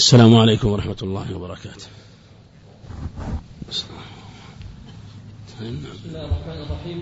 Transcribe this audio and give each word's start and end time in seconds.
السلام 0.00 0.32
عليكم 0.36 0.68
ورحمة 0.68 0.96
الله 1.02 1.26
وبركاته. 1.36 1.88
بسم 3.68 3.86
الله 5.60 6.24
الرحمن 6.24 6.58
الرحيم. 6.64 6.98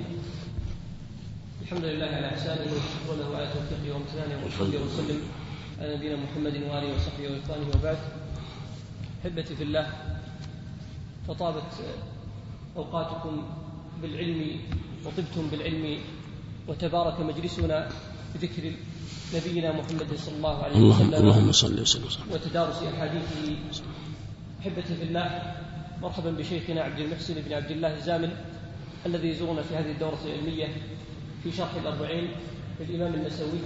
الحمد 1.62 1.84
لله 1.84 2.10
على 2.10 2.26
احسانه 2.34 2.66
وشكر 2.66 3.14
له 3.22 3.28
على 3.38 3.46
توفيقه 3.54 3.86
وامتنانه 3.94 4.36
وصلي 4.46 4.76
وسلم 4.82 5.20
على 5.78 5.94
نبينا 5.94 6.16
محمد 6.26 6.54
وآله 6.66 6.88
وصحبه 6.98 7.24
وإخوانه 7.30 7.68
وبعد. 7.78 8.00
احبتي 9.22 9.54
في 9.54 9.62
الله 9.62 9.86
فطابت 11.28 11.72
أوقاتكم 12.76 13.34
بالعلم 14.02 14.40
وطبتم 15.06 15.44
بالعلم 15.50 15.84
وتبارك 16.68 17.20
مجلسنا 17.20 17.78
بذكر 18.34 18.64
نبينا 19.34 19.72
محمد 19.72 20.08
صلى 20.16 20.36
الله 20.36 20.56
عليه 20.62 20.76
وسلم 20.80 21.14
اللهم 21.14 21.52
صل 21.52 21.80
وسلم. 21.80 22.32
وتدارس 22.32 22.82
احاديثه 22.82 23.56
احبتي 24.60 24.94
في 24.94 25.02
الله 25.02 25.54
مرحبا 26.02 26.30
بشيخنا 26.30 26.80
عبد 26.82 26.98
المحسن 26.98 27.34
بن 27.34 27.52
عبد 27.52 27.70
الله 27.70 27.94
الزامل 27.96 28.30
الذي 29.06 29.28
يزورنا 29.28 29.62
في 29.62 29.76
هذه 29.76 29.90
الدورة 29.90 30.18
العلمية 30.24 30.68
في 31.44 31.52
شرح 31.52 31.74
الأربعين 31.74 32.30
للإمام 32.80 33.14
النسوي. 33.14 33.60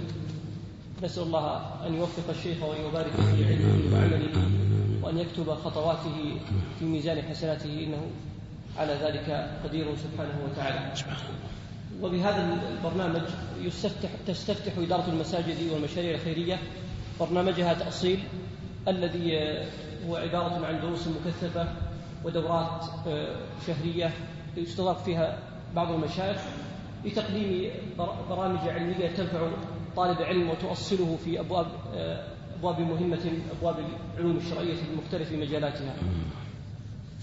نسأل 1.03 1.23
الله 1.23 1.45
أن 1.87 1.93
يوفق 1.95 2.29
الشيخ 2.29 2.63
وأن 2.63 2.81
يبارك 2.87 3.11
في 3.11 3.45
علمه 3.45 3.93
وعمله 3.93 4.35
وأن 5.03 5.17
يكتب 5.17 5.53
خطواته 5.53 6.37
في 6.79 6.85
ميزان 6.85 7.21
حسناته 7.21 7.83
إنه 7.83 8.01
على 8.77 8.93
ذلك 8.93 9.59
قدير 9.63 9.95
سبحانه 9.95 10.37
وتعالى. 10.45 10.93
وبهذا 12.03 12.59
البرنامج 12.77 13.21
يستفتح 13.61 14.09
تستفتح 14.27 14.71
إدارة 14.77 15.09
المساجد 15.09 15.71
والمشاريع 15.71 16.15
الخيرية 16.15 16.59
برنامجها 17.19 17.73
تأصيل 17.73 18.19
الذي 18.87 19.37
هو 20.07 20.15
عبارة 20.15 20.65
عن 20.65 20.81
دروس 20.81 21.07
مكثفة 21.07 21.67
ودورات 22.25 22.85
شهرية 23.67 24.11
يستضاف 24.57 25.03
فيها 25.03 25.39
بعض 25.75 25.91
المشايخ 25.91 26.37
لتقديم 27.05 27.71
برامج 28.29 28.59
علمية 28.69 29.07
تنفع 29.07 29.47
طالب 29.95 30.21
علم 30.21 30.49
وتؤصله 30.49 31.17
في 31.25 31.39
أبواب 31.39 31.67
أبواب 32.59 32.79
مهمة 32.79 33.31
أبواب 33.59 33.75
العلوم 34.17 34.37
الشرعية 34.37 34.73
في 34.75 34.81
مختلف 35.03 35.31
مجالاتها 35.31 35.95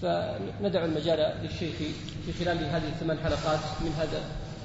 فندع 0.01 0.85
المجال 0.85 1.35
للشيخ 1.43 1.73
في 2.25 2.33
خلال 2.45 2.57
هذه 2.57 2.87
الثمان 2.87 3.17
حلقات 3.17 3.59
من 3.81 3.91
هذا 3.99 4.21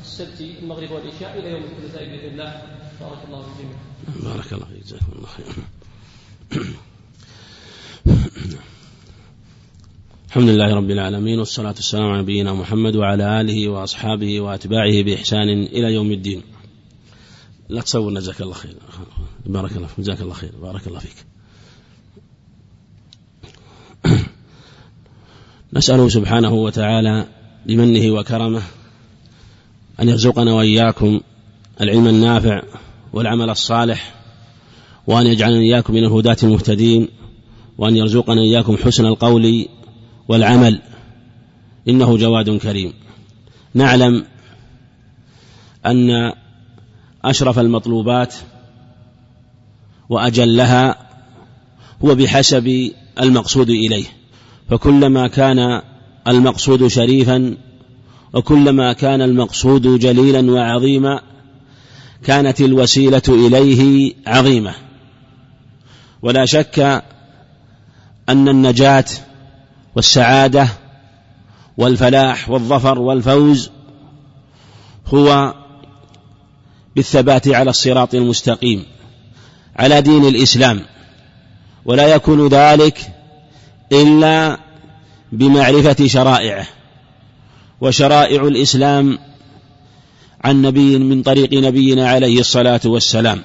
السبت 0.06 0.40
المغرب 0.62 0.90
والعشاء 0.90 1.38
إلى 1.38 1.50
يوم 1.50 1.62
الثلاثاء 1.62 2.04
بإذن 2.04 2.32
الله. 2.32 2.62
بارك 3.00 3.18
الله 3.28 3.42
في 3.42 3.48
الجميع 3.48 3.76
بارك 4.32 4.52
الله 4.52 4.66
فيك 4.66 4.84
جزاكم 4.84 5.12
الله 5.16 5.28
خير 5.28 5.46
الحمد 10.28 10.48
لله 10.48 10.74
رب 10.74 10.90
العالمين 10.90 11.38
والصلاة 11.38 11.74
والسلام 11.76 12.04
على 12.04 12.22
نبينا 12.22 12.54
محمد 12.54 12.96
وعلى 12.96 13.40
آله 13.40 13.68
وأصحابه 13.68 14.40
وأتباعه 14.40 15.02
بإحسان 15.02 15.48
إلى 15.48 15.94
يوم 15.94 16.12
الدين. 16.12 16.42
لا 17.68 17.80
تصور 17.80 18.14
جزاك 18.14 18.40
الله 18.40 18.54
خير. 18.54 18.74
بارك 19.46 19.76
الله 19.76 19.86
فيك 19.86 20.00
جزاك 20.00 20.20
الله 20.20 20.34
خير. 20.34 20.52
بارك 20.62 20.86
الله 20.86 20.98
فيك. 20.98 21.26
نسأله 25.72 26.08
سبحانه 26.08 26.52
وتعالى 26.52 27.26
بمنه 27.66 28.10
وكرمه 28.10 28.62
أن 30.00 30.08
يرزقنا 30.08 30.52
وإياكم 30.52 31.20
العلم 31.80 32.06
النافع 32.06 32.62
والعمل 33.12 33.50
الصالح 33.50 34.14
وأن 35.06 35.26
يجعلنا 35.26 35.58
إياكم 35.58 35.94
من 35.94 36.04
الهداة 36.04 36.36
المهتدين 36.42 37.08
وأن 37.78 37.96
يرزقنا 37.96 38.40
إياكم 38.40 38.76
حسن 38.76 39.06
القول 39.06 39.68
والعمل. 40.28 40.80
إنه 41.88 42.16
جواد 42.16 42.50
كريم. 42.50 42.92
نعلم 43.74 44.24
أن 45.86 46.32
أشرف 47.24 47.58
المطلوبات 47.58 48.34
وأجلها 50.08 51.08
هو 52.04 52.14
بحسب 52.14 52.90
المقصود 53.20 53.70
إليه. 53.70 54.04
فكلما 54.68 55.28
كان 55.28 55.82
المقصود 56.28 56.86
شريفا 56.86 57.56
وكلما 58.32 58.92
كان 58.92 59.22
المقصود 59.22 59.98
جليلا 59.98 60.52
وعظيما 60.52 61.20
كانت 62.24 62.60
الوسيلة 62.60 63.22
إليه 63.28 64.12
عظيمة. 64.26 64.74
ولا 66.22 66.46
شك 66.46 67.02
أن 68.28 68.48
النجاة 68.48 69.04
والسعادة 69.96 70.68
والفلاح 71.76 72.50
والظفر 72.50 72.98
والفوز 72.98 73.70
هو 75.06 75.54
بالثبات 76.96 77.48
على 77.48 77.70
الصراط 77.70 78.14
المستقيم 78.14 78.84
على 79.76 80.02
دين 80.02 80.24
الإسلام. 80.24 80.80
ولا 81.84 82.06
يكون 82.06 82.48
ذلك 82.48 83.00
إلا 83.92 84.58
بمعرفة 85.32 86.06
شرائعه. 86.06 86.66
وشرائع 87.80 88.42
الإسلام 88.42 89.18
عن 90.44 90.62
نبي 90.62 90.98
من 90.98 91.22
طريق 91.22 91.52
نبينا 91.52 92.08
عليه 92.08 92.40
الصلاة 92.40 92.80
والسلام. 92.84 93.42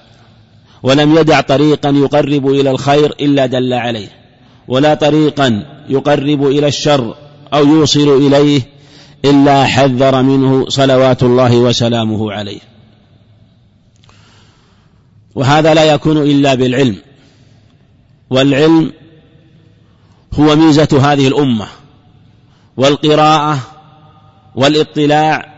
ولم 0.83 1.17
يدع 1.17 1.41
طريقا 1.41 1.89
يقرب 1.89 2.49
إلى 2.49 2.71
الخير 2.71 3.15
إلا 3.19 3.45
دل 3.45 3.73
عليه 3.73 4.07
ولا 4.67 4.93
طريقا 4.93 5.65
يقرب 5.89 6.47
إلى 6.47 6.67
الشر 6.67 7.15
أو 7.53 7.65
يوصل 7.65 8.25
إليه 8.27 8.61
إلا 9.25 9.65
حذر 9.65 10.21
منه 10.21 10.69
صلوات 10.69 11.23
الله 11.23 11.57
وسلامه 11.57 12.31
عليه. 12.31 12.59
وهذا 15.35 15.73
لا 15.73 15.83
يكون 15.83 16.17
إلا 16.17 16.55
بالعلم 16.55 16.95
والعلم 18.29 18.91
هو 20.33 20.55
ميزة 20.55 20.99
هذه 21.01 21.27
الأمة 21.27 21.67
والقراءة 22.77 23.59
والاطلاع 24.55 25.51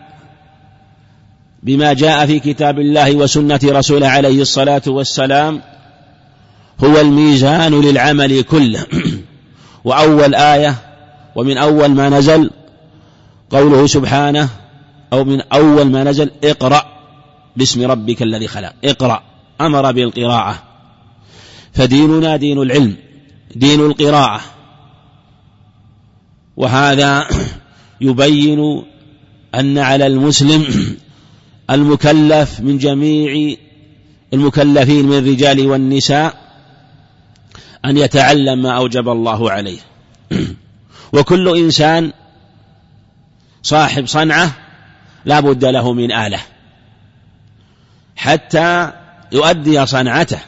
بما 1.64 1.94
جاء 1.94 2.26
في 2.26 2.40
كتاب 2.40 2.80
الله 2.80 3.16
وسنة 3.16 3.60
رسوله 3.64 4.08
عليه 4.08 4.42
الصلاة 4.42 4.82
والسلام 4.88 5.62
هو 6.84 7.00
الميزان 7.00 7.82
للعمل 7.82 8.42
كله. 8.42 8.86
وأول 9.86 10.36
آية 10.36 10.76
ومن 11.36 11.58
أول 11.58 11.88
ما 11.88 12.10
نزل 12.10 12.52
قوله 13.50 13.88
سبحانه 13.88 14.50
أو 15.14 15.24
من 15.24 15.42
أول 15.42 15.86
ما 15.86 16.04
نزل 16.04 16.32
اقرأ 16.44 16.86
باسم 17.56 17.92
ربك 17.92 18.22
الذي 18.22 18.48
خلق. 18.48 18.74
اقرأ 18.84 19.24
أمر 19.62 19.92
بالقراءة. 19.92 20.64
فديننا 21.74 22.36
دين 22.36 22.62
العلم 22.62 22.96
دين 23.56 23.80
القراءة. 23.80 24.42
وهذا 26.58 27.28
يبين 28.04 28.84
أن 29.56 29.78
على 29.78 30.08
المسلم 30.08 30.66
المكلف 31.70 32.60
من 32.60 32.78
جميع 32.78 33.56
المكلفين 34.34 35.06
من 35.06 35.18
الرجال 35.18 35.68
والنساء 35.68 36.44
أن 37.86 37.98
يتعلم 37.98 38.62
ما 38.62 38.78
أوجب 38.78 39.10
الله 39.10 39.52
عليه. 39.52 39.80
وكل 41.14 41.58
إنسان 41.58 42.14
صاحب 43.64 44.08
صنعة 44.08 44.52
لا 45.26 45.40
بد 45.40 45.66
له 45.66 45.94
من 45.94 46.12
آلة. 46.12 46.40
حتى 48.16 48.92
يؤدي 49.32 49.86
صنعته. 49.86 50.40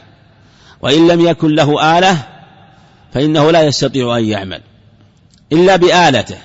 وإن 0.82 1.08
لم 1.08 1.26
يكن 1.26 1.54
له 1.54 1.98
آلة 1.98 2.26
فإنه 3.14 3.50
لا 3.50 3.62
يستطيع 3.62 4.18
أن 4.18 4.24
يعمل. 4.24 4.60
إلا 5.52 5.76
بآلته. 5.76 6.38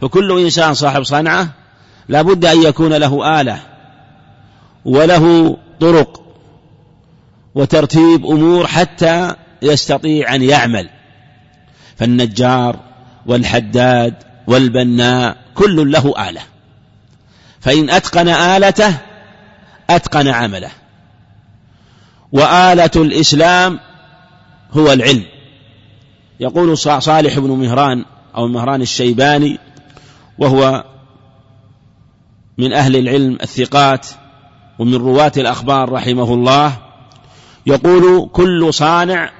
فكل 0.00 0.40
إنسان 0.40 0.74
صاحب 0.74 1.02
صنعة 1.02 1.48
لا 2.08 2.22
بد 2.22 2.44
أن 2.44 2.62
يكون 2.62 2.92
له 2.92 3.40
آلة 3.40 3.60
وله 4.84 5.56
طرق 5.80 6.22
وترتيب 7.54 8.26
أمور 8.26 8.66
حتى 8.66 9.34
يستطيع 9.62 10.34
أن 10.34 10.42
يعمل. 10.42 10.88
فالنجار 11.96 12.76
والحداد 13.26 14.14
والبناء 14.46 15.36
كل 15.54 15.92
له 15.92 16.28
آلة. 16.28 16.40
فإن 17.60 17.90
أتقن 17.90 18.28
آلته 18.28 18.94
أتقن 19.90 20.28
عمله. 20.28 20.70
وآلة 22.32 22.90
الإسلام 22.96 23.80
هو 24.72 24.92
العلم. 24.92 25.24
يقول 26.40 26.78
صالح 26.78 27.38
بن 27.38 27.50
مهران 27.50 28.04
أو 28.36 28.48
مهران 28.48 28.82
الشيباني 28.82 29.58
وهو 30.40 30.84
من 32.58 32.72
أهل 32.72 32.96
العلم 32.96 33.38
الثقات 33.42 34.06
ومن 34.78 34.94
رواة 34.94 35.32
الأخبار 35.36 35.92
رحمه 35.92 36.34
الله 36.34 36.72
يقول 37.66 38.30
كل 38.32 38.74
صانع 38.74 39.30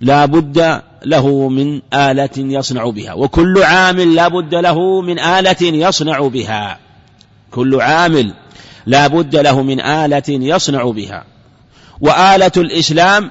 لا 0.00 0.24
بد 0.24 0.82
له 1.04 1.48
من 1.48 1.82
آلة 1.94 2.30
يصنع 2.36 2.90
بها 2.90 3.12
وكل 3.12 3.62
عامل 3.62 4.14
لا 4.14 4.28
بد 4.28 4.54
له 4.54 5.00
من 5.00 5.18
آلة 5.18 5.62
يصنع 5.62 6.28
بها 6.28 6.78
كل 7.50 7.80
عامل 7.80 8.34
لا 8.86 9.06
بد 9.06 9.36
له 9.36 9.62
من 9.62 9.80
آلة 9.80 10.22
يصنع 10.28 10.84
بها 10.90 11.24
وآلة 12.00 12.52
الإسلام 12.56 13.30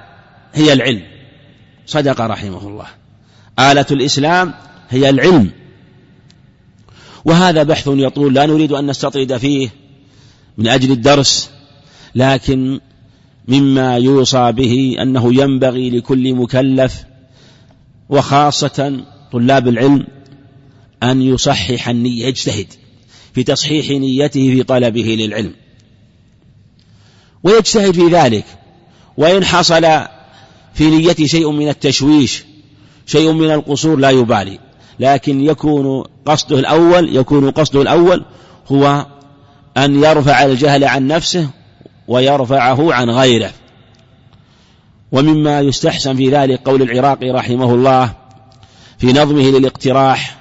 هي 0.54 0.74
العلم 0.74 1.04
صدق 1.86 2.22
رحمه 2.22 2.68
الله 2.68 2.88
آلة 3.60 3.86
الإسلام 3.92 4.54
هي 4.90 5.10
العلم. 5.10 5.52
وهذا 7.26 7.64
بحث 7.64 7.88
يطول 7.88 8.34
لا 8.34 8.46
نريد 8.46 8.72
أن 8.72 8.88
نستطرد 8.88 9.38
فيه 9.38 9.70
من 10.58 10.68
أجل 10.68 10.92
الدرس 10.92 11.50
لكن 12.16 12.80
مما 13.48 13.98
يوصى 13.98 14.52
به 14.52 14.96
أنه 15.02 15.34
ينبغي 15.42 15.90
لكل 15.90 16.34
مكلف 16.34 17.04
وخاصة 18.10 19.06
طلاب 19.32 19.68
العلم 19.68 20.08
أن 21.04 21.22
يصحح 21.22 21.90
النية 21.90 22.26
يجتهد 22.26 22.68
في 23.34 23.44
تصحيح 23.44 23.90
نيته 23.90 24.56
في 24.56 24.64
طلبه 24.64 25.16
للعلم. 25.20 25.54
ويجتهد 27.44 27.94
في 27.94 28.08
ذلك 28.08 28.46
وإن 29.18 29.46
حصل 29.46 29.82
في 30.74 30.90
نيته 30.90 31.26
شيء 31.26 31.52
من 31.52 31.70
التشويش 31.70 32.44
شيء 33.06 33.32
من 33.32 33.52
القصور 33.52 33.96
لا 33.96 34.10
يبالي. 34.10 34.60
لكن 35.00 35.42
يكون 35.42 36.04
قصده 36.25 36.60
الأول 36.60 37.16
يكون 37.16 37.51
قصده 37.51 37.81
الأول 37.81 38.25
هو 38.72 39.06
أن 39.78 40.04
يرفع 40.04 40.45
الجهل 40.45 40.84
عن 40.84 41.07
نفسه 41.07 41.50
ويرفعه 42.07 42.94
عن 42.94 43.10
غيره. 43.10 43.51
ومما 45.12 45.60
يستحسن 45.60 46.16
في 46.16 46.30
ذلك 46.30 46.60
قول 46.66 46.81
العراقي 46.81 47.30
رحمه 47.30 47.74
الله 47.74 48.13
في 48.98 49.13
نظمه 49.13 49.44
للاقتراح 49.44 50.38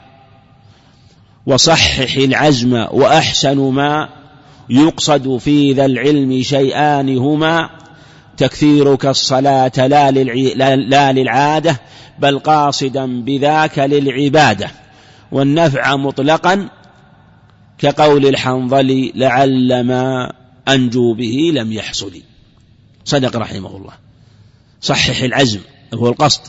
وصحح 1.46 2.16
العزم 2.16 2.86
وأحسن 2.90 3.58
ما 3.58 4.08
يقصد 4.70 5.36
في 5.36 5.72
ذا 5.72 5.84
العلم 5.84 6.42
شيئان 6.42 7.18
هما 7.18 7.70
تكثيرك 8.36 9.06
الصلاة 9.06 9.72
لا, 9.76 10.10
لا 10.76 11.12
للعادة 11.12 11.80
بل 12.18 12.38
قاصدا 12.38 13.24
بذاك 13.24 13.78
للعبادة. 13.78 14.70
والنفع 15.32 15.96
مطلقا 15.96 16.68
كقول 17.78 18.26
الحنظل 18.26 19.12
لعل 19.14 19.80
ما 19.80 20.32
أنجو 20.68 21.14
به 21.14 21.52
لم 21.54 21.72
يحصل. 21.72 22.12
صدق 23.04 23.36
رحمه 23.36 23.76
الله. 23.76 23.92
صحح 24.80 25.22
العزم 25.22 25.60
هو 25.94 26.08
القصد. 26.08 26.40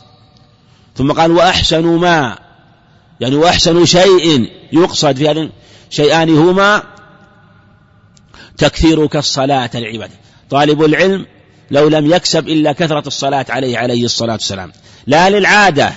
ثم 0.96 1.12
قال 1.12 1.32
وأحسن 1.32 1.86
ما 1.86 2.38
يعني 3.20 3.36
وأحسن 3.36 3.86
شيء 3.86 4.50
يقصد 4.74 5.16
في 5.16 5.30
هذا 5.30 5.50
شيئان 5.90 6.30
هما 6.38 6.84
تكثيرك 8.58 9.16
الصلاة 9.16 9.70
العبادة 9.76 10.14
طالب 10.50 10.84
العلم 10.84 11.26
لو 11.74 11.88
لم 11.88 12.14
يكسب 12.14 12.48
إلا 12.48 12.72
كثرة 12.72 13.08
الصلاة 13.08 13.46
عليه 13.50 13.78
عليه 13.78 14.06
الصلاة 14.06 14.34
والسلام. 14.34 14.72
لا 15.08 15.30
للعادة 15.30 15.92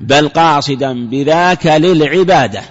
بل 0.00 0.28
قاصدا 0.28 1.08
بذاك 1.08 1.66
للعبادة. 1.66 2.62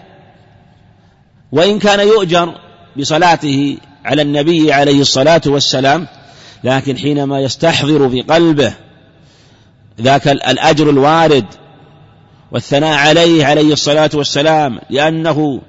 وإن 1.51 1.79
كان 1.79 1.99
يؤجر 1.99 2.55
بصلاته 2.97 3.77
على 4.05 4.21
النبي 4.21 4.73
عليه 4.73 5.01
الصلاة 5.01 5.41
والسلام 5.45 6.07
لكن 6.63 6.97
حينما 6.97 7.39
يستحضر 7.39 8.09
في 8.09 8.21
قلبه 8.21 8.73
ذاك 10.01 10.27
الأجر 10.27 10.89
الوارد 10.89 11.45
والثناء 12.51 12.97
عليه 12.97 13.45
عليه 13.45 13.73
الصلاة 13.73 14.09
والسلام 14.13 14.79
لأنه 14.89 15.61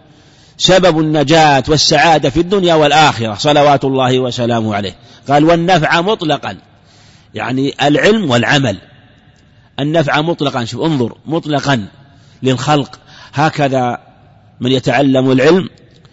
سبب 0.62 1.00
النجاة 1.00 1.64
والسعادة 1.68 2.30
في 2.30 2.40
الدنيا 2.40 2.74
والآخرة 2.74 3.34
صلوات 3.34 3.84
الله 3.84 4.18
وسلامه 4.18 4.74
عليه. 4.74 4.96
قال 5.28 5.44
والنفع 5.44 6.00
مطلقا. 6.00 6.56
يعني 7.34 7.74
العلم 7.82 8.30
والعمل. 8.30 8.78
النفع 9.80 10.20
مطلقا 10.20 10.64
شوف 10.64 10.80
انظر 10.80 11.16
مطلقا 11.26 11.86
للخلق. 12.42 12.98
هكذا 13.34 13.98
من 14.60 14.72
يتعلم 14.72 15.32
العلم 15.32 15.68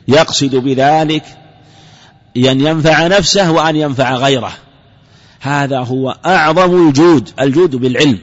يقصد 0.08 0.56
بذلك 0.56 1.24
أن 2.38 2.62
ينفع 2.62 3.08
نفسه 3.08 3.52
وأن 3.52 3.76
ينفع 3.76 4.16
غيره. 4.16 4.52
هذا 5.40 5.80
هو 5.80 6.18
أعظم 6.26 6.88
الجود 6.88 7.30
الجود 7.40 7.76
بالعلم. 7.76 8.20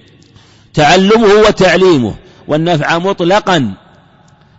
تعلمه 0.75 1.35
وتعليمه. 1.49 2.15
والنفع 2.49 2.99
مطلقا 2.99 3.75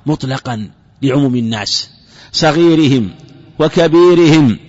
مطلقا. 0.05 0.76
لعموم 1.01 1.35
الناس 1.35 1.89
صغيرهم 2.31 3.09
وكبيرهم. 3.59 4.59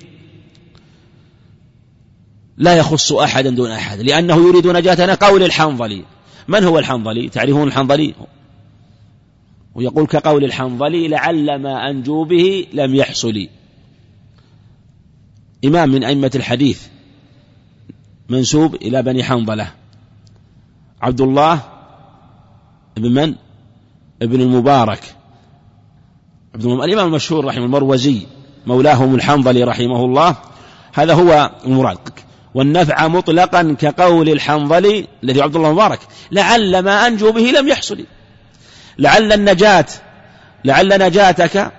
لا 2.57 2.77
يخص 2.77 3.13
أحدا 3.13 3.51
دون 3.51 3.71
أحد 3.71 4.01
لأنه 4.01 4.49
يريد 4.49 4.67
نجاتنا 4.67 5.15
قول 5.15 5.43
الحنظلي. 5.43 6.05
من 6.49 6.65
هو 6.65 6.79
الحنظلي؟ 6.79 7.29
تعرفون 7.29 7.69
الحنظلي؟ 7.69 8.15
ويقول 9.75 10.07
كقول 10.07 10.45
الحنظلي 10.45 11.09
لعل 11.09 11.63
ما 11.63 11.91
أنجو 11.91 12.25
به 12.25 12.67
لم 12.73 12.95
يحصل. 12.95 13.49
إمام 15.65 15.89
من 15.89 16.05
أئمة 16.05 16.31
الحديث 16.35 16.83
منسوب 18.29 18.75
إلى 18.75 19.03
بني 19.03 19.25
حنظلة. 19.25 19.73
عبد 21.03 21.21
الله 21.21 21.63
بن 22.97 23.11
من؟ 23.13 23.35
ابن 24.23 24.41
المبارك. 24.41 25.18
عبد 26.55 26.65
الإمام 26.65 27.06
المشهور 27.06 27.45
رحمه 27.45 27.65
المروزي 27.65 28.27
مولاهم 28.67 29.15
الحنظلي 29.15 29.65
رحمه 29.65 30.05
الله 30.05 30.37
هذا 30.95 31.15
هو 31.15 31.50
المراد. 31.65 31.99
والنفع 32.55 33.09
مطلقا 33.09 33.77
كقول 33.79 34.29
الحنظلي 34.29 35.06
الذي 35.25 35.43
عبد 35.43 35.56
الله 35.56 35.69
المبارك. 35.69 36.00
لعل 36.33 36.79
ما 36.79 37.06
أنجو 37.06 37.33
به 37.33 37.41
لم 37.41 37.69
يحصل. 37.69 38.05
لعل 38.99 39.33
النجاة 39.33 39.87
لعل 40.65 40.89
نجاتك 41.03 41.73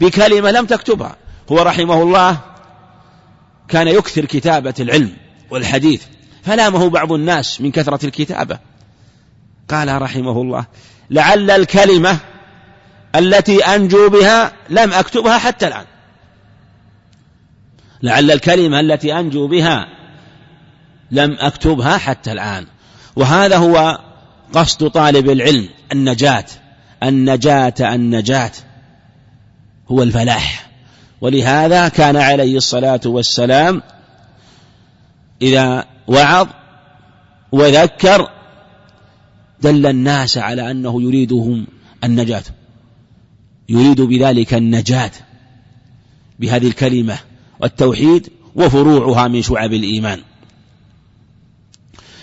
بكلمة 0.00 0.50
لم 0.50 0.66
تكتبها. 0.66 1.16
هو 1.52 1.58
رحمه 1.58 2.02
الله 2.02 2.38
كان 3.68 3.88
يكثر 3.88 4.24
كتابة 4.24 4.74
العلم 4.80 5.16
والحديث 5.50 6.02
فلامه 6.42 6.90
بعض 6.90 7.12
الناس 7.12 7.60
من 7.60 7.70
كثرة 7.70 8.06
الكتابة. 8.06 8.58
قال 9.68 10.02
رحمه 10.02 10.42
الله 10.42 10.66
لعل 11.10 11.50
الكلمة 11.50 12.18
التي 13.14 13.64
أنجو 13.64 14.08
بها 14.08 14.52
لم 14.70 14.92
أكتبها 14.92 15.38
حتى 15.38 15.66
الآن. 15.66 15.84
لعل 18.02 18.30
الكلمة 18.30 18.80
التي 18.80 19.18
أنجو 19.18 19.46
بها 19.46 19.86
لم 21.10 21.36
أكتبها 21.40 21.98
حتى 21.98 22.32
الآن. 22.32 22.66
وهذا 23.16 23.56
هو 23.56 23.98
قصد 24.52 24.88
طالب 24.90 25.30
العلم 25.30 25.68
النجاة. 25.92 26.44
النجاة 27.02 27.74
النجاة 27.80 28.52
هو 29.88 30.02
الفلاح. 30.02 30.70
ولهذا 31.20 31.88
كان 31.88 32.16
عليه 32.16 32.56
الصلاة 32.56 33.00
والسلام 33.04 33.82
إذا 35.42 35.84
وعظ 36.06 36.48
وذكر 37.52 38.30
دل 39.60 39.86
الناس 39.86 40.38
على 40.38 40.70
أنه 40.70 41.02
يريدهم 41.02 41.66
النجاة. 42.04 42.42
يريد 43.68 44.00
بذلك 44.00 44.54
النجاة 44.54 45.10
بهذه 46.38 46.66
الكلمة 46.66 47.18
والتوحيد 47.60 48.28
وفروعها 48.54 49.28
من 49.28 49.42
شعب 49.42 49.72
الإيمان. 49.72 50.20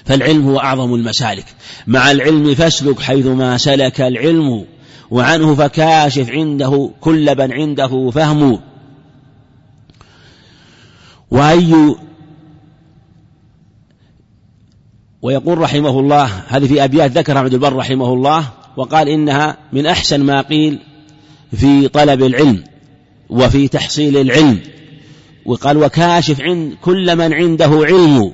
فالعلم 0.06 0.50
هو 0.50 0.60
أعظم 0.60 0.96
المسالك. 0.96 1.46
مع 1.88 2.12
العلم 2.12 2.56
فاسلك 2.56 3.00
حيثما 3.00 3.58
سلك 3.58 4.02
العلم 4.02 4.66
وعنه 5.12 5.56
فكاشف 5.56 6.30
عنده 6.30 6.92
كل 7.02 7.38
من 7.38 7.54
عنده 7.54 8.10
فهم 8.10 8.60
وأي 11.32 11.96
ويقول 15.22 15.58
رحمه 15.58 16.00
الله 16.00 16.26
هذه 16.48 16.68
في 16.68 16.84
أبيات 16.84 17.12
ذكرها 17.12 17.40
عبد 17.40 17.54
البر 17.54 17.76
رحمه 17.76 18.14
الله 18.14 18.46
وقال 18.78 19.10
إنها 19.10 19.58
من 19.74 19.86
أحسن 19.86 20.24
ما 20.24 20.42
قيل 20.42 20.80
في 21.58 21.88
طلب 21.88 22.24
العلم 22.24 22.64
وفي 23.30 23.68
تحصيل 23.68 24.18
العلم. 24.18 24.60
وقال 25.46 25.78
وكاشف 25.78 26.42
عند 26.42 26.74
كل 26.82 27.16
من 27.16 27.34
عنده 27.34 27.70
علم. 27.84 28.34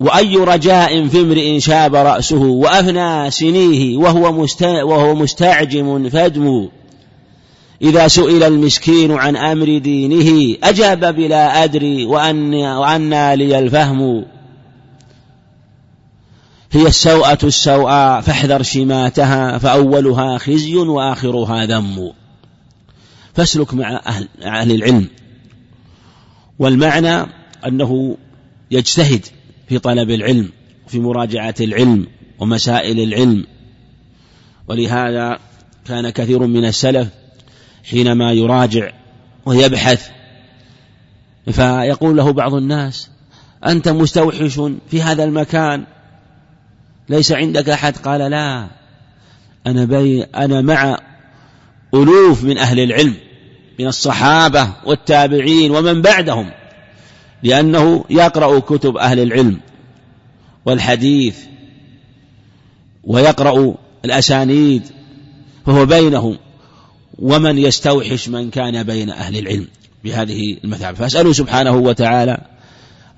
وأي 0.00 0.36
رجاء 0.36 1.08
في 1.08 1.20
امرئ 1.20 1.60
شاب 1.60 1.94
رأسه 1.94 2.40
وأفنى 2.40 3.30
سنيه 3.30 3.96
وهو, 3.96 4.46
وهو 4.62 5.14
مستعجم 5.14 6.08
فدم 6.08 6.68
إذا 7.82 8.08
سئل 8.08 8.42
المسكين 8.42 9.12
عن 9.12 9.36
أمر 9.36 9.78
دينه 9.78 10.56
أجاب 10.62 11.16
بلا 11.16 11.64
أدري 11.64 12.04
وأن 12.04 12.54
وأنى 12.54 13.36
لي 13.36 13.58
الفهم. 13.58 14.24
هي 16.72 16.86
السوءة 16.86 17.38
السوء 17.44 17.90
فاحذر 18.20 18.62
شماتها 18.62 19.58
فأولها 19.58 20.38
خزي 20.38 20.76
وآخرها 20.76 21.66
ذم. 21.66 22.12
فاسلك 23.34 23.74
مع 23.74 24.00
أهل, 24.06 24.28
أهل 24.42 24.72
العلم. 24.72 25.08
والمعنى 26.58 27.26
أنه 27.66 28.16
يجتهد 28.70 29.26
في 29.68 29.78
طلب 29.78 30.10
العلم 30.10 30.48
وفي 30.86 31.00
مراجعة 31.00 31.54
العلم 31.60 32.06
ومسائل 32.38 33.00
العلم. 33.00 33.46
ولهذا 34.68 35.38
كان 35.84 36.10
كثير 36.10 36.46
من 36.46 36.64
السلف 36.64 37.08
حينما 37.90 38.32
يراجع 38.32 38.90
ويبحث 39.46 40.08
فيقول 41.52 42.16
له 42.16 42.32
بعض 42.32 42.54
الناس 42.54 43.10
أنت 43.66 43.88
مستوحش 43.88 44.60
في 44.90 45.02
هذا 45.02 45.24
المكان. 45.24 45.86
ليس 47.08 47.32
عندك 47.32 47.68
أحد؟ 47.68 47.96
قال 47.96 48.30
لا. 48.30 48.68
أنا 49.66 49.84
بي 49.84 50.22
أنا 50.22 50.60
مع 50.60 50.98
ألوف 51.94 52.44
من 52.44 52.58
أهل 52.58 52.80
العلم 52.80 53.14
من 53.78 53.86
الصحابة 53.86 54.68
والتابعين 54.86 55.70
ومن 55.70 56.02
بعدهم 56.02 56.50
لأنه 57.42 58.04
يقرأ 58.10 58.58
كتب 58.58 58.96
أهل 58.96 59.20
العلم 59.20 59.60
والحديث 60.66 61.36
ويقرأ 63.04 63.74
الأسانيد 64.04 64.82
فهو 65.66 65.86
بينهم 65.86 66.38
ومن 67.18 67.58
يستوحش 67.58 68.28
من 68.28 68.50
كان 68.50 68.82
بين 68.82 69.10
أهل 69.10 69.38
العلم 69.38 69.66
بهذه 70.04 70.56
المثابة. 70.64 70.98
فأسأله 70.98 71.32
سبحانه 71.32 71.76
وتعالى 71.76 72.38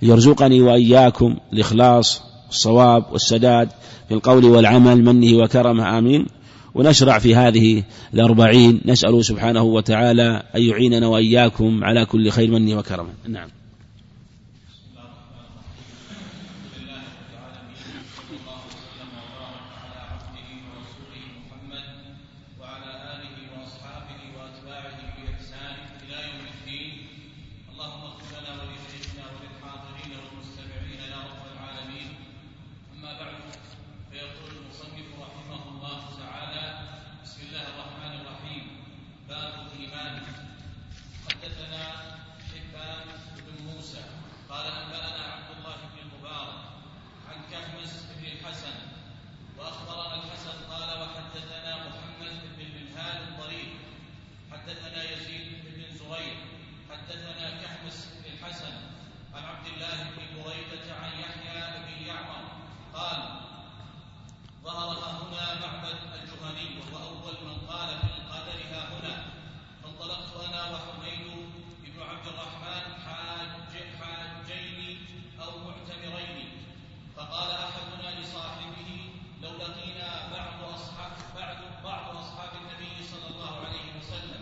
يرزقني 0.03 0.61
وإياكم 0.61 1.37
الإخلاص 1.53 2.30
الصواب 2.51 3.13
والسداد 3.13 3.69
في 4.09 4.15
القول 4.15 4.45
والعمل 4.45 5.05
منه 5.05 5.37
وكرمه 5.37 5.99
آمين. 5.99 6.27
ونشرع 6.75 7.19
في 7.19 7.35
هذه 7.35 7.83
الأربعين 8.15 8.81
نسأل 8.85 9.25
سبحانه 9.25 9.63
وتعالى 9.63 10.43
أن 10.57 10.63
يعيننا 10.63 11.07
وإياكم 11.07 11.85
على 11.85 12.07
كل 12.07 12.31
خير 12.31 12.51
منه 12.51 12.79
وكرمه. 12.79 13.11
نعم. 13.29 13.49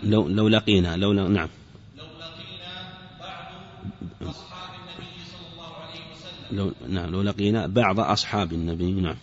لو 0.09 0.29
لو 0.29 0.49
لقينا 0.49 0.97
لو 0.97 1.12
نعم. 1.12 1.49
لو 1.99 2.05
لقينا 2.21 2.88
بعض 3.21 4.29
أصحاب 4.29 4.71
النبي 4.81 5.21
صلى 5.31 5.47
الله 5.53 5.73
عليه 5.75 6.00
وسلم. 6.12 6.59
لو 6.59 6.73
نعم 6.88 7.11
لو 7.11 7.23
لقينا 7.23 7.67
بعض 7.67 8.00
أصحاب 8.00 8.53
النبي 8.53 8.93
نعم. 8.93 9.17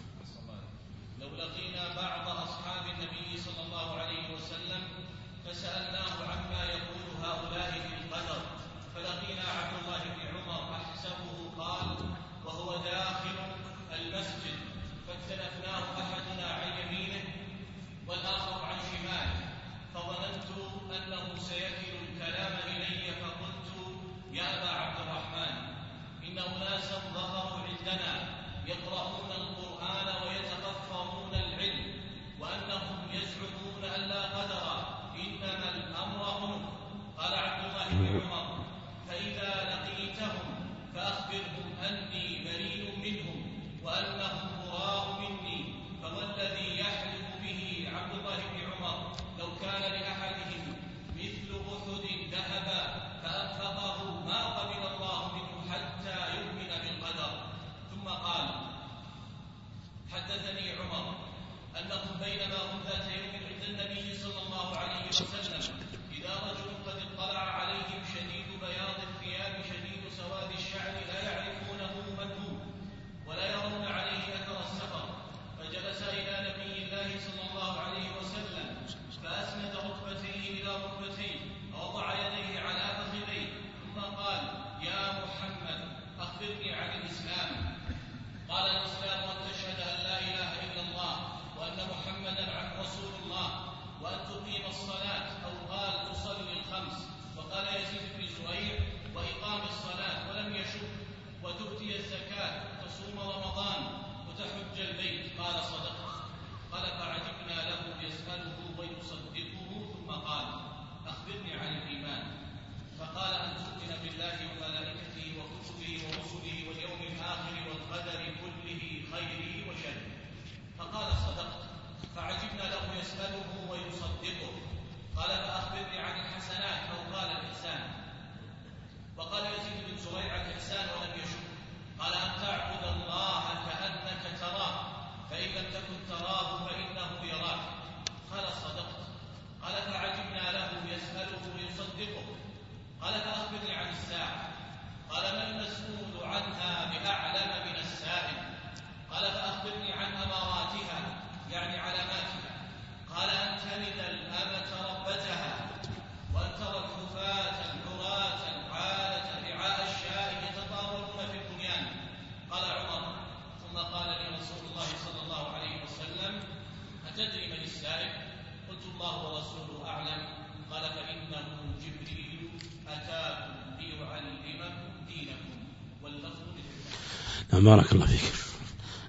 بارك 177.66 177.92
الله 177.94 178.06
فيك. 178.06 178.34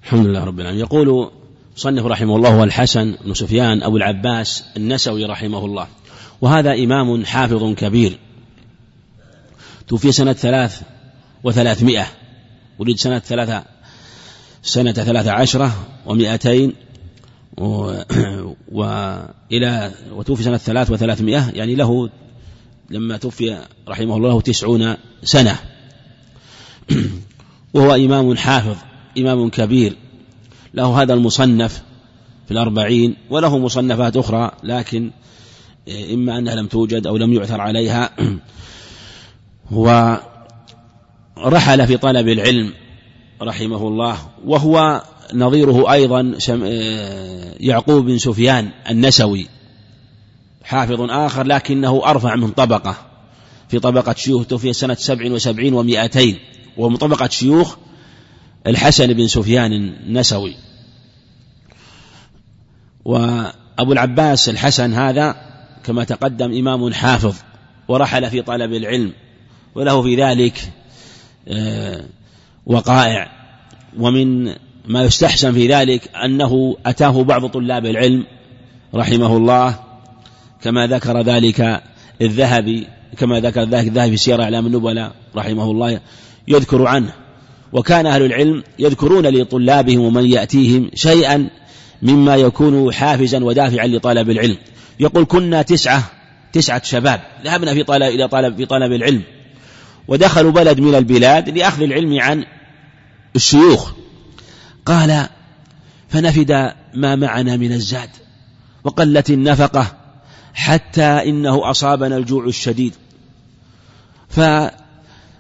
الحمد 0.04 0.26
لله 0.26 0.44
رب 0.44 0.60
العالمين. 0.60 0.80
يقول 0.80 1.30
صنف 1.76 2.06
رحمه 2.06 2.36
الله 2.36 2.64
الحسن 2.64 3.16
بن 3.25 3.34
سفيان 3.34 3.82
أبو 3.82 3.96
العباس 3.96 4.64
النسوي 4.76 5.25
رحمه 5.25 5.64
الله. 5.64 5.88
وهذا 6.40 6.75
إمام 6.75 7.25
حافظ 7.25 7.75
كبير. 7.75 8.18
توفي 9.88 10.12
سنة 10.12 10.32
ثلاث 10.32 10.82
وثلاثمائة. 11.44 12.06
ولد 12.78 12.96
سنة 12.96 13.18
ثلاثة 13.18 13.64
سنة 14.62 14.92
ثلاثة 14.92 15.32
عشرة 15.32 15.86
ومائتين. 16.06 16.72
وإلى 18.72 19.94
وتوفي 20.12 20.42
سنة 20.42 20.56
ثلاث 20.56 20.90
وثلاثمائة. 20.90 21.50
يعني 21.50 21.75
له 21.75 22.10
لما 22.90 23.16
توفي 23.16 23.58
رحمه 23.88 24.16
الله 24.16 24.40
تسعون 24.40 24.96
سنة. 25.22 25.75
وهو 27.76 27.95
إمام 27.95 28.37
حافظ 28.37 28.76
إمام 29.18 29.49
كبير. 29.50 29.97
له 30.75 31.02
هذا 31.02 31.14
المصنف 31.14 31.83
في 32.47 32.50
الأربعين 32.50 33.16
وله 33.30 33.59
مصنفات 33.59 34.16
أخرى 34.16 34.50
لكن 34.62 35.11
إما 36.12 36.38
أنها 36.38 36.54
لم 36.54 36.66
توجد 36.66 37.06
أو 37.06 37.16
لم 37.16 37.33
يعثر 37.33 37.61
عليها. 37.61 38.11
ورحل 41.37 41.87
في 41.87 41.97
طلب 41.97 42.28
العلم 42.28 42.73
رحمه 43.42 43.88
الله 43.88 44.18
وهو 44.45 45.02
نظيره 45.35 45.92
أيضا 45.92 46.38
يعقوب 47.61 48.04
بن 48.04 48.18
سفيان 48.18 48.71
النسوي. 48.90 49.47
حافظ 50.64 51.00
آخر 51.00 51.47
لكنه 51.47 52.02
أرفع 52.06 52.37
من 52.37 52.50
طبقة 52.50 52.97
في 53.68 53.78
طبقة 53.78 54.14
شيوخ 54.14 54.47
توفي 54.47 54.73
سنة 54.73 54.95
سبع 54.95 55.33
وسبعين 55.33 55.75
ومائتين. 55.75 56.38
ومن 56.76 56.97
طبقة 56.97 57.28
شيوخ 57.28 57.76
الحسن 58.66 59.12
بن 59.12 59.26
سفيان 59.26 59.73
النسوي. 59.73 60.54
وأبو 63.04 63.92
العباس 63.92 64.49
الحسن 64.49 64.92
هذا 64.92 65.37
كما 65.85 66.04
تقدم 66.04 66.52
إمام 66.52 66.92
حافظ 66.92 67.35
ورحل 67.88 68.30
في 68.30 68.42
طلب 68.42 68.73
العلم 68.73 69.12
وله 69.75 70.02
في 70.02 70.16
ذلك 70.16 70.73
آه، 71.49 72.04
وقائع. 72.66 73.37
ومن 73.99 74.54
ما 74.87 75.02
يستحسن 75.02 75.52
في 75.52 75.68
ذلك 75.68 76.11
أنه 76.25 76.76
أتاه 76.87 77.23
بعض 77.23 77.47
طلاب 77.47 77.87
العلم 77.87 78.26
رحمه 78.95 79.37
الله 79.37 79.78
كما 80.62 80.87
ذكر 80.87 81.23
ذلك 81.23 81.83
الذهبي 82.23 82.87
كما 83.18 83.40
ذكر 83.40 83.62
ذلك 83.62 83.88
الذهبي 83.88 84.11
في 84.11 84.16
سير 84.16 84.42
أعلام 84.42 84.66
النبلاء 84.66 85.12
رحمه 85.37 85.71
الله 85.71 86.00
يذكر 86.49 86.87
عنه. 86.87 87.12
وكان 87.73 88.07
أهل 88.07 88.23
العلم 88.23 88.62
يذكرون 88.79 89.26
لطلابهم 89.26 90.00
ومن 90.00 90.26
يأتيهم 90.26 90.91
شيئا 90.95 91.50
مما 92.03 92.37
يكون 92.37 92.93
حافزا 92.93 93.45
ودافعا 93.45 93.87
لطلب 93.87 94.30
العلم. 94.30 94.56
يقول 95.00 95.25
كنا 95.25 95.63
تسعة 95.63 96.11
تسعة 96.52 96.82
شباب. 96.85 97.21
ذهبنا 97.45 97.75
في 97.75 97.82
طلب 97.82 98.02
إلى 98.02 98.28
طلب 98.28 98.56
في 98.56 98.67
طلب 98.67 98.93
العلم. 98.93 99.23
ودخلوا 100.09 100.52
بلد 100.52 100.80
من 100.80 100.95
البلاد 100.95 101.59
لأخذ 101.59 101.82
العلم 101.82 102.21
عن 102.21 102.45
الشيوخ. 103.37 103.93
قال 104.87 105.26
فنفد 106.09 106.73
ما 106.95 107.17
معنا 107.17 107.56
من 107.56 107.73
الزاد 107.73 108.11
وقلت 108.85 109.30
النفقة 109.30 109.97
حتى 110.54 111.02
إنه 111.02 111.71
أصابنا 111.71 112.17
الجوع 112.17 112.45
الشديد. 112.45 112.95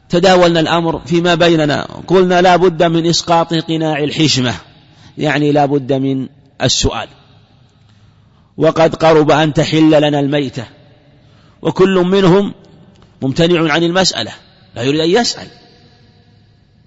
فتداولنا 0.08 0.60
الأمر 0.60 1.00
فيما 1.06 1.34
بيننا. 1.34 1.86
قلنا 2.06 2.42
لا 2.42 2.56
بد 2.56 2.82
من 2.82 3.06
إسقاط 3.06 3.54
قناع 3.54 3.98
الحشمة. 3.98 4.54
يعني 5.18 5.52
لا 5.52 5.66
بد 5.66 5.92
من 5.92 6.28
السؤال. 6.62 7.08
وقد 8.56 8.94
قرب 8.94 9.30
أن 9.30 9.52
تحل 9.52 10.02
لنا 10.02 10.20
الميتة. 10.20 10.64
وكل 11.62 11.94
منهم 11.94 12.54
ممتنع 13.22 13.72
عن 13.72 13.82
المسألة. 13.82 14.32
لا 14.76 14.82
يريد 14.82 15.00
أن 15.00 15.10
يسأل. 15.10 15.46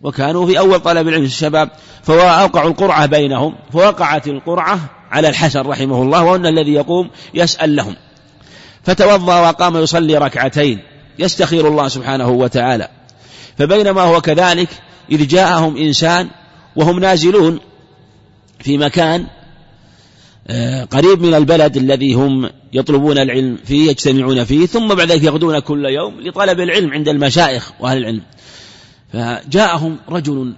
وكانوا 0.01 0.45
في 0.45 0.59
أول 0.59 0.79
طلب 0.79 1.07
العلم 1.07 1.23
الشباب 1.23 1.69
فأوقعوا 2.03 2.69
القرعة 2.69 3.05
بينهم. 3.05 3.55
فوقعت 3.73 4.27
القرعة 4.27 4.79
على 5.11 5.29
الحسن 5.29 5.61
رحمه 5.61 6.01
الله 6.03 6.23
وأن 6.23 6.45
الذي 6.45 6.73
يقوم 6.73 7.09
يسأل 7.33 7.75
لهم. 7.75 7.95
فتوضأ 8.83 9.39
وقام 9.39 9.77
يصلي 9.77 10.17
ركعتين. 10.17 10.79
يستخير 11.19 11.67
الله 11.67 11.87
سبحانه 11.87 12.29
وتعالى. 12.29 12.98
فبينما 13.59 14.01
هو 14.01 14.21
كذلك 14.21 14.69
إذ 15.11 15.27
جاءهم 15.27 15.77
إنسان 15.77 16.29
وهم 16.75 16.99
نازلون 16.99 17.59
في 18.59 18.77
مكان 18.77 19.27
آه، 20.47 20.83
قريب 20.83 21.21
من 21.21 21.33
البلد 21.33 21.77
الذي 21.77 22.13
هم 22.13 22.49
يطلبون 22.73 23.17
العلم 23.17 23.57
فيه 23.65 23.89
يجتمعون 23.89 24.43
فيه 24.43 24.65
ثم 24.65 24.87
بعد 24.87 25.11
ذلك 25.11 25.23
يغدون 25.23 25.59
كل 25.59 25.85
يوم 25.85 26.21
لطلب 26.21 26.59
العلم 26.59 26.93
عند 26.93 27.09
المشايخ 27.09 27.71
وأهل 27.79 27.97
العلم. 27.97 28.21
فجاءهم 29.13 29.97
رجل 30.09 30.53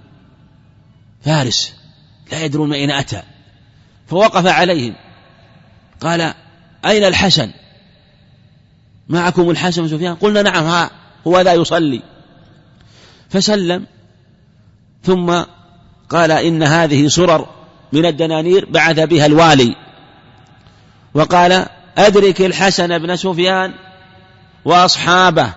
فارس 1.24 1.74
لا 2.32 2.44
يدرون 2.44 2.68
من 2.68 2.74
أين 2.74 2.90
أتى 2.90 3.22
فوقف 4.06 4.46
عليهم 4.46 4.94
قال 6.00 6.34
أين 6.84 7.04
الحسن؟ 7.04 7.50
معكم 9.08 9.50
الحسن 9.50 9.88
سفيان؟ 9.88 10.14
قلنا 10.14 10.42
نعم 10.42 10.64
ها 10.64 10.90
هو 11.26 11.40
ذا 11.40 11.52
يصلي. 11.52 12.11
فسلم. 13.32 13.86
ثم 15.04 15.42
قال 16.10 16.30
إن 16.30 16.62
هذه 16.62 17.08
سرر 17.08 17.46
من 17.92 18.06
الدنانير 18.06 18.64
بعث 18.70 19.00
بها 19.00 19.26
الوالي. 19.26 19.76
وقال 21.14 21.66
أدرك 21.98 22.40
الحسن 22.40 22.98
بن 22.98 23.16
سفيان 23.16 23.74
وأصحابه 24.64 25.52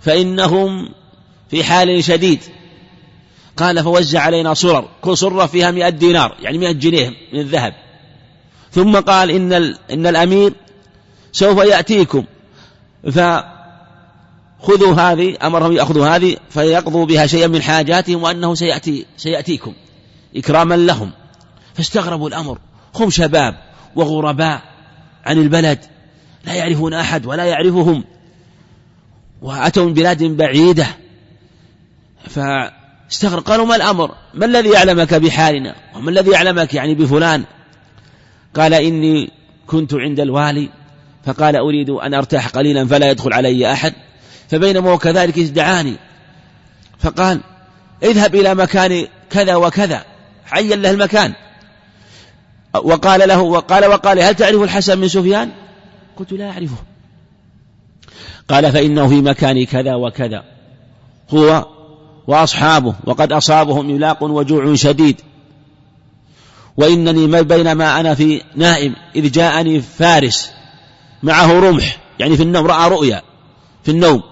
فإنهم 0.00 0.88
في 1.50 1.64
حال 1.64 2.04
شديد. 2.04 2.40
قال 3.56 3.84
فوزع 3.84 4.20
علينا 4.20 4.54
صرر 4.54 4.88
كل 5.00 5.16
صرة 5.16 5.46
فيها 5.46 5.70
مئة 5.70 5.88
دينار 5.88 6.36
يعني 6.40 6.58
مئة 6.58 6.72
جنيه 6.72 7.08
من 7.32 7.40
الذهب. 7.40 7.74
ثم 8.72 8.96
قال 8.96 9.30
إن, 9.30 9.52
إن 9.90 10.06
الأمير 10.06 10.52
سوف 11.32 11.64
يأتيكم. 11.64 12.24
فخذوا 14.60 14.94
هذه 14.94 15.36
أمرهم 15.42 15.72
يأخذوا 15.72 16.06
هذه 16.06 16.36
فيقضوا 16.50 17.06
بها 17.06 17.26
شيئا 17.26 17.46
من 17.46 17.62
حاجاتهم 17.62 18.22
وأنه 18.22 18.54
سيأتي 18.54 19.06
سيأتيكم 19.16 19.72
إكراما 20.36 20.74
لهم. 20.74 21.10
فاستغربوا 21.74 22.28
الأمر. 22.28 22.58
هم 22.94 23.10
شباب 23.10 23.54
وغرباء 23.96 24.62
عن 25.24 25.38
البلد 25.38 25.78
لا 26.44 26.54
يعرفون 26.54 26.94
أحد 26.94 27.26
ولا 27.26 27.44
يعرفهم. 27.44 28.04
وأتوا 29.42 29.84
من 29.84 29.94
بلاد 29.94 30.22
بعيدة. 30.22 30.86
فاستغرب 32.28 33.42
قالوا 33.42 33.66
ما 33.66 33.76
الأمر؟ 33.76 34.14
ما 34.34 34.46
الذي 34.46 34.68
يعلمك 34.68 35.14
بحالنا؟ 35.14 35.74
وما 35.96 36.10
الذي 36.10 36.30
يعلمك 36.30 36.74
يعني 36.74 36.94
بفلان؟ 36.94 37.44
قال 38.54 38.74
إني 38.74 39.30
كنت 39.66 39.94
عند 39.94 40.20
الوالي. 40.20 40.68
فقال 41.24 41.56
أريد 41.56 41.90
أن 41.90 42.14
أرتاح 42.14 42.48
قليلا 42.48 42.86
فلا 42.86 43.10
يدخل 43.10 43.32
علي 43.32 43.72
أحد. 43.72 43.94
فبينما 44.50 44.90
هو 44.90 44.98
كذلك 44.98 45.38
ازدعاني. 45.38 45.96
فقال 46.98 47.40
اذهب 48.02 48.34
إلى 48.34 48.54
مكان 48.54 49.06
كذا 49.30 49.54
وكذا 49.54 50.04
عين 50.52 50.82
له 50.82 50.90
المكان. 50.90 51.34
وقال 52.74 53.28
له 53.28 53.40
وقال 53.40 53.86
وقال 53.86 54.20
هل 54.20 54.34
تعرف 54.34 54.62
الحسن 54.62 54.98
من 54.98 55.08
سفيان؟ 55.08 55.50
قلت 56.16 56.32
لا 56.32 56.50
أعرفه. 56.50 56.76
قال 58.48 58.72
فإنه 58.72 59.08
في 59.08 59.14
مكان 59.14 59.64
كذا 59.64 59.94
وكذا. 59.94 60.44
هو 61.30 61.66
وأصحابه 62.26 62.94
وقد 63.04 63.32
أصابهم 63.32 63.90
إملاق 63.90 64.22
وجوع 64.22 64.74
شديد. 64.74 65.20
وإنني 66.76 67.42
بينما 67.42 68.00
أنا 68.00 68.14
في 68.14 68.42
نائم 68.56 68.96
إذ 69.16 69.32
جاءني 69.32 69.80
فارس 69.80 70.50
معه 71.22 71.60
رمح 71.60 71.98
يعني 72.18 72.36
في 72.36 72.42
النوم 72.42 72.66
رأى 72.66 72.90
رؤيا 72.90 73.22
في 73.84 73.90
النوم. 73.90 74.22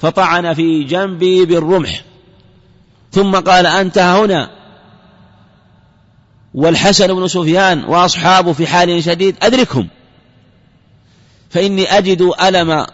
فطعن 0.00 0.54
في 0.54 0.84
جنبي 0.84 1.44
بالرمح. 1.44 2.04
ثم 3.12 3.36
قال 3.36 3.66
أنت 3.66 3.98
هنا. 3.98 4.50
والحسن 6.54 7.06
بن 7.06 7.28
سفيان 7.28 7.84
وأصحابه 7.84 8.52
في 8.52 8.66
حال 8.66 9.04
شديد 9.04 9.36
أدركهم. 9.42 9.88
فإني 11.50 11.98
أجد 11.98 12.30
ألم 12.42 12.86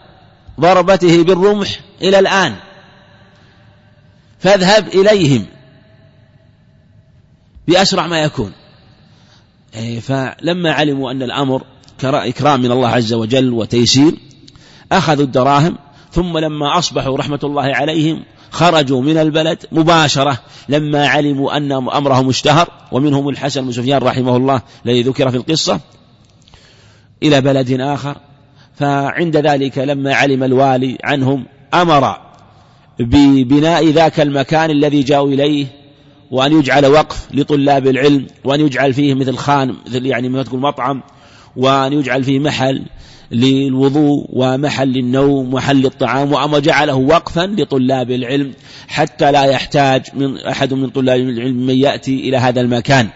ضربته 0.59 1.23
بالرمح 1.23 1.79
إلى 2.01 2.19
الآن. 2.19 2.55
فاذهب 4.39 4.87
إليهم. 4.87 5.45
بأسرع 7.67 8.07
ما 8.07 8.21
يكون. 8.21 8.51
إيه، 9.75 9.99
فلما 9.99 10.71
علموا 10.71 11.11
أن 11.11 11.23
الأمر 11.23 11.63
إكرام 12.03 12.61
من 12.61 12.71
الله 12.71 12.87
عز 12.87 13.13
وجل 13.13 13.53
وتيسير 13.53 14.13
أخذوا 14.91 15.25
الدراهم 15.25 15.77
ثم 16.11 16.37
لما 16.37 16.77
أصبحوا 16.77 17.17
رحمة 17.17 17.39
الله 17.43 17.75
عليهم 17.75 18.23
خرجوا 18.51 19.01
من 19.01 19.17
البلد 19.17 19.65
مباشرة 19.71 20.39
لما 20.69 21.07
علموا 21.07 21.57
أن 21.57 21.71
أمرهم 21.71 22.29
اشتهر 22.29 22.69
ومنهم 22.91 23.29
الحسن 23.29 23.65
بن 23.65 23.71
سفيان 23.71 24.01
رحمه 24.01 24.37
الله 24.37 24.61
الذي 24.85 25.01
ذكر 25.01 25.29
في 25.29 25.37
القصة 25.37 25.79
إلى 27.23 27.41
بلد 27.41 27.81
آخر. 27.81 28.17
فعند 28.75 29.37
ذلك 29.37 29.77
لما 29.77 30.13
علم 30.15 30.43
الوالي 30.43 30.97
عنهم 31.03 31.45
أمر 31.73 32.17
ببناء 32.99 33.87
ذاك 33.87 34.19
المكان 34.19 34.69
الذي 34.69 35.03
جاءوا 35.03 35.29
إليه 35.29 35.67
وأن 36.31 36.59
يجعل 36.59 36.85
وقف 36.85 37.27
لطلاب 37.33 37.87
العلم 37.87 38.27
وأن 38.43 38.59
يجعل 38.59 38.93
فيه 38.93 39.13
مثل 39.13 39.35
خان 39.35 39.75
مثل 39.87 40.05
يعني 40.05 40.29
ما 40.29 40.43
تقول 40.43 40.59
مطعم 40.59 41.03
وأن 41.55 41.93
يجعل 41.93 42.23
فيه 42.23 42.39
محل 42.39 42.81
للوضوء 43.31 44.25
ومحل 44.29 44.87
للنوم 44.87 45.53
ومحل 45.53 45.81
للطعام 45.81 46.31
وأما 46.31 46.59
جعله 46.59 46.95
وقفا 46.95 47.41
لطلاب 47.41 48.11
العلم 48.11 48.53
حتى 48.87 49.31
لا 49.31 49.43
يحتاج 49.43 50.05
من 50.13 50.37
أحد 50.37 50.73
من 50.73 50.89
طلاب 50.89 51.19
العلم 51.19 51.65
من 51.65 51.75
يأتي 51.75 52.19
إلى 52.19 52.37
هذا 52.37 52.61
المكان. 52.61 53.09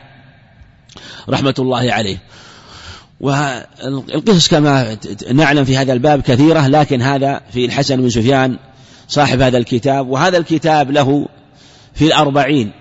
رحمة 1.29 1.55
الله 1.59 1.93
عليه. 1.93 2.17
والقصص 3.19 4.47
كما 4.47 4.97
نعلم 5.33 5.65
في 5.65 5.77
هذا 5.77 5.93
الباب 5.93 6.21
كثيرة 6.21 6.67
لكن 6.67 7.01
هذا 7.01 7.41
في 7.51 7.65
الحسن 7.65 8.01
بن 8.01 8.09
سفيان 8.09 8.57
صاحب 9.07 9.41
هذا 9.41 9.57
الكتاب 9.57 10.07
وهذا 10.09 10.37
الكتاب 10.37 10.91
له 10.91 11.27
في 11.93 12.05
الأربعين. 12.05 12.71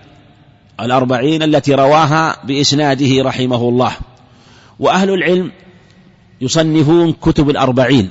الأربعين 0.80 1.42
التي 1.42 1.74
رواها 1.74 2.36
بإسناده 2.44 3.22
رحمه 3.22 3.68
الله. 3.68 3.92
وأهل 4.80 5.10
العلم 5.10 5.52
يصنفون 6.44 7.12
كتب 7.12 7.50
الأربعين 7.50 8.10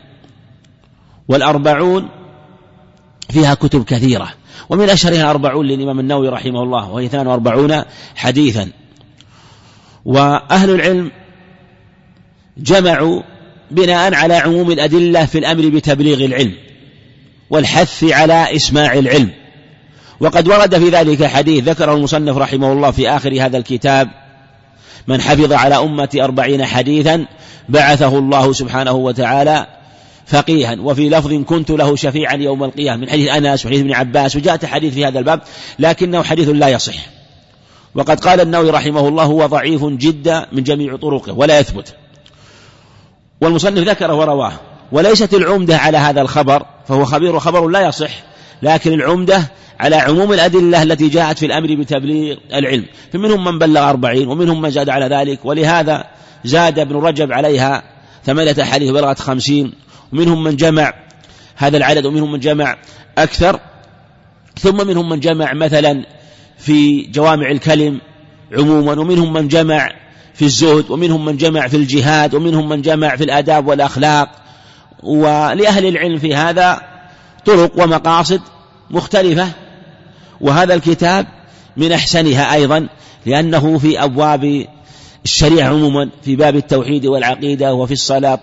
والأربعون 1.27 2.09
فيها 3.29 3.53
كتب 3.53 3.83
كثيرة. 3.83 4.29
ومن 4.69 4.89
أشهرها 4.89 5.29
أربعون 5.29 5.65
للإمام 5.65 5.99
النووي 5.99 6.29
رحمه 6.29 6.63
الله 6.63 6.89
وهي 6.89 7.05
42 7.05 7.83
حديثا. 8.15 8.69
وأهل 10.05 10.69
العلم 10.69 11.11
جمعوا 12.57 13.21
بناء 13.71 14.13
على 14.13 14.35
عموم 14.35 14.71
الأدلة 14.71 15.25
في 15.25 15.37
الأمر 15.37 15.69
بتبليغ 15.69 16.25
العلم 16.25 16.53
والحث 17.49 18.03
على 18.03 18.55
إسماع 18.55 18.93
العلم. 18.93 19.31
وقد 20.19 20.47
ورد 20.47 20.77
في 20.77 20.89
ذلك 20.89 21.25
حديث 21.25 21.63
ذكره 21.63 21.93
المصنف 21.93 22.37
رحمه 22.37 22.71
الله 22.71 22.91
في 22.91 23.09
آخر 23.09 23.45
هذا 23.45 23.57
الكتاب 23.57 24.22
من 25.07 25.21
حفظ 25.21 25.53
على 25.53 25.75
أمتي 25.75 26.23
أربعين 26.23 26.65
حديثا 26.65 27.25
بعثه 27.69 28.17
الله 28.17 28.53
سبحانه 28.53 28.91
وتعالى 28.91 29.67
فقيها. 30.25 30.75
وفي 30.79 31.09
لفظ 31.09 31.33
كنت 31.33 31.71
له 31.71 31.95
شفيعا 31.95 32.35
يوم 32.35 32.63
القيامة. 32.63 33.01
من 33.01 33.09
حديث 33.09 33.29
أنس 33.29 33.65
وحديث 33.65 33.81
ابن 33.81 33.93
عباس 33.93 34.35
وجاءت 34.35 34.65
حديث 34.65 34.93
في 34.93 35.05
هذا 35.05 35.19
الباب 35.19 35.41
لكنه 35.79 36.23
حديث 36.23 36.49
لا 36.49 36.69
يصح. 36.69 36.95
وقد 37.95 38.19
قال 38.19 38.41
النووي 38.41 38.69
رحمه 38.69 39.07
الله 39.07 39.23
هو 39.23 39.45
ضعيف 39.45 39.85
جدا 39.85 40.47
من 40.51 40.63
جميع 40.63 40.95
طرقه 40.95 41.33
ولا 41.33 41.59
يثبت. 41.59 41.95
والمصنف 43.41 43.87
ذكره 43.87 44.13
ورواه. 44.13 44.53
وليست 44.91 45.33
العمدة 45.33 45.77
على 45.77 45.97
هذا 45.97 46.21
الخبر 46.21 46.65
فهو 46.87 47.05
خبير 47.05 47.35
وخبر 47.35 47.67
لا 47.67 47.87
يصح 47.87 48.11
لكن 48.61 48.93
العمدة 48.93 49.43
على 49.79 49.95
عموم 49.95 50.33
الأدلة 50.33 50.83
التي 50.83 51.09
جاءت 51.09 51.39
في 51.39 51.45
الأمر 51.45 51.75
بتبليغ 51.75 52.37
العلم. 52.53 52.85
فمنهم 53.13 53.43
من 53.43 53.59
بلغ 53.59 53.89
أربعين 53.89 54.27
ومنهم 54.27 54.61
من 54.61 54.69
زاد 54.69 54.89
على 54.89 55.15
ذلك 55.15 55.45
ولهذا 55.45 56.03
زاد 56.43 56.79
ابن 56.79 56.95
رجب 56.95 57.31
عليها 57.31 57.83
ثمانية 58.25 58.63
حديث 58.63 58.91
بلغت 58.91 59.19
خمسين. 59.19 59.73
ومنهم 60.13 60.43
من 60.43 60.55
جمع 60.55 60.93
هذا 61.55 61.77
العدد 61.77 62.05
ومنهم 62.05 62.31
من 62.31 62.39
جمع 62.39 62.77
أكثر. 63.17 63.59
ثم 64.59 64.87
منهم 64.87 65.09
من 65.09 65.19
جمع 65.19 65.53
مثلا 65.53 66.05
في 66.57 67.01
جوامع 67.01 67.51
الكلم 67.51 68.01
عموما 68.57 68.99
ومنهم 68.99 69.33
من 69.33 69.47
جمع 69.47 69.89
في 70.33 70.45
الزهد 70.45 70.91
ومنهم 70.91 71.25
من 71.25 71.37
جمع 71.37 71.67
في 71.67 71.77
الجهاد 71.77 72.35
ومنهم 72.35 72.69
من 72.69 72.81
جمع 72.81 73.15
في 73.15 73.23
الآداب 73.23 73.67
والأخلاق. 73.67 74.29
ولأهل 75.03 75.85
العلم 75.85 76.17
في 76.17 76.35
هذا 76.35 76.81
طرق 77.45 77.71
ومقاصد 77.83 78.41
مختلفة. 78.89 79.62
وهذا 80.43 80.73
الكتاب 80.73 81.27
من 81.77 81.91
أحسنها 81.91 82.53
أيضا 82.53 82.87
لأنه 83.25 83.77
في 83.77 84.03
أبواب 84.03 84.65
الشريعة 85.25 85.69
عموما 85.69 86.09
في 86.21 86.35
باب 86.35 86.55
التوحيد 86.55 87.05
والعقيدة 87.05 87.73
وفي 87.73 87.93
الصلاة 87.93 88.39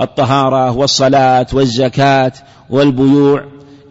الطهارة 0.00 0.76
والصلاة 0.76 1.46
والزكاة 1.52 2.32
والبيوع. 2.70 3.44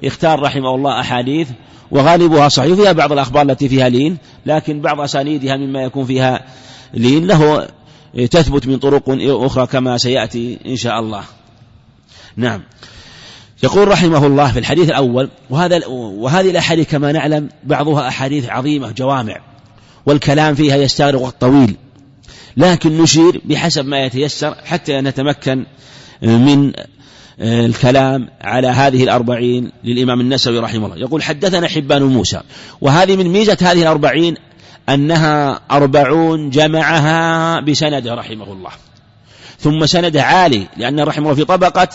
اختار 0.04 0.40
رحمه 0.40 0.76
الله 0.76 1.00
أحاديث 1.00 1.48
وغالبها 1.92 2.50
صحيح 2.50 2.76
فيها 2.76 2.92
بعض 2.92 3.12
الأخبار 3.12 3.42
التي 3.42 3.70
فيها 3.70 3.90
لين 3.90 4.18
لكن 4.46 4.82
بعض 4.82 5.02
أسانيدها 5.02 5.58
مما 5.58 5.84
يكون 5.84 6.06
فيها 6.06 6.46
لين 6.94 7.28
له 7.28 7.68
تثبت 8.32 8.68
من 8.68 8.78
طرق 8.78 9.04
أخرى 9.20 9.68
كما 9.68 9.98
سيأتي 9.98 10.60
إن 10.66 10.76
شاء 10.76 11.00
الله. 11.00 11.24
نعم. 12.36 12.62
يقول 13.63 13.88
رحمه 13.88 14.26
الله 14.28 14.52
في 14.52 14.60
الحديث 14.60 14.89
الأول 14.89 15.30
وهذا 15.50 15.88
وهذه 15.88 16.50
الأحاديث 16.50 16.91
كما 16.91 17.12
نعلم 17.12 17.50
بعضها 17.63 18.08
أحاديث 18.08 18.50
عظيمة 18.50 18.91
جوامع 18.91 19.38
والكلام 20.06 20.56
فيها 20.56 20.76
يستغرق 20.76 21.21
وقت 21.21 21.41
طويل. 21.41 21.76
لكن 22.58 22.97
نشير 22.97 23.41
بحسب 23.45 23.86
ما 23.86 24.06
يتيسر 24.06 24.56
حتى 24.65 25.02
نتمكن 25.02 25.65
من 26.21 26.71
الكلام 27.41 28.30
على 28.41 28.67
هذه 28.67 29.04
الأربعين 29.04 29.71
للإمام 29.84 30.21
النسوي 30.21 30.60
رحمه 30.60 30.86
الله. 30.86 30.97
يقول 30.97 31.24
حدثنا 31.24 31.67
حبان 31.67 32.04
موسى 32.04 32.41
وهذه 32.82 33.15
من 33.15 33.28
ميزة 33.28 33.58
هذه 33.62 33.82
الأربعين 33.82 34.36
أنها 34.89 35.60
أربعون 35.71 36.50
جمعها 36.50 37.60
بسنده 37.60 38.13
رحمه 38.13 38.54
الله. 38.54 38.71
ثم 39.60 39.86
سنده 39.86 40.24
عالي 40.24 40.67
لأن 40.78 41.00
رحمه 41.00 41.24
الله 41.24 41.36
في 41.36 41.45
طبقة 41.45 41.89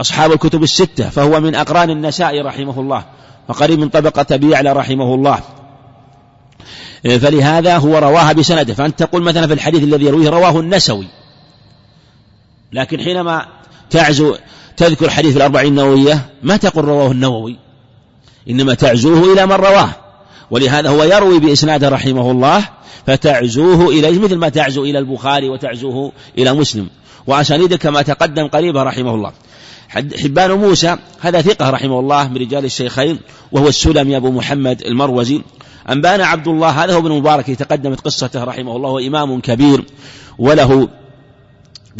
أصحاب 0.00 0.32
الكتب 0.32 0.62
الستة 0.62 1.10
فهو 1.10 1.40
من 1.40 1.54
أقران 1.54 1.90
النسائي 1.90 2.40
رحمه 2.40 2.80
الله 2.80 3.04
وقريب 3.48 3.78
من 3.78 3.88
طبقة 3.88 4.26
أبي 4.30 4.50
يعلى 4.50 4.72
رحمه 4.72 5.14
الله. 5.14 5.40
فلهذا 7.02 7.76
هو 7.76 7.98
رواها 7.98 8.32
بسنده. 8.32 8.74
فأنت 8.74 8.98
تقول 8.98 9.22
مثلا 9.22 9.46
في 9.46 9.52
الحديث 9.52 9.82
الذي 9.82 10.04
يرويه 10.04 10.28
رواه 10.28 10.60
النسوي. 10.60 11.06
لكن 12.72 13.00
حينما 13.00 13.46
تعزو 13.90 14.36
تذكر 14.76 15.10
حديث 15.10 15.36
الأربعين 15.36 15.68
النووية 15.68 16.30
ما 16.42 16.56
تقول 16.56 16.84
رواه 16.84 17.10
النووي؟ 17.10 17.56
إنما 18.50 18.74
تعزوه 18.74 19.32
إلى 19.32 19.46
من 19.46 19.52
رواه. 19.52 19.88
ولهذا 20.50 20.90
هو 20.90 21.02
يروي 21.02 21.38
بإسناده 21.38 21.88
رحمه 21.88 22.30
الله 22.30 22.68
فتعزوه 23.06 23.88
إليه 23.88 24.18
مثل 24.18 24.36
ما 24.36 24.48
تعزو 24.48 24.84
إلى 24.84 24.98
البخاري 24.98 25.48
وتعزوه 25.48 26.12
إلى 26.38 26.52
مسلم. 26.52 26.88
وأسانيده 27.26 27.76
كما 27.76 28.02
تقدم 28.02 28.48
قريبا 28.48 28.82
رحمه 28.82 29.14
الله. 29.14 29.32
حبان 29.94 30.50
موسى 30.52 30.96
هذا 31.20 31.40
ثقة 31.40 31.70
رحمه 31.70 32.00
الله 32.00 32.28
من 32.28 32.36
رجال 32.36 32.64
الشيخين 32.64 33.18
وهو 33.52 33.68
السلمي 33.68 34.16
أبو 34.16 34.30
محمد 34.30 34.82
المروزي. 34.82 35.42
أنبانا 35.90 36.26
عبد 36.26 36.48
الله 36.48 36.68
هذا 36.68 36.94
هو 36.94 36.98
ابن 36.98 37.10
مبارك 37.10 37.50
تقدمت 37.50 38.00
قصته 38.00 38.44
رحمه 38.44 38.76
الله 38.76 38.90
وإمام 38.90 39.40
كبير 39.40 39.84
وله 40.38 40.88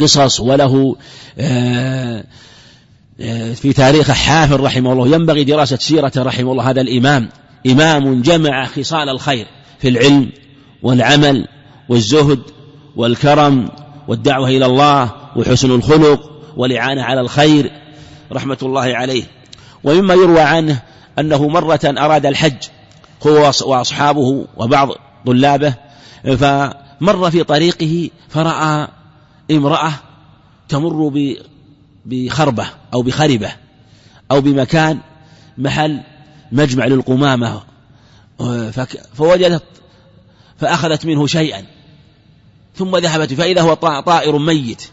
قصص 0.01 0.39
وله 0.39 0.95
آه، 1.39 2.23
آه، 3.21 3.53
في 3.53 3.73
تاريخه 3.73 4.13
حافل 4.13 4.59
رحمه 4.59 4.93
الله 4.93 5.15
ينبغي 5.15 5.43
دراسة 5.43 5.77
سيرته 5.77 6.23
رحمه 6.23 6.51
الله 6.51 6.69
هذا 6.69 6.81
الإمام. 6.81 7.29
إمام 7.67 8.21
جمع 8.21 8.65
خصال 8.65 9.09
الخير 9.09 9.47
في 9.79 9.89
العلم 9.89 10.29
والعمل 10.83 11.47
والزهد 11.89 12.39
والكرم 12.95 13.69
والدعوة 14.07 14.49
إلى 14.49 14.65
الله 14.65 15.11
وحسن 15.35 15.71
الخلق 15.71 16.31
والإعانة 16.57 17.03
على 17.03 17.21
الخير. 17.21 17.82
رحمة 18.33 18.57
الله 18.63 18.95
عليه. 18.95 19.23
ومما 19.83 20.13
يروى 20.13 20.41
عنه 20.41 20.81
أنه 21.19 21.47
مرة 21.47 21.79
أراد 21.85 22.25
الحج 22.25 22.57
هو 23.27 23.51
وأصحابه 23.65 24.47
وبعض 24.57 24.89
طلابه 25.25 25.73
فمر 26.23 27.31
في 27.31 27.43
طريقه 27.43 28.09
فرأى 28.29 28.87
امرأة 29.51 29.93
تمر 30.69 31.11
بخربة 32.05 32.65
أو 32.93 33.01
بخربة 33.01 33.51
أو 34.31 34.41
بمكان 34.41 34.99
محل 35.57 36.01
مجمع 36.51 36.85
للقمامة 36.85 37.61
فوجدت 39.13 39.63
فأخذت 40.59 41.05
منه 41.05 41.27
شيئا. 41.27 41.65
ثم 42.75 42.97
ذهبت 42.97 43.33
فإذا 43.33 43.61
هو 43.61 43.73
طائر 44.01 44.37
ميت 44.37 44.83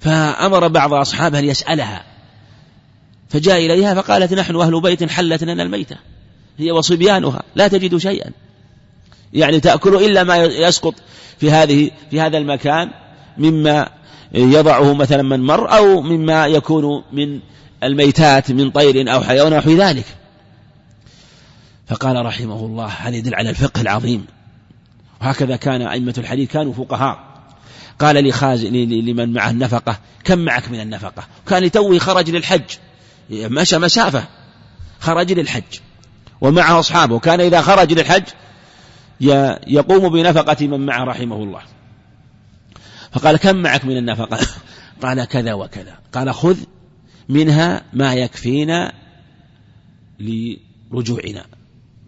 فأمر 0.00 0.68
بعض 0.68 0.92
أصحابه 0.94 1.38
أن 1.38 1.44
يسألها. 1.44 2.04
فجاء 3.28 3.66
إليها 3.66 3.94
فقالت 3.94 4.34
نحن 4.34 4.56
أهل 4.56 4.80
بيت 4.80 5.10
حلت 5.10 5.44
لنا 5.44 5.62
الميتة. 5.62 5.96
هي 6.58 6.70
وصبيانها 6.70 7.42
لا 7.54 7.68
تجد 7.68 7.96
شيئا. 7.96 8.30
يعني 9.32 9.60
تأكل 9.60 9.94
إلا 9.94 10.24
ما 10.24 10.36
يسقط 10.36 10.94
في 11.38 11.50
هذه 11.50 11.90
في 12.10 12.20
هذا 12.20 12.38
المكان 12.38 12.90
مما 13.38 13.88
يضعه 14.34 14.94
مثلا 14.94 15.22
من 15.22 15.40
مر 15.40 15.76
أو 15.76 16.00
مما 16.00 16.46
يكون 16.46 17.02
من 17.12 17.40
الميتات 17.82 18.50
من 18.50 18.70
طير 18.70 19.14
أو 19.14 19.20
حيوان 19.20 19.52
أو 19.52 19.60
ذلك. 19.60 20.04
فقال 21.86 22.26
رحمه 22.26 22.66
الله 22.66 22.86
هذا 22.86 23.16
يدل 23.16 23.34
على 23.34 23.50
الفقه 23.50 23.80
العظيم. 23.80 24.26
وهكذا 25.20 25.56
كان 25.56 25.82
أئمة 25.82 26.14
الحديث 26.18 26.52
كانوا 26.52 26.72
فقهاء. 26.72 27.28
قال 27.98 28.28
لخازن 28.28 28.72
لمن 28.72 29.32
معه 29.32 29.50
النفقة 29.50 29.98
كم 30.24 30.38
معك 30.38 30.70
من 30.70 30.80
النفقة؟ 30.80 31.26
كان 31.46 31.62
لتوه 31.62 31.98
خرج 31.98 32.30
للحج. 32.30 32.70
مشى 33.30 33.78
مسافة 33.78 34.28
خرج 35.00 35.32
للحج. 35.32 35.80
ومعه 36.40 36.80
أصحابه 36.80 37.18
كان 37.18 37.40
إذا 37.40 37.62
خرج 37.62 37.92
للحج 37.92 38.22
يقوم 39.66 40.08
بنفقة 40.08 40.66
من 40.66 40.86
معه 40.86 41.04
رحمه 41.04 41.36
الله. 41.36 41.62
فقال 43.12 43.36
كم 43.36 43.56
معك 43.56 43.84
من 43.84 43.96
النفقة؟ 43.96 44.38
قال 45.02 45.24
كذا 45.24 45.52
وكذا. 45.52 45.98
قال 46.12 46.34
خذ 46.34 46.58
منها 47.28 47.82
ما 47.92 48.14
يكفينا 48.14 48.92
لرجوعنا. 50.20 51.44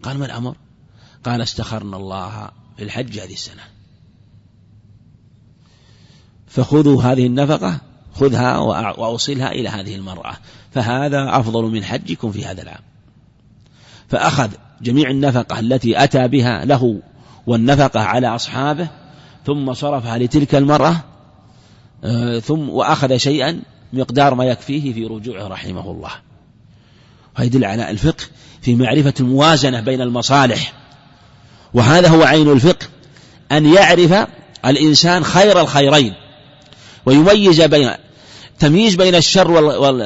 قال 0.03 0.17
ما 0.17 0.25
الأمر؟ 0.25 0.55
قال 1.23 1.41
استخرنا 1.41 1.97
الله 1.97 2.51
في 2.77 2.83
الحج 2.83 3.19
هذه 3.19 3.33
السنة. 3.33 3.63
فخذوا 6.47 7.03
هذه 7.03 7.27
النفقة 7.27 7.81
خذها 8.13 8.57
وأوصلها 8.97 9.51
إلى 9.51 9.69
هذه 9.69 9.95
المرأة. 9.95 10.37
فهذا 10.71 11.39
أفضل 11.39 11.63
من 11.63 11.83
حجكم 11.83 12.31
في 12.31 12.45
هذا 12.45 12.61
العام. 12.61 12.81
فأخذ 14.09 14.49
جميع 14.81 15.09
النفقة 15.09 15.59
التي 15.59 16.03
أتى 16.03 16.27
بها 16.27 16.65
له 16.65 17.01
والنفقة 17.47 17.99
على 17.99 18.27
أصحابه 18.27 18.87
ثم 19.45 19.73
صرفها 19.73 20.17
لتلك 20.17 20.55
المرأة 20.55 20.95
ثم 22.39 22.69
وأخذ 22.69 23.17
شيئا 23.17 23.61
مقدار 23.93 24.35
ما 24.35 24.45
يكفيه 24.45 24.93
في 24.93 25.05
رجوعه 25.05 25.47
رحمه 25.47 25.91
الله. 25.91 26.11
ويدل 27.39 27.65
على 27.65 27.89
الفقه 27.91 28.23
في 28.61 28.75
معرفة 28.75 29.13
الموازنة 29.19 29.81
بين 29.81 30.01
المصالح. 30.01 30.73
وهذا 31.73 32.09
هو 32.09 32.23
عين 32.23 32.51
الفقه 32.51 32.87
أن 33.51 33.73
يعرف 33.73 34.27
الإنسان 34.65 35.23
خير 35.23 35.61
الخيرين 35.61 36.13
ويميز 37.05 37.61
بين 37.61 37.91
تمييز 38.61 38.95
بين 38.95 39.15
الشر 39.15 39.51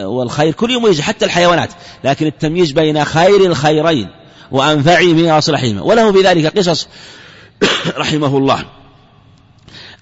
والخير 0.08 0.54
كل 0.54 0.72
يميز 0.72 1.02
حتى 1.02 1.26
الحيوانات 1.26 1.70
لكن 2.04 2.26
التمييز 2.26 2.72
بين 2.72 3.06
خير 3.06 3.46
الخيرين 3.46 4.08
وأنفعهما 4.52 5.36
وأصلحهما 5.36 5.82
وله 5.82 6.12
في 6.12 6.22
ذلك 6.22 6.58
قصص 6.58 6.88
رحمه 7.98 8.38
الله. 8.38 8.66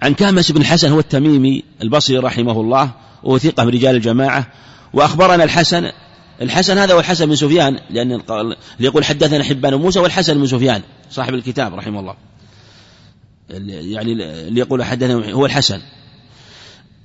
عن 0.01 0.13
كامس 0.13 0.51
بن 0.51 0.61
الحسن 0.61 0.91
هو 0.91 0.99
التميمي 0.99 1.63
البصري 1.81 2.17
رحمه 2.17 2.61
الله 2.61 2.91
وهو 3.23 3.37
ثقة 3.37 3.63
من 3.63 3.69
رجال 3.69 3.95
الجماعة. 3.95 4.47
وأخبرنا 4.93 5.43
الحسن 5.43 5.91
الحسن 6.41 6.77
هذا 6.77 6.93
هو 6.93 6.99
الحسن 6.99 7.25
بن 7.25 7.35
سفيان 7.35 7.79
لأن 7.89 8.21
يقول 8.79 9.05
حدثنا 9.05 9.43
حبان 9.43 9.73
موسى 9.73 9.99
والحسن 9.99 10.33
بن 10.33 10.47
سفيان 10.47 10.81
صاحب 11.11 11.33
الكتاب 11.33 11.75
رحمه 11.75 11.99
الله. 11.99 12.15
يعني 13.69 14.11
اللي 14.47 14.59
يقول 14.59 14.83
حدثنا 14.83 15.31
هو 15.31 15.45
الحسن. 15.45 15.81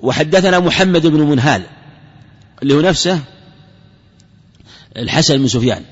وحدثنا 0.00 0.60
محمد 0.60 1.06
بن 1.06 1.20
منهال 1.20 1.62
اللي 2.62 2.74
هو 2.74 2.80
نفسه 2.80 3.20
الحسن 4.96 5.38
بن 5.38 5.48
سفيان. 5.48 5.82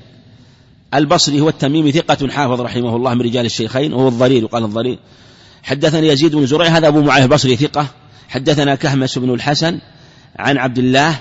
البصري 0.93 1.41
هو 1.41 1.49
التميمي 1.49 1.91
ثقة 1.91 2.27
حافظ 2.27 2.61
رحمه 2.61 2.95
الله 2.95 3.13
من 3.13 3.21
رجال 3.21 3.45
الشيخين 3.45 3.93
وهو 3.93 4.07
الضرير 4.07 4.45
وقال 4.45 4.63
الضرير 4.63 4.99
حدثنا 5.63 6.07
يزيد 6.07 6.35
بن 6.35 6.45
زريع 6.45 6.67
هذا 6.67 6.87
أبو 6.87 7.01
معاوية 7.01 7.23
البصري 7.23 7.55
ثقة. 7.55 7.87
حدثنا 8.29 8.75
كهمس 8.75 9.17
بن 9.17 9.33
الحسن 9.33 9.79
عن 10.39 10.57
عبد 10.57 10.77
الله 10.77 11.19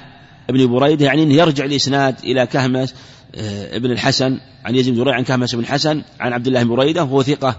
بن 0.49 0.67
بريدة 0.67 1.07
يعني 1.07 1.23
أنه 1.23 1.35
يرجع 1.35 1.65
الإسناد 1.65 2.17
إلى 2.25 2.47
كهمس 2.47 2.95
آه، 3.35 3.77
ابن 3.77 3.91
الحسن 3.91 4.41
عن 4.65 4.75
يزيد 4.75 4.95
بن 4.95 5.01
زريع 5.01 5.15
عن 5.15 5.25
كهمس 5.25 5.55
بن 5.55 5.61
الحسن 5.61 6.03
عن 6.21 6.33
عبد 6.33 6.47
الله 6.47 6.63
بن 6.63 6.77
بريدة 6.77 7.05
وهو 7.05 7.23
ثقة 7.23 7.57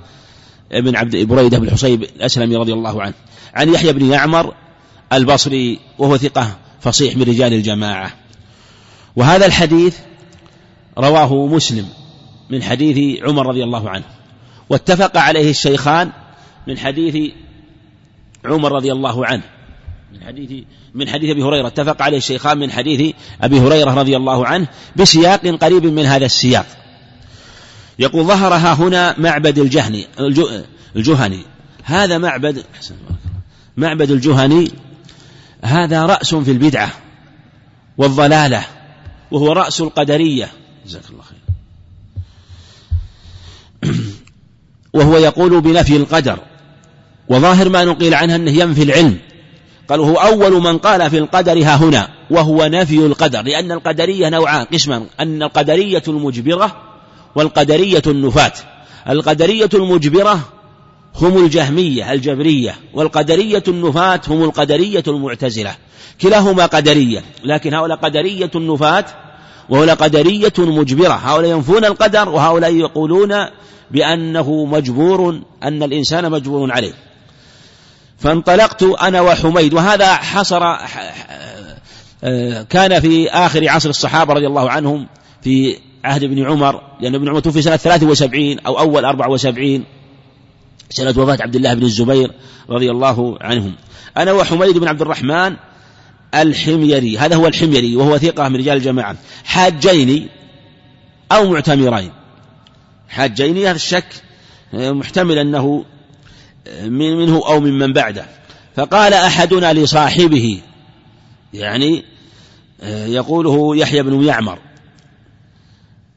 ابن 0.72 0.96
عبد 0.96 1.16
بريدة 1.16 1.60
بن 1.60 1.68
الحصيب 1.68 2.04
الأسلمي 2.04 2.56
رضي 2.56 2.74
الله 2.74 3.02
عنه. 3.02 3.14
عن 3.54 3.74
يحيى 3.74 3.94
بن 3.94 4.12
يعمر 4.12 4.54
البصري 5.14 5.80
وهو 5.98 6.18
ثقة 6.18 6.58
فصيح 6.82 7.16
من 7.16 7.24
رجال 7.24 7.54
الجماعة. 7.54 8.14
وهذا 9.16 9.46
الحديث 9.46 9.98
رواه 10.98 11.48
مسلم 11.48 11.88
من 12.50 12.64
حديث 12.64 13.24
عمر 13.24 13.48
رضي 13.48 13.64
الله 13.64 13.90
عنه. 13.90 14.04
واتفق 14.70 15.18
عليه 15.18 15.50
الشيخان 15.50 16.12
من 16.68 16.78
حديث 16.78 17.32
عمر 18.46 18.72
رضي 18.72 18.92
الله 18.92 19.26
عنه. 19.26 19.44
من 20.14 20.24
حديث 20.24 20.64
من 20.94 21.10
حديث 21.10 21.30
أبي 21.30 21.44
هريرة. 21.44 21.68
اتفق 21.68 22.02
عليه 22.02 22.18
الشيخان 22.18 22.58
من 22.58 22.72
حديث 22.72 23.16
أبي 23.42 23.60
هريرة 23.60 23.94
رضي 23.94 24.18
الله 24.18 24.48
عنه 24.48 24.68
بسياق 24.96 25.48
قريب 25.48 25.86
من 25.86 26.06
هذا 26.06 26.26
السياق. 26.26 26.66
يقول 28.00 28.26
ظهر 28.26 28.54
ها 28.54 28.74
هنا 28.74 29.16
معبد 29.20 29.60
الجهني 29.60 30.08
الجهني. 30.96 31.42
هذا 31.84 32.18
معبد 32.18 32.64
معبد 33.78 34.12
الجهني 34.12 34.72
هذا 35.62 36.06
رأس 36.06 36.36
في 36.36 36.52
البدعة 36.52 36.92
والضلالة 37.98 38.66
وهو 39.32 39.52
رأس 39.52 39.82
القدرية. 39.82 40.50
جزاك 40.86 41.04
الله 41.10 41.24
خير. 41.24 41.40
وهو 44.94 45.18
يقول 45.18 45.62
بنفي 45.62 45.98
القدر 45.98 46.40
وظاهر 47.28 47.70
ما 47.70 47.86
نقيل 47.86 48.14
عنه 48.14 48.36
أنه 48.36 48.52
ينفي 48.52 48.84
العلم. 48.84 49.18
قال 49.90 50.00
هو 50.00 50.16
أول 50.16 50.62
من 50.62 50.78
قال 50.78 51.10
في 51.10 51.18
القدر 51.18 51.64
ها 51.64 51.76
هنا 51.76 52.10
وهو 52.30 52.66
نفي 52.66 53.06
القدر 53.06 53.42
لأن 53.42 53.72
القدرية 53.72 54.30
نوعان. 54.30 54.66
قسما 54.66 55.06
أن 55.20 55.44
القدرية 55.44 56.04
المجبرة 56.08 56.76
والقدرية 57.36 58.02
النفاة. 58.08 58.54
القدرية 59.10 59.70
المجبرة 59.74 60.40
هم 61.22 61.38
الجهمية 61.38 62.14
الجبرية 62.14 62.76
والقدرية 62.94 63.64
النفاة 63.68 64.22
هم 64.28 64.44
القدرية 64.44 65.04
المعتزلة. 65.08 65.76
كلاهما 66.22 66.66
قدرية 66.66 67.24
لكن 67.44 67.74
هؤلاء 67.74 67.98
قدرية 67.98 68.52
النفاة 68.56 69.06
وهؤلاء 69.70 69.96
قدرية 69.96 70.54
مجبرة. 70.58 71.14
هؤلاء 71.14 71.52
ينفون 71.52 71.86
القدر 71.86 72.30
وهؤلاء 72.30 72.74
يقولون 72.74 73.34
بأنه 73.92 74.66
مجبور 74.66 75.42
أن 75.64 75.84
الإنسان 75.84 76.32
مجبور 76.32 76.72
عليه. 76.72 76.94
فانطلقت 78.18 78.84
أنا 78.84 79.22
وحميد 79.22 79.74
وهذا 79.74 80.14
حصر 80.14 80.76
كان 82.70 83.00
في 83.00 83.30
آخر 83.30 83.70
عصر 83.70 83.90
الصحابة 83.90 84.34
رضي 84.34 84.48
الله 84.48 84.70
عنهم 84.70 85.08
في 85.42 85.78
عهد 86.04 86.24
ابن 86.24 86.46
عمر 86.46 86.82
لأن 87.02 87.16
ابن 87.16 87.30
عمر 87.30 87.40
توفي 87.40 87.62
سنة 87.62 87.76
73 87.76 88.60
أو 88.60 88.80
أول 88.80 89.06
74 89.06 89.84
سنة 90.90 91.24
وفاة 91.24 91.38
عبد 91.42 91.56
الله 91.56 91.74
بن 91.74 91.84
الزبير 91.84 92.32
رضي 92.70 92.92
الله 92.92 93.38
عنهم. 93.42 93.76
أنا 94.18 94.32
وحميد 94.32 94.78
بن 94.78 94.88
عبد 94.88 95.02
الرحمن 95.02 95.56
الحميري 96.36 97.18
هذا 97.18 97.36
هو 97.36 97.48
الحميري 97.48 97.96
وهو 97.96 98.18
ثقة 98.18 98.50
من 98.50 98.56
رجال 98.56 98.78
الجماعة. 98.78 99.16
حاجين 99.44 100.30
أو 101.32 101.52
معتمرين. 101.52 102.12
حاجين 103.10 103.58
هذا 103.58 103.72
الشك 103.72 104.08
محتمل 104.74 105.38
أنه 105.38 105.86
من 106.84 107.18
منه 107.18 107.42
أو 107.48 107.60
ممن 107.60 107.94
بعده. 107.94 108.26
فقال 108.76 109.14
أحدنا 109.14 109.74
لصاحبه 109.74 110.62
يعني 111.54 112.04
يقوله 112.84 113.76
يحيى 113.76 114.04
بن 114.04 114.24
يعمر 114.24 114.60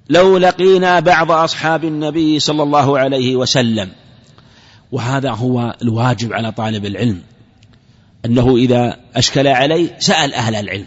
لو 0.09 0.39
لقينا 0.39 1.01
بعض 1.01 1.31
أصحاب 1.31 1.85
النبي 1.85 2.41
صلى 2.41 2.63
الله 2.63 2.99
عليه 2.99 3.37
وسلم 3.37 3.91
وهذا 4.93 5.31
هو 5.31 5.77
الواجب 5.83 6.33
على 6.33 6.53
طالب 6.53 6.87
العلم. 6.87 7.23
أنه 8.25 8.57
إذا 8.57 8.97
أشكل 9.17 9.47
عليه 9.47 9.97
سأل 9.99 10.35
أهل 10.35 10.55
العلم 10.55 10.87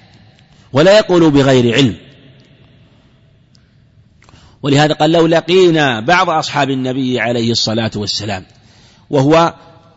ولا 0.73 0.97
يقول 0.97 1.31
بغير 1.31 1.75
علم. 1.75 1.95
ولهذا 4.63 4.93
قال 4.93 5.11
لو 5.11 5.27
لقينا 5.27 5.99
بعض 5.99 6.29
أصحاب 6.29 6.69
النبي 6.69 7.19
عليه 7.19 7.51
الصلاة 7.51 7.91
والسلام 7.95 8.45
وهو 9.09 9.53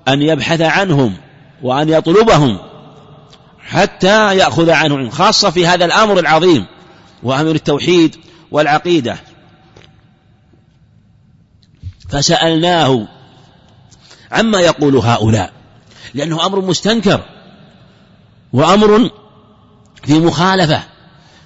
أن 0.09 0.23
يبحث 0.23 0.61
عنهم 0.61 1.17
وأن 1.63 1.89
يطلبهم 1.89 2.59
حتى 3.59 4.37
يأخذ 4.37 4.71
عنهم 4.71 5.11
خاصة 5.11 5.51
في 5.51 5.67
هذا 5.67 5.85
الأمر 5.85 6.19
العظيم 6.19 6.67
وأمر 7.23 7.51
التوحيد 7.51 8.17
والعقيدة. 8.51 9.17
فسألناه 12.09 13.09
عما 14.33 14.61
يقول 14.61 14.97
هؤلاء. 14.97 15.53
لأنه 16.15 16.47
أمر 16.47 16.61
مستنكر 16.61 17.21
وأمر 18.53 19.11
في 20.03 20.19
مخالفة. 20.19 20.83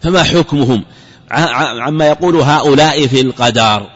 فما 0.02 0.22
حكمهم؟ 0.22 0.84
عما 1.80 2.06
يقول 2.06 2.36
هؤلاء 2.36 3.06
في 3.06 3.20
القدر. 3.20 3.90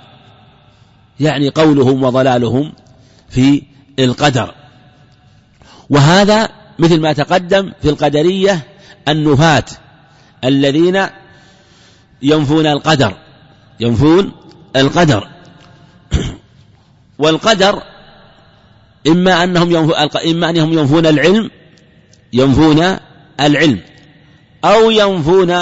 يعني 1.20 1.48
قولهم 1.48 2.02
وضلالهم 2.04 2.72
في 3.30 3.62
القدر. 3.98 4.54
وهذا 5.90 6.48
مثل 6.78 7.00
ما 7.00 7.12
تقدم 7.12 7.72
في 7.82 7.88
القدرية 7.88 8.66
النفاة 9.08 9.64
الذين 10.44 11.06
ينفون 12.22 12.66
القدر. 12.66 13.16
ينفون 13.80 14.32
القدر. 14.76 15.28
والقدر 17.18 17.82
إما 19.06 19.44
أنهم 19.44 19.70
ينفون 19.70 19.94
إما 20.30 20.50
أنهم 20.50 20.72
ينفون 20.78 21.06
العلم 21.06 21.50
ينفون 22.32 22.96
العلم. 23.40 23.80
أو 24.64 24.90
ينفون 24.90 25.56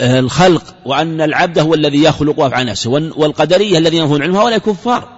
الخلق 0.00 0.74
وأن 0.86 1.20
العبد 1.20 1.58
هو 1.58 1.74
الذي 1.74 2.02
يخلق 2.02 2.40
ويفعل 2.40 2.66
نفسه 2.66 2.90
والقدرية 2.90 3.78
الذين 3.78 4.00
ينفون 4.00 4.16
العلم 4.16 4.36
هؤلاء 4.36 4.58
كفار 4.58 5.08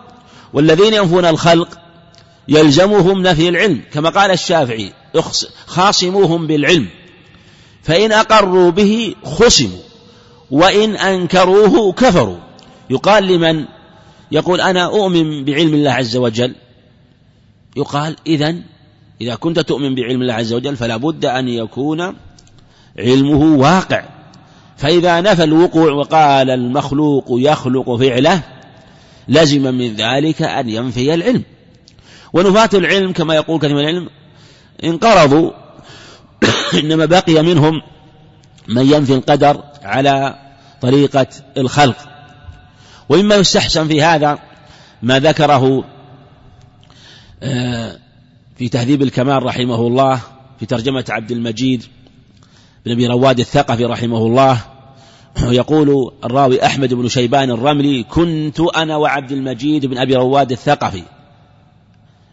والذين 0.52 0.94
ينفون 0.94 1.24
الخلق 1.24 1.68
يلزمهم 2.48 3.22
نفي 3.22 3.48
العلم. 3.48 3.82
كما 3.92 4.10
قال 4.10 4.30
الشافعي 4.30 4.92
خاصموهم 5.66 6.46
بالعلم. 6.46 6.86
فإن 7.82 8.12
أقروا 8.12 8.70
به 8.70 9.14
خصموا 9.24 9.82
وإن 10.50 10.96
أنكروه 10.96 11.92
كفروا. 11.92 12.38
يقال 12.90 13.26
لمن 13.26 13.64
يقول 14.34 14.60
أنا 14.60 14.84
أؤمن 14.84 15.44
بعلم 15.44 15.74
الله 15.74 15.90
عز 15.90 16.16
وجل. 16.16 16.54
يقال 17.76 18.16
إذا 18.26 18.56
إذا 19.20 19.34
كنت 19.34 19.60
تؤمن 19.60 19.94
بعلم 19.94 20.22
الله 20.22 20.34
عز 20.34 20.52
وجل 20.52 20.76
فلا 20.76 20.96
بد 20.96 21.24
أن 21.24 21.48
يكون 21.48 22.14
علمه 22.98 23.56
واقع. 23.56 24.04
فإذا 24.76 25.20
نفى 25.20 25.44
الوقوع 25.44 25.92
وقال 25.92 26.50
المخلوق 26.50 27.26
يخلق 27.30 27.96
فعله 27.96 28.42
لزم 29.28 29.74
من 29.74 29.94
ذلك 29.94 30.42
أن 30.42 30.68
ينفي 30.68 31.14
العلم. 31.14 31.42
ونفاة 32.32 32.70
العلم 32.74 33.12
كما 33.12 33.34
يقول 33.34 33.58
كثير 33.58 33.74
من 33.74 33.80
العلم 33.80 34.08
انقرضوا. 34.84 35.50
إنما 36.80 37.04
بقي 37.04 37.42
منهم 37.42 37.82
من 38.68 38.92
ينفي 38.92 39.14
القدر 39.14 39.62
على 39.82 40.38
طريقة 40.80 41.26
الخلق. 41.56 42.13
ومما 43.08 43.34
يستحسن 43.34 43.88
في 43.88 44.02
هذا 44.02 44.38
ما 45.02 45.18
ذكره 45.18 45.84
آه، 47.42 47.96
في 48.58 48.68
تهذيب 48.68 49.02
الكمال 49.02 49.42
رحمه 49.42 49.86
الله 49.86 50.20
في 50.60 50.66
ترجمة 50.66 51.04
عبد 51.08 51.30
المجيد 51.30 51.84
بن 52.84 52.92
أبي 52.92 53.06
رواد 53.06 53.40
الثقفي 53.40 53.84
رحمه 53.84 54.18
الله 54.18 54.60
يقول 55.42 56.12
الراوي 56.24 56.66
أحمد 56.66 56.94
بن 56.94 57.08
شيبان 57.08 57.50
الرملي 57.50 58.02
كنت 58.02 58.60
أنا 58.60 58.96
وعبد 58.96 59.32
المجيد 59.32 59.86
بن 59.86 59.98
أبي 59.98 60.16
رواد 60.16 60.52
الثقفي. 60.52 61.02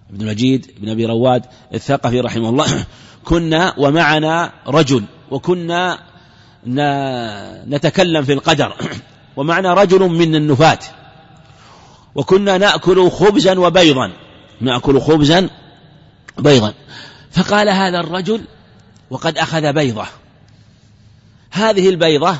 ابن 0.09 0.21
المجيد 0.21 0.71
بن 0.81 0.89
أبي 0.89 1.05
رواد 1.05 1.45
الثقفي 1.73 2.19
رحمه 2.19 2.49
الله 2.49 2.85
كنا 3.25 3.73
ومعنا 3.77 4.51
رجل 4.67 5.03
وكنا 5.31 5.99
نتكلم 7.67 8.23
في 8.23 8.33
القدر. 8.33 8.75
ومعنا 9.35 9.73
رجل 9.73 9.99
من 9.99 10.35
النفاة. 10.35 10.79
وكنا 12.15 12.57
نأكل 12.57 13.11
خبزا 13.11 13.59
وبيضا. 13.59 14.11
نأكل 14.61 15.01
خبزا 15.01 15.49
بيضا. 16.37 16.73
فقال 17.31 17.69
هذا 17.69 17.99
الرجل 17.99 18.41
وقد 19.09 19.37
أخذ 19.37 19.73
بيضة. 19.73 20.05
هذه 21.51 21.89
البيضة 21.89 22.37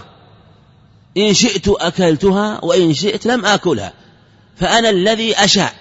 إن 1.18 1.34
شئت 1.34 1.68
أكلتها 1.68 2.60
وإن 2.64 2.94
شئت 2.94 3.26
لم 3.26 3.46
آكلها. 3.46 3.94
فأنا 4.58 4.90
الذي 4.90 5.36
أشاء. 5.44 5.74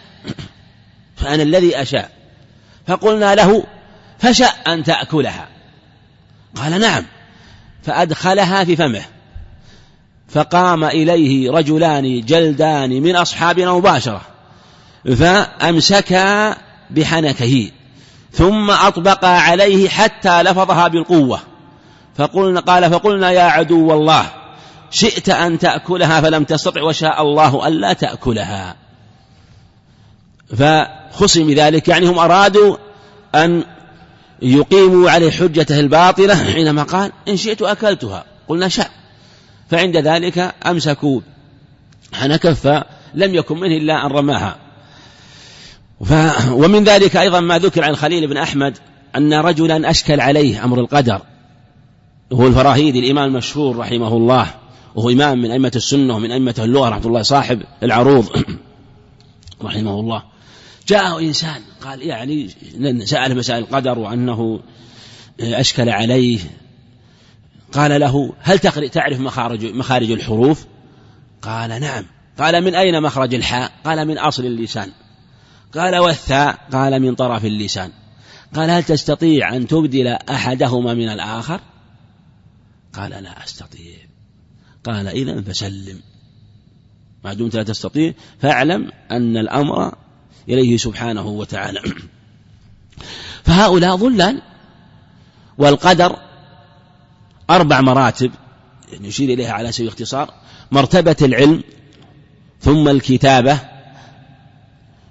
فأنا 1.16 1.42
الذي 1.42 1.82
أشاء. 1.82 2.10
فقلنا 2.86 3.34
له 3.34 3.64
فشأ 4.18 4.44
أن 4.44 4.84
تأكلها. 4.84 5.48
قال 6.56 6.80
نعم. 6.80 7.06
فأدخلها 7.82 8.64
في 8.64 8.76
فمه. 8.76 9.04
فقام 10.32 10.84
إليه 10.84 11.50
رجلان 11.50 12.20
جلدان 12.20 13.02
من 13.02 13.16
أصحابنا 13.16 13.72
مباشرة 13.72 14.20
فأمسكا 15.16 16.56
بحنكه 16.90 17.70
ثم 18.32 18.70
أطبقا 18.70 19.28
عليه 19.28 19.88
حتى 19.88 20.42
لفظها 20.42 20.88
بالقوة. 20.88 21.40
فقلنا 22.16 22.60
قال 22.60 22.90
فقلنا 22.90 23.30
يا 23.30 23.42
عدو 23.42 23.92
الله 23.92 24.26
شئت 24.90 25.28
أن 25.28 25.58
تأكلها 25.58 26.20
فلم 26.20 26.44
تستطع 26.44 26.82
وشاء 26.82 27.22
الله 27.22 27.68
ألا 27.68 27.92
تأكلها. 27.92 28.76
فخصم 30.56 31.46
بذلك 31.46 31.88
يعني 31.88 32.06
هم 32.06 32.18
أرادوا 32.18 32.76
أن 33.34 33.64
يقيموا 34.42 35.10
عليه 35.10 35.30
حجته 35.30 35.80
الباطلة 35.80 36.34
حينما 36.34 36.82
قال 36.82 37.12
إن 37.28 37.36
شئت 37.36 37.62
أكلتها. 37.62 38.24
قلنا 38.48 38.68
شاء. 38.68 38.99
فعند 39.70 39.96
ذلك 39.96 40.54
أمسكوا 40.66 41.20
حنكه 42.12 42.52
فلم 42.52 43.34
يكن 43.34 43.60
منه 43.60 43.76
إلا 43.76 44.06
أن 44.06 44.10
رماها. 44.10 44.56
ف 46.04 46.12
ومن 46.50 46.84
ذلك 46.84 47.16
أيضا 47.16 47.40
ما 47.40 47.58
ذكر 47.58 47.84
عن 47.84 47.96
خليل 47.96 48.26
بن 48.26 48.36
أحمد 48.36 48.78
أن 49.16 49.34
رجلا 49.34 49.90
أشكل 49.90 50.20
عليه 50.20 50.64
أمر 50.64 50.80
القدر. 50.80 51.22
هو 52.32 52.46
الفراهيدي 52.46 52.98
الإمام 52.98 53.28
المشهور 53.28 53.76
رحمه 53.76 54.16
الله. 54.16 54.54
وهو 54.94 55.10
إمام 55.10 55.38
من 55.38 55.50
أئمة 55.50 55.72
السنة 55.76 56.16
ومن 56.16 56.30
أئمة 56.30 56.54
اللغة 56.58 56.88
رحمة 56.88 57.06
الله 57.06 57.22
صاحب 57.22 57.62
العروض 57.82 58.26
رحمه 59.62 60.00
الله. 60.00 60.22
جاءه 60.88 61.20
إنسان 61.20 61.62
قال 61.84 62.02
يعني 62.02 62.50
سأل 63.04 63.36
مسائل 63.36 63.62
القدر 63.62 63.98
وأنه 63.98 64.60
أشكل 65.40 65.88
عليه 65.88 66.38
قال 67.72 68.00
له 68.00 68.32
هل 68.40 68.58
تعرف 68.88 69.20
مخارج 69.20 69.64
مخارج 69.64 70.10
الحروف؟ 70.10 70.66
قال 71.42 71.80
نعم 71.80 72.04
قال 72.38 72.64
من 72.64 72.74
أين 72.74 73.02
مخرج 73.02 73.34
الحاء؟ 73.34 73.72
قال 73.84 74.08
من 74.08 74.18
أصل 74.18 74.44
اللسان 74.44 74.90
قال 75.74 75.96
والثاء؟ 75.96 76.58
قال 76.72 77.02
من 77.02 77.14
طرف 77.14 77.44
اللسان 77.44 77.90
قال 78.54 78.70
هل 78.70 78.84
تستطيع 78.84 79.56
أن 79.56 79.66
تبدل 79.66 80.06
أحدهما 80.06 80.94
من 80.94 81.08
الآخر؟ 81.08 81.60
قال 82.94 83.10
لا 83.10 83.44
أستطيع 83.44 83.96
قال 84.84 85.08
إذا 85.08 85.42
فسلم 85.42 86.00
ما 87.24 87.34
دمت 87.34 87.54
لا 87.54 87.62
تستطيع 87.62 88.14
فاعلم 88.40 88.92
أن 89.10 89.36
الأمر 89.36 89.94
إليه 90.48 90.76
سبحانه 90.76 91.26
وتعالى 91.26 91.82
فهؤلاء 93.46 93.96
ضلال 93.96 94.42
والقدر 95.58 96.29
أربع 97.50 97.80
مراتب 97.80 98.30
يعني 98.92 99.08
يشير 99.08 99.30
إليها 99.30 99.52
على 99.52 99.72
سبيل 99.72 99.86
الاختصار. 99.86 100.30
مرتبة 100.70 101.16
العلم 101.22 101.62
ثم 102.60 102.88
الكتابة 102.88 103.58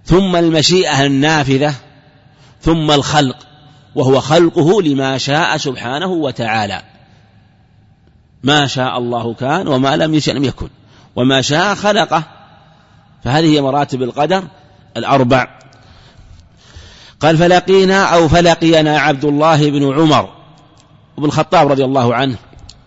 ثم 0.06 0.36
المشيئة 0.36 1.06
النافذة 1.06 1.74
ثم 2.62 2.92
الخلق 2.92 3.38
وهو 3.96 4.20
خلقه 4.20 4.82
لما 4.82 5.18
شاء 5.18 5.58
سبحانه 5.58 6.08
وتعالى. 6.08 6.82
ما 8.44 8.68
شاء 8.68 8.98
الله 8.98 9.34
كان 9.34 9.68
وما 9.68 9.98
لم 9.98 10.14
يشأ 10.14 10.32
لم 10.32 10.44
يكن. 10.44 10.70
وما 11.16 11.42
شاء 11.42 11.76
خلقه. 11.76 12.24
فهذه 13.24 13.46
هي 13.56 13.62
مراتب 13.62 14.02
القدر 14.04 14.44
الأربع. 14.98 15.60
قال 17.20 17.38
فلقينا 17.38 18.04
أو 18.04 18.28
فلقينا 18.28 19.00
عبد 19.00 19.26
الله 19.26 19.70
بن 19.70 19.94
عمر. 19.94 20.39
بن 21.20 21.26
الخطاب 21.26 21.68
رضي 21.68 21.86
الله 21.86 22.16
عنه 22.16 22.36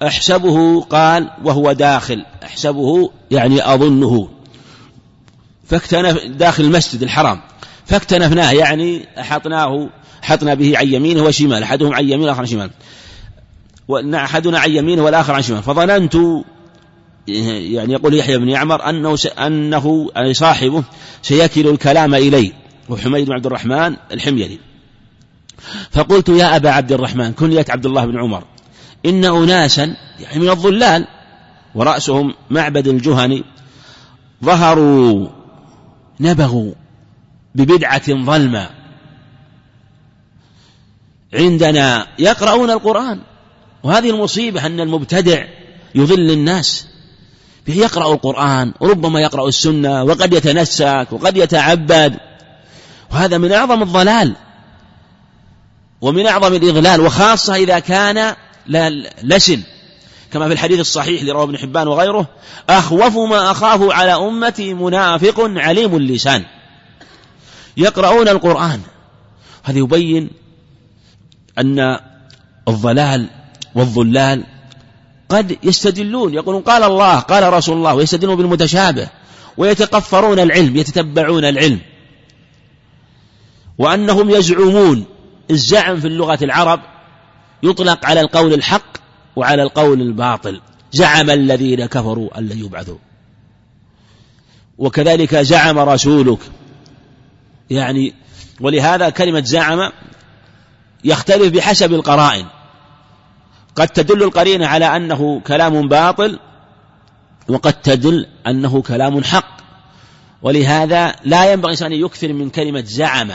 أحسبه 0.03 0.80
قال 0.80 1.30
وهو 1.45 1.72
داخل 1.72 2.24
أحسبه 2.43 3.11
يعني 3.30 3.74
أظنه. 3.74 4.28
فاكتنف 5.66 6.24
داخل 6.26 6.64
المسجد 6.64 7.03
الحرام. 7.03 7.41
فاكتنفناه 7.87 8.53
يعني 8.53 9.09
أحطناه 9.20 9.89
حطنا 10.22 10.55
به 10.55 10.78
عن 10.78 10.89
يمينه 10.89 11.22
وشماله 11.22 11.64
أحدهم 11.64 11.95
عن 11.95 12.05
يمينه 12.05 12.20
والآخر 12.22 12.41
عن 12.41 12.47
شماله. 12.47 12.70
أحدنا 14.24 14.59
عن 14.59 14.70
يمينه 14.70 15.03
والآخر 15.03 15.35
عن 15.35 15.43
شماله. 15.43 15.62
فظننت 15.62 16.14
يعني 17.26 17.93
يقول 17.93 18.14
يحيى 18.14 18.39
بن 18.39 18.49
يعمر 18.49 18.89
أنه 18.89 19.18
أنه 19.39 20.11
أي 20.16 20.35
صاحبه 20.35 20.85
سيكل 21.22 21.68
الكلام 21.68 22.14
إلي. 22.14 22.53
وحميد 22.89 23.26
بن 23.26 23.33
عبد 23.33 23.47
الرحمن 23.47 23.97
الحميري. 24.12 24.72
فقلت 25.90 26.28
يا 26.28 26.56
أبا 26.56 26.70
عبد 26.70 26.92
الرحمن 26.92 27.32
كنية 27.32 27.64
عبد 27.68 27.86
الله 27.86 28.04
بن 28.04 28.18
عمر 28.18 28.44
إن 29.06 29.24
أناسا 29.24 29.96
يعني 30.20 30.38
من 30.38 30.48
الظلال 30.50 31.06
ورأسهم 31.74 32.34
معبد 32.50 32.88
الجهني 32.88 33.44
ظهروا 34.44 35.28
نبغوا 36.20 36.72
ببدعة 37.54 38.24
ظلمة. 38.24 38.70
عندنا 41.34 42.06
يقرؤون 42.18 42.70
القرآن 42.70 43.20
وهذه 43.82 44.10
المصيبة 44.10 44.66
أن 44.66 44.80
المبتدع 44.80 45.44
يضل 45.94 46.30
الناس. 46.30 46.86
يقرأ 47.68 48.12
القرآن 48.12 48.72
وربما 48.80 49.20
يقرأ 49.20 49.48
السنة 49.48 50.02
وقد 50.02 50.32
يتنسك 50.32 51.06
وقد 51.10 51.36
يتعبد. 51.36 52.16
وهذا 53.12 53.38
من 53.38 53.52
أعظم 53.52 53.82
الضلال. 53.82 54.36
ومن 56.03 56.26
أعظم 56.26 56.55
الإضلال 56.55 57.00
وخاصة 57.00 57.55
إذا 57.55 57.78
كان 57.78 58.34
لسن 59.22 59.62
كما 60.32 60.46
في 60.46 60.53
الحديث 60.53 60.80
الصحيح 60.80 61.22
لرواه 61.22 61.44
ابن 61.44 61.59
حبان 61.59 61.88
وغيره 61.88 62.28
أخوف 62.68 63.16
ما 63.16 63.50
أخاف 63.50 63.90
على 63.90 64.14
أمتي 64.14 64.74
منافق 64.74 65.40
عليم 65.40 65.96
اللسان. 65.96 66.44
يقرؤون 67.76 68.28
القرآن. 68.28 68.80
هذا 69.62 69.78
يبين 69.78 70.30
أن 71.59 71.98
الضلال 72.68 73.30
والضلال 73.74 74.44
قد 75.28 75.59
يستدلون 75.62 76.34
يقولون 76.34 76.62
قال 76.62 76.82
الله 76.82 77.18
قال 77.18 77.53
رسول 77.53 77.76
الله 77.76 77.94
ويستدلون 77.94 78.36
بالمتشابه 78.36 79.09
ويتقفرون 79.57 80.38
العلم 80.38 80.76
يتتبعون 80.76 81.44
العلم. 81.44 81.80
وأنهم 83.78 84.30
يزعمون 84.30 85.05
الزعم 85.53 86.00
في 86.00 86.07
اللغة 86.07 86.38
العرب 86.42 86.80
يطلق 87.62 88.07
على 88.07 88.20
القول 88.20 88.55
الحق 88.55 88.96
وعلى 89.36 89.62
القول 89.62 90.00
الباطل. 90.00 90.61
زعم 90.92 91.30
الذين 91.30 91.86
كفروا 91.86 92.38
أن 92.38 92.48
لن 92.48 92.59
يبعثوا. 92.59 92.98
وكذلك 94.78 95.36
زعم 95.36 95.78
رسولك. 95.78 96.38
يعني 97.70 98.14
ولهذا 98.61 99.11
كلمة 99.11 99.40
زعم 99.40 99.92
يختلف 101.05 101.53
بحسب 101.53 101.94
القرائن. 101.94 102.46
قد 103.76 103.88
تدل 103.88 104.22
القرينة 104.22 104.66
على 104.66 104.96
أنه 104.96 105.40
كلام 105.40 105.88
باطل 105.88 106.38
وقد 107.48 107.72
تدل 107.72 108.26
أنه 108.46 108.82
كلام 108.82 109.24
حق. 109.24 109.57
ولهذا 110.42 111.14
لا 111.24 111.53
ينبغي 111.53 111.86
أن 111.86 111.92
يكثر 111.92 112.32
من 112.32 112.50
كلمة 112.50 112.84
زعم. 112.86 113.30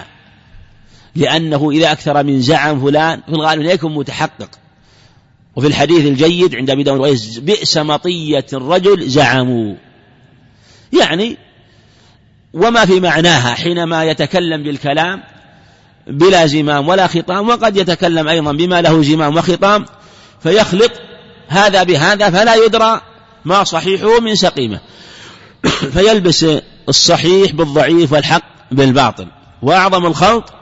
لأنه 1.18 1.72
إذا 1.72 1.92
أكثر 1.92 2.24
من 2.24 2.42
زعم 2.42 2.82
فلان 2.82 3.22
في 3.22 3.32
الغالب 3.32 3.62
لا 3.62 3.72
يكون 3.72 3.94
متحقق. 3.94 4.50
وفي 5.56 5.68
الحديث 5.68 6.06
الجيد 6.06 6.56
عند 6.56 6.70
أبي 6.70 6.84
داود 6.84 7.20
بئس 7.40 7.78
مطية 7.78 8.46
الرجل 8.54 9.10
زعموا. 9.10 9.76
يعني 11.00 11.38
وما 12.54 12.86
في 12.86 13.00
معناها 13.00 13.54
حينما 13.54 14.04
يتكلم 14.04 14.64
بالكلام 14.64 15.24
بلا 16.08 16.46
زمام 16.46 16.88
ولا 16.88 17.08
خطام 17.08 17.50
وقد 17.50 17.78
يتكلم 17.78 18.28
أيضا 18.28 18.52
بما 18.52 18.82
له 18.82 19.02
زمام 19.02 19.38
وخطام 19.38 19.86
فيخلط 20.44 20.92
هذا 21.48 21.84
بهذا 21.84 22.30
فلا 22.30 22.56
يدرى 22.56 23.02
ما 23.46 23.64
صحيحه 23.64 24.20
من 24.20 24.36
سقيمة. 24.36 24.80
فيلبس 25.94 26.46
الصحيح 26.90 27.52
بالضعيف 27.52 28.12
والحق 28.14 28.44
بالباطل. 28.72 29.28
وأعظم 29.62 30.06
الخلط 30.06 30.54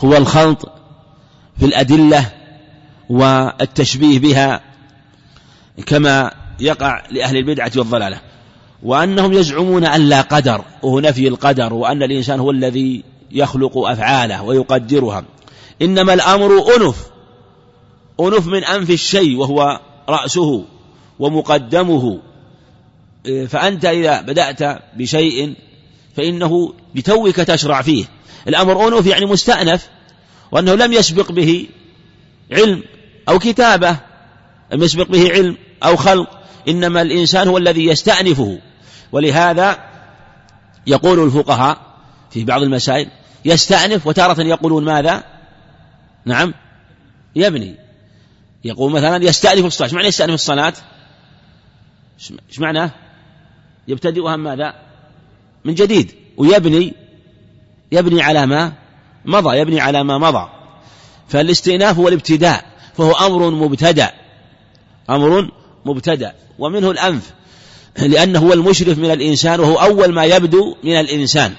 هو 0.00 0.16
الخلط 0.16 0.72
في 1.58 1.66
الأدلة 1.66 2.32
والتشبيه 3.10 4.18
بها 4.18 4.60
كما 5.86 6.30
يقع 6.60 7.02
لأهل 7.10 7.36
البدعة 7.36 7.72
والضلالة 7.76 8.20
وأنهم 8.82 9.32
يزعمون 9.32 9.84
أن 9.84 10.00
لا 10.00 10.20
قدر 10.20 10.64
وهو 10.82 11.00
نفي 11.00 11.28
القدر 11.28 11.74
وأن 11.74 12.02
الإنسان 12.02 12.40
هو 12.40 12.50
الذي 12.50 13.04
يخلق 13.30 13.78
أفعاله 13.78 14.42
ويقدرها. 14.42 15.24
إنما 15.82 16.14
الأمر 16.14 16.76
أنف 16.76 17.06
أنف 18.20 18.46
من 18.46 18.64
أنف 18.64 18.90
الشيء 18.90 19.36
وهو 19.36 19.80
رأسه 20.08 20.64
ومقدمه. 21.18 22.18
فأنت 23.48 23.84
إذا 23.84 24.20
بدأت 24.20 24.82
بشيء 24.96 25.54
فإنه 26.16 26.74
لتوك 26.94 27.36
تشرع 27.36 27.82
فيه. 27.82 28.04
الأمر 28.48 28.88
أنف 28.88 29.06
يعني 29.06 29.26
مستأنف 29.26 29.88
وأنه 30.52 30.74
لم 30.74 30.92
يسبق 30.92 31.32
به 31.32 31.68
علم 32.52 32.82
أو 33.28 33.38
كتابة 33.38 33.96
لم 34.72 34.82
يسبق 34.82 35.06
به 35.06 35.30
علم 35.30 35.56
أو 35.84 35.96
خلق 35.96 36.38
إنما 36.68 37.02
الإنسان 37.02 37.48
هو 37.48 37.58
الذي 37.58 37.86
يستأنفه. 37.86 38.58
ولهذا 39.12 39.78
يقول 40.86 41.24
الفقهاء 41.24 41.78
في 42.30 42.44
بعض 42.44 42.62
المسائل 42.62 43.08
يستأنف 43.44 44.06
وتارة 44.06 44.40
يقولون 44.42 44.84
ماذا؟ 44.84 45.24
نعم 46.24 46.54
يبني 47.36 47.74
يقول 48.64 48.92
مثلا 48.92 49.24
يستأنف 49.24 49.64
الصلاة 49.64 49.86
إيش 49.86 49.94
معنى 49.94 50.08
يستأنف 50.08 50.34
الصلاة؟ 50.34 50.74
إيش 52.48 52.58
معنى؟ 52.58 52.90
يبتدئها 53.88 54.36
ماذا؟ 54.36 54.74
من 55.64 55.74
جديد. 55.74 56.14
ويبني 56.36 56.94
يبني 57.92 58.22
على 58.22 58.46
ما 58.46 58.72
مضى 59.24 59.58
يبني 59.58 59.80
على 59.80 60.04
ما 60.04 60.18
مضى. 60.18 60.48
فالاستئناف 61.28 61.98
هو 61.98 62.08
الابتداء 62.08 62.64
فهو 62.96 63.12
أمر 63.12 63.50
مبتدأ. 63.50 64.10
أمر 65.10 65.50
مبتدأ. 65.84 66.34
ومنه 66.58 66.90
الأنف 66.90 67.32
لأنه 67.98 68.38
هو 68.38 68.52
المشرف 68.52 68.98
من 68.98 69.10
الإنسان 69.10 69.60
وهو 69.60 69.74
أول 69.74 70.12
ما 70.12 70.24
يبدو 70.24 70.76
من 70.84 71.00
الإنسان. 71.00 71.54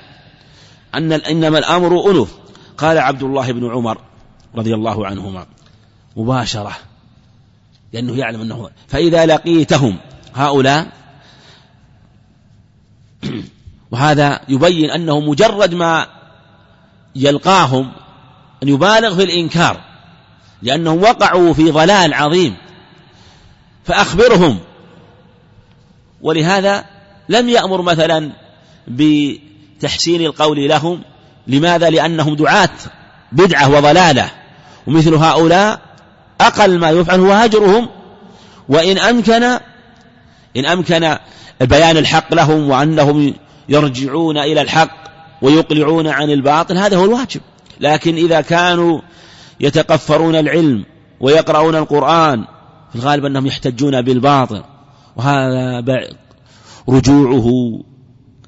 أن 0.96 1.12
إنما 1.14 1.58
الأمر 1.58 2.12
أنف. 2.12 2.30
قال 2.78 2.98
عبد 2.98 3.24
الله 3.24 3.52
بن 3.52 3.72
عمر 3.72 3.98
رضي 4.56 4.74
الله 4.74 5.08
عنهما 5.08 5.46
مباشرة 6.18 6.78
لأنه 7.94 8.18
يعلم 8.18 8.42
أنه 8.42 8.70
فإذا 8.88 9.26
لقيتهم 9.26 9.98
هؤلاء 10.36 10.88
وهذا 13.92 14.42
يبين 14.50 14.90
أنه 14.90 15.20
مجرد 15.20 15.74
ما 15.74 16.08
يلقاهم 17.16 17.92
أن 18.64 18.68
يبالغ 18.68 19.16
في 19.16 19.24
الإنكار 19.24 19.82
لأنهم 20.62 21.02
وقعوا 21.02 21.54
في 21.54 21.72
ضلال 21.72 22.14
عظيم 22.14 22.56
فأخبرهم 23.86 24.60
ولهذا 26.22 26.86
لم 27.30 27.50
يأمر 27.50 27.82
مثلا 27.82 28.32
بتحسين 28.88 30.22
القول 30.22 30.68
لهم 30.68 31.02
لماذا؟ 31.48 31.90
لأنهم 31.90 32.36
دعاة 32.36 32.70
بدعة 33.32 33.70
وضلالة 33.70 34.32
ومثل 34.88 35.14
هؤلاء 35.14 35.80
أقل 36.42 36.80
ما 36.80 36.90
يفعل 36.90 37.20
هو 37.20 37.32
هجرهم 37.32 37.90
وإن 38.70 38.98
أمكن 38.98 39.44
إن 40.58 40.66
أمكن 40.66 41.18
بيان 41.62 41.98
الحق 41.98 42.34
لهم 42.34 42.70
وأنهم 42.70 43.34
يرجعون 43.70 44.38
إلى 44.38 44.62
الحق 44.62 45.09
ويقلعون 45.42 46.08
عن 46.08 46.30
الباطل 46.30 46.78
هذا 46.78 46.98
هو 46.98 47.06
الواجب. 47.06 47.42
لكن 47.80 48.16
إذا 48.16 48.42
كانوا 48.42 49.02
يتقفرون 49.60 50.36
العلم 50.36 50.86
ويقرؤون 51.20 51.76
القرآن 51.76 52.46
في 52.90 52.96
الغالب 52.96 53.26
أنهم 53.26 53.46
يحتجون 53.46 54.02
بالباطل. 54.02 54.64
وهذا 55.16 56.00
رجوعه 56.90 57.80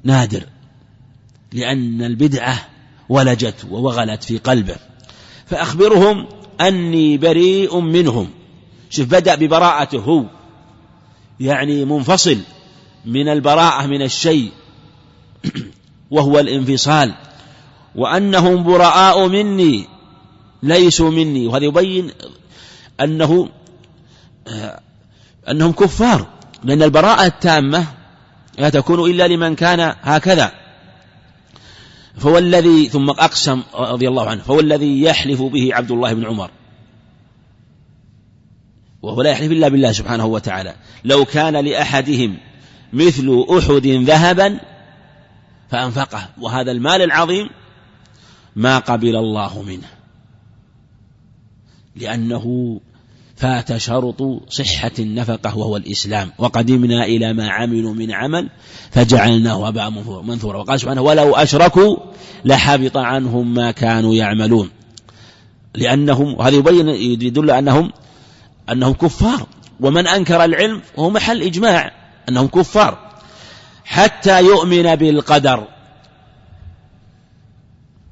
نادر 0.04 0.42
لأن 1.52 2.02
البدعة 2.02 2.58
ولجت 3.08 3.66
ووغلت 3.70 4.22
في 4.22 4.38
قلبه. 4.38 4.76
فأخبرهم 5.46 6.26
أني 6.60 7.18
بريء 7.18 7.80
منهم. 7.80 8.30
شوف 8.90 9.08
بدأ 9.08 9.34
ببراءته 9.34 9.98
هو 9.98 10.24
يعني 11.40 11.84
منفصل 11.84 12.38
من 13.06 13.28
البراءة 13.28 13.86
من 13.86 14.02
الشيء. 14.02 14.52
وهو 16.12 16.38
الانفصال. 16.40 17.14
وأنهم 17.94 18.62
براء 18.62 19.28
مني 19.28 19.86
ليسوا 20.62 21.10
مني. 21.10 21.46
وهذا 21.46 21.64
يبين 21.64 22.10
أنه 23.00 23.48
أنهم 25.50 25.72
كفار. 25.72 26.26
لأن 26.64 26.82
البراءة 26.82 27.26
التامة 27.26 27.86
لا 28.58 28.68
تكون 28.68 29.10
إلا 29.10 29.28
لمن 29.28 29.54
كان 29.54 29.94
هكذا. 30.02 30.52
فهو 32.16 32.38
الذي 32.38 32.88
ثم 32.88 33.10
أقسم 33.10 33.62
رضي 33.74 34.08
الله 34.08 34.30
عنه 34.30 34.42
فهو 34.42 34.60
الذي 34.60 35.02
يحلف 35.02 35.42
به 35.42 35.74
عبد 35.74 35.90
الله 35.90 36.12
بن 36.12 36.26
عمر. 36.26 36.50
وهو 39.02 39.22
لا 39.22 39.30
يحلف 39.30 39.52
إلا 39.52 39.68
بالله 39.68 39.92
سبحانه 39.92 40.26
وتعالى. 40.26 40.74
لو 41.04 41.24
كان 41.24 41.56
لأحدهم 41.56 42.36
مثل 42.92 43.44
أحد 43.58 43.86
ذهبا 43.86 44.60
فأنفقه. 45.72 46.28
وهذا 46.40 46.72
المال 46.72 47.02
العظيم 47.02 47.50
ما 48.56 48.78
قبل 48.78 49.16
الله 49.16 49.62
منه. 49.62 49.88
لأنه 51.96 52.80
فات 53.36 53.76
شرط 53.76 54.22
صحة 54.48 54.92
النفقة 54.98 55.58
وهو 55.58 55.76
الإسلام. 55.76 56.32
وقدمنا 56.38 57.04
إلى 57.04 57.32
ما 57.32 57.50
عملوا 57.50 57.94
من 57.94 58.12
عمل 58.12 58.50
فجعلناه 58.90 59.68
أبا 59.68 59.88
منثورا. 60.22 60.58
وقال 60.58 60.80
سبحانه 60.80 61.02
ولو 61.02 61.36
أشركوا 61.36 61.96
لحبط 62.44 62.96
عنهم 62.96 63.54
ما 63.54 63.70
كانوا 63.70 64.14
يعملون. 64.14 64.70
لأنهم 65.74 66.34
وهذا 66.34 66.56
يبين 66.56 66.88
يدل 66.88 67.50
أنهم 67.50 67.92
أنهم 68.70 68.92
كفار. 68.92 69.46
ومن 69.80 70.06
أنكر 70.06 70.44
العلم 70.44 70.82
هو 70.98 71.10
محل 71.10 71.42
إجماع. 71.42 71.92
أنهم 72.28 72.46
كفار. 72.46 73.11
حتى 73.84 74.42
يؤمن 74.42 74.96
بالقدر. 74.96 75.64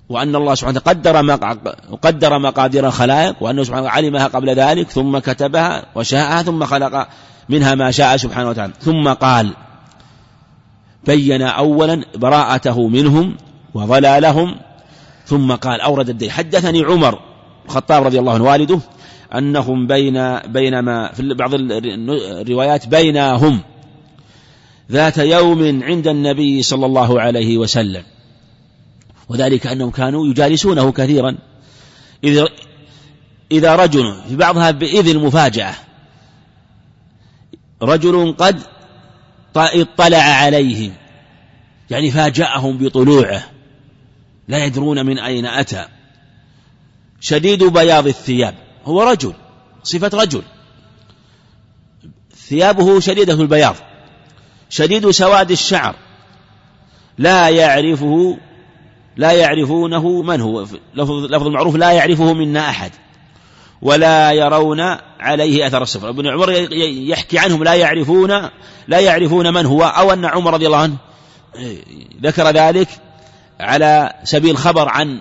وأن 0.09 0.37
الله 0.37 0.55
سبحانه 0.55 0.81
قدر 0.81 1.17
قدر 2.03 2.39
مقادير 2.39 2.87
الخلائق 2.87 3.43
وأنه 3.43 3.63
سبحانه 3.63 3.89
علمها 3.89 4.27
قبل 4.27 4.51
ذلك 4.55 4.91
ثم 4.91 5.19
كتبها 5.19 5.87
وشاءها 5.95 6.43
ثم 6.43 6.65
خلق 6.65 7.09
منها 7.49 7.75
ما 7.75 7.91
شاء 7.91 8.17
سبحانه 8.17 8.49
وتعالى. 8.49 8.73
ثم 8.81 9.09
قال 9.09 9.55
بين 11.07 11.43
أولا 11.43 12.05
براءته 12.17 12.89
منهم 12.89 13.37
وضلالهم 13.75 14.57
ثم 15.27 15.53
قال 15.53 15.81
أورد 15.81 16.09
الدين. 16.09 16.31
حدثني 16.31 16.85
عمر 16.85 17.19
الخطاب 17.67 18.07
رضي 18.07 18.19
الله 18.19 18.35
عنه 18.35 18.45
والده 18.45 18.81
أنهم 19.35 19.87
بين 19.87 20.39
بينما 20.39 21.13
في 21.13 21.35
بعض 21.35 21.51
الروايات 21.55 22.89
بينهم 22.89 23.61
ذات 24.91 25.19
يوم 25.19 25.83
عند 25.83 26.09
النبي 26.09 26.63
صلى 26.63 26.87
الله 26.87 27.21
عليه 27.21 27.59
وسلم. 27.59 28.03
وذلك 29.29 29.67
أنهم 29.67 29.91
كانوا 29.91 30.27
يجالسونه 30.27 30.93
كثيرا. 30.93 31.39
إذا 32.25 32.45
إذا 33.53 33.77
رجل 33.77 34.23
في 34.29 34.37
بعضها 34.37 34.71
بإذن 34.71 35.11
المفاجأة 35.11 35.75
رجل 37.83 38.35
قد 38.39 38.63
اطلع 39.57 40.23
عليهم. 40.23 40.93
يعني 41.91 42.11
فاجأهم 42.11 42.79
بطلوعه. 42.79 43.43
لا 44.49 44.65
يدرون 44.65 45.07
من 45.07 45.19
أين 45.19 45.47
أتى. 45.47 45.87
شديد 47.21 47.65
بياض 47.65 48.07
الثياب. 48.07 48.55
هو 48.85 49.03
رجل 49.03 49.33
صفة 49.83 50.11
رجل. 50.19 50.43
ثيابه 52.37 53.01
شديدة 53.01 53.33
البياض. 53.35 53.77
شديد 54.71 55.11
سواد 55.11 55.51
الشعر. 55.51 55.95
لا 57.19 57.49
يعرفه 57.49 58.39
لا 59.17 59.33
يعرفونه 59.33 60.23
من 60.23 60.41
هو. 60.41 60.67
لفظ 60.95 61.47
المعروف 61.47 61.77
لا 61.77 61.93
يعرفه 61.93 62.33
منا 62.33 62.69
أحد. 62.69 62.91
ولا 63.83 64.33
يرون 64.33 64.81
عليه 65.21 65.67
أثر 65.67 65.83
السفر 65.83 66.09
ابن 66.09 66.27
عمر 66.27 66.51
يحكي 67.11 67.39
عنهم 67.39 67.65
لا 67.65 67.75
يعرفون 67.75 68.49
لا 68.89 69.01
يعرفون 69.01 69.55
من 69.55 69.67
هو. 69.67 69.83
أو 69.83 70.13
أن 70.13 70.25
عمر 70.25 70.55
رضي 70.55 70.67
الله 70.67 70.79
عنه 70.79 70.97
ذكر 72.23 72.51
ذلك 72.51 72.89
على 73.61 74.13
سبيل 74.25 74.57
خبر 74.57 74.89
عن 74.89 75.21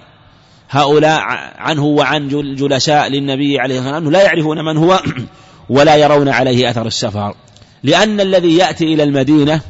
هؤلاء 0.69 1.21
عنه 1.57 1.85
وعن 1.85 2.27
جلساء 2.55 3.07
للنبي 3.07 3.59
عليه 3.59 3.79
الصلاة 3.79 3.93
والسلام 3.93 4.11
لا 4.11 4.21
يعرفون 4.21 4.65
من 4.65 4.77
هو 4.77 4.99
ولا 5.69 5.95
يرون 5.95 6.29
عليه 6.29 6.69
أثر 6.69 6.87
السفر 6.87 7.35
لأن 7.83 8.21
الذي 8.21 8.57
يأتي 8.57 8.93
إلى 8.93 9.03
المدينة 9.03 9.61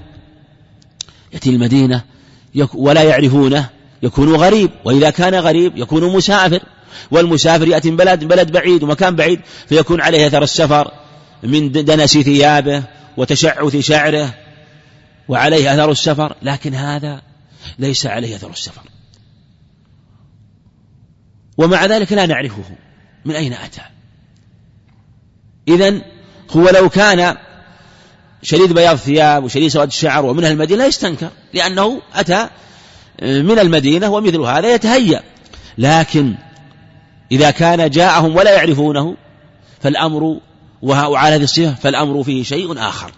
يأتي 1.34 1.49
المدينة 1.49 2.03
ولا 2.74 3.03
يعرفونه 3.03 3.70
يكون 4.03 4.36
غريب 4.36 4.70
وإذا 4.86 5.10
كان 5.10 5.36
غريب 5.36 5.78
يكون 5.78 6.16
مسافر 6.16 6.64
والمسافر 7.12 7.68
يأتي 7.68 7.91
من 7.91 7.97
بلد 7.97 8.24
بلد 8.24 8.51
بعيد 8.51 8.84
ومكان 8.84 9.16
بعيد 9.16 9.41
فيكون 9.68 10.01
عليه 10.01 10.28
أثر 10.28 10.43
السفر 10.43 10.91
من 11.43 11.72
دنس 11.72 12.18
ثيابه 12.18 12.84
وتشعث 13.18 13.78
شعره 13.78 14.34
وعليه 15.28 15.74
أثر 15.74 15.91
السفر 15.91 16.36
لكن 16.41 16.76
هذا 16.76 17.22
ليس 17.80 18.05
عليه 18.05 18.36
أثر 18.36 18.49
السفر. 18.49 18.82
ومع 21.57 21.86
ذلك 21.86 22.14
لا 22.14 22.26
نعرفه 22.26 22.64
من 23.26 23.36
أين 23.36 23.53
أتى؟ 23.53 23.82
إذا 25.68 26.01
هو 26.51 26.70
لو 26.70 26.89
كان 26.89 27.38
شديد 28.41 28.73
بياض 28.73 28.93
الثياب 28.93 29.43
وشديد 29.43 29.67
سواد 29.67 29.87
الشعر 29.87 30.25
ومن 30.25 30.45
المدينة 30.45 30.79
لا 30.79 30.87
يستنكر 30.87 31.29
لأنه 31.53 32.01
أتى 32.13 32.49
من 33.21 33.59
المدينة 33.59 34.09
ومثل 34.09 34.41
هذا 34.41 34.73
يتهيأ. 34.73 35.23
لكن 35.77 36.35
إذا 37.31 37.51
كان 37.51 37.89
جاءهم 37.89 38.35
ولا 38.35 38.51
يعرفونه 38.55 39.17
فالأمر 39.81 40.39
وعلى 40.81 41.35
هذه 41.35 41.43
الصفة 41.43 41.73
فالأمر 41.73 42.23
فيه 42.23 42.43
شيء 42.43 42.79
آخر. 42.79 43.11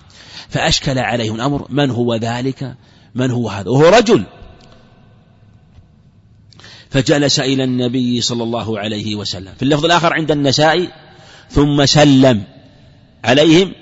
فأشكل 0.50 1.00
عليهم 1.00 1.36
الأمر 1.36 1.68
من 1.70 1.92
هو 1.92 2.16
ذلك؟ 2.16 2.76
من 3.16 3.32
هو 3.32 3.50
هذا؟ 3.50 3.70
وهو 3.70 3.90
رجل. 3.90 4.24
فجلس 6.90 7.40
إلى 7.40 7.64
النبي 7.64 8.22
صلى 8.22 8.44
الله 8.44 8.80
عليه 8.80 9.16
وسلم. 9.16 9.54
في 9.58 9.64
اللفظ 9.64 9.86
الآخر 9.86 10.14
عند 10.14 10.32
النساء 10.32 10.88
ثم 11.50 11.86
سلم 11.86 12.44
عليهم 13.24 13.74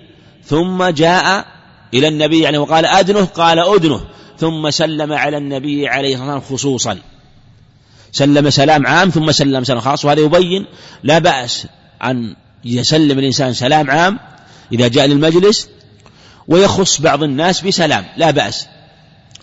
ثم 0.50 0.84
جاء 0.84 1.46
إلى 1.94 2.08
النبي 2.08 2.40
يعني 2.40 2.58
وقال 2.58 2.86
أدنه 2.86 3.26
قال 3.26 3.60
أدنه. 3.60 4.02
ثم 4.38 4.70
سلم 4.70 5.14
على 5.14 5.38
النبي 5.38 5.88
عليه 5.88 6.14
الصلاة 6.14 6.34
والسلام 6.34 6.58
خصوصا. 6.58 6.98
سلم 8.12 8.50
سلام 8.50 8.88
عام 8.88 9.10
ثم 9.10 9.32
سلم 9.32 9.64
سلام 9.64 9.80
خاص. 9.80 10.06
وهذا 10.06 10.22
يبين 10.22 10.66
لا 11.04 11.20
بأس 11.20 11.68
أن 12.04 12.36
يسلم 12.66 13.20
الإنسان 13.20 13.54
سلام 13.54 13.92
عام 13.92 14.20
إذا 14.72 14.88
جاء 14.88 15.06
للمجلس 15.06 15.70
ويخص 16.48 17.02
بعض 17.02 17.24
الناس 17.24 17.62
بسلام. 17.62 18.06
لا 18.18 18.32
بأس. 18.32 18.68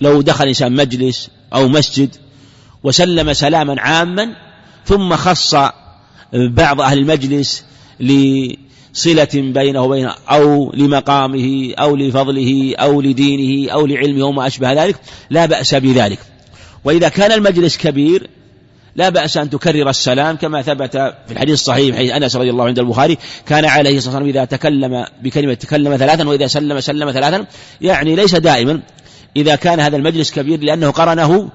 لو 0.01 0.23
دخل 0.23 0.49
إنسان 0.49 0.73
مجلس 0.73 1.29
أو 1.55 1.69
مسجد 1.69 2.17
وسلم 2.83 3.33
سلاما 3.33 3.81
عاما 3.81 4.37
ثم 4.85 5.17
خص 5.17 5.55
بعض 6.33 6.81
أهل 6.81 6.99
المجلس 6.99 7.65
لصلة 8.97 9.29
بينه 9.35 9.83
وبينه 9.83 10.15
أو 10.31 10.73
لمقامه 10.73 11.75
أو 11.79 11.97
لفضله 11.97 12.75
أو 12.79 13.01
لدينه 13.01 13.73
أو 13.73 13.87
لعلمه 13.87 14.25
وما 14.25 14.47
أشبه 14.47 14.85
ذلك 14.85 14.97
لا 15.31 15.47
بأس 15.47 15.75
بذلك. 15.75 16.19
وإذا 16.85 17.09
كان 17.09 17.33
المجلس 17.33 17.77
كبير 17.77 18.31
لا 18.97 19.09
بأس 19.09 19.37
أن 19.37 19.51
تكرر 19.51 19.91
السلام 19.91 20.37
كما 20.37 20.63
ثبت 20.63 20.97
في 21.27 21.33
الحديث 21.33 21.55
الصحيح 21.55 21.97
حديث 21.97 22.13
أنس 22.13 22.37
رضي 22.37 22.51
الله 22.51 22.65
عند 22.65 22.79
البخاري 22.79 23.19
كان 23.47 23.65
عليه 23.65 23.97
الصلاة 23.97 24.15
والسلام 24.15 24.29
إذا 24.29 24.45
تكلم 24.45 25.05
بكلمة 25.23 25.55
تكلم 25.55 25.97
ثلاثا 25.97 26.29
وإذا 26.29 26.47
سلم 26.47 26.81
سلم 26.81 27.13
ثلاثا 27.13 27.47
يعني 27.81 28.17
ليس 28.17 28.35
دائما 28.35 28.81
إذا 29.37 29.57
كان 29.57 29.81
هذا 29.81 29.97
المجلس 29.97 30.33
كبير 30.33 30.61
لأنه 30.61 30.91
قرنه 30.91 31.51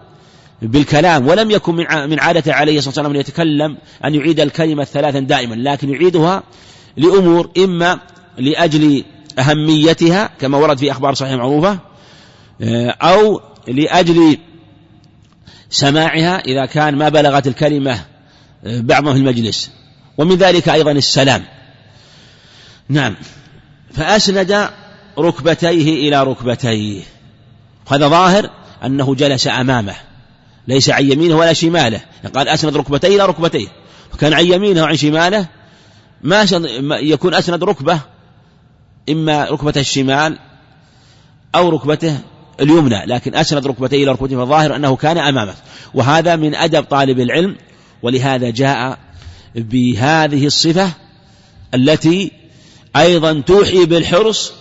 بالكلام 0.62 1.28
ولم 1.28 1.52
يكن 1.52 1.76
من 2.10 2.20
عادته 2.20 2.54
عليه 2.54 2.78
الصلاة 2.78 2.90
والسلام 2.90 3.12
أن 3.12 3.20
يتكلم 3.20 3.78
أن 4.06 4.16
يعيد 4.16 4.40
الكلمة 4.40 4.84
ثلاثا 4.84 5.20
دائما 5.20 5.56
لكن 5.56 5.90
يعيدها 5.90 6.44
لأمور 6.98 7.52
إما 7.58 8.00
لأجل 8.38 9.04
أهميتها 9.40 10.30
كما 10.40 10.58
ورد 10.58 10.78
في 10.78 10.92
أخبار 10.92 11.14
صحيحة 11.14 11.36
معروفة 11.36 11.80
أو 13.02 13.42
لأجل 13.68 14.38
سماعها 15.70 16.40
إذا 16.40 16.66
كان 16.66 16.96
ما 16.96 17.10
بلغت 17.10 17.48
الكلمة 17.48 18.06
بعضهم 18.64 19.14
في 19.14 19.20
المجلس. 19.20 19.72
ومن 20.18 20.36
ذلك 20.36 20.70
أيضا 20.70 20.92
السلام. 20.92 21.44
نعم. 22.90 23.16
فأسند 23.94 24.70
ركبتيه 25.20 26.08
إلى 26.08 26.24
ركبتيه. 26.24 27.02
هذا 27.92 28.08
ظاهر 28.08 28.50
أنه 28.86 29.16
جلس 29.16 29.48
أمامه 29.48 29.96
ليس 30.68 30.90
عن 30.90 31.12
يمينه 31.12 31.36
ولا 31.36 31.54
شماله. 31.54 32.02
قال 32.36 32.48
أسند 32.48 32.78
ركبتيه 32.78 33.16
إلى 33.16 33.26
ركبتيه. 33.26 33.68
وكان 34.14 34.34
عن 34.34 34.46
يمينه 34.46 34.82
وعن 34.82 34.98
شماله 34.98 35.48
ما 36.24 36.46
يكون 36.96 37.34
أسند 37.34 37.64
ركبة 37.64 38.00
إما 39.10 39.44
ركبة 39.44 39.74
الشمال 39.78 40.40
أو 41.56 41.70
ركبته 41.70 42.20
اليمنى 42.60 43.06
لكن 43.06 43.36
أسند 43.36 43.68
ركبتيه 43.68 44.04
إلى 44.04 44.12
ركبته 44.12 44.38
فالظاهر 44.38 44.76
أنه 44.76 44.96
كان 44.96 45.18
أمامه. 45.18 45.54
وهذا 45.94 46.36
من 46.36 46.56
أدب 46.56 46.84
طالب 46.84 47.20
العلم 47.20 47.56
ولهذا 48.02 48.50
جاء 48.50 48.98
بهذه 49.56 50.46
الصفة 50.46 50.92
التي 51.74 52.32
أيضا 52.96 53.42
توحي 53.48 53.86
بالحرص 53.86 54.54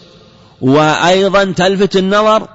وأيضا 0.61 1.45
تلفت 1.45 1.97
النظر 1.97 2.49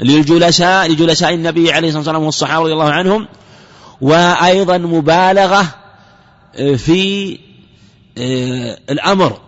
للجلساء 0.00 0.88
لجلساء 0.88 1.34
النبي 1.34 1.72
عليه 1.72 1.88
الصلاة 1.88 1.98
والسلام 1.98 2.22
والصحابة 2.22 2.62
رضي 2.64 2.72
الله 2.72 2.90
عنهم 2.90 3.28
وأيضا 4.00 4.78
مبالغة 4.78 5.74
في 6.76 7.38
الأمر 8.90 9.40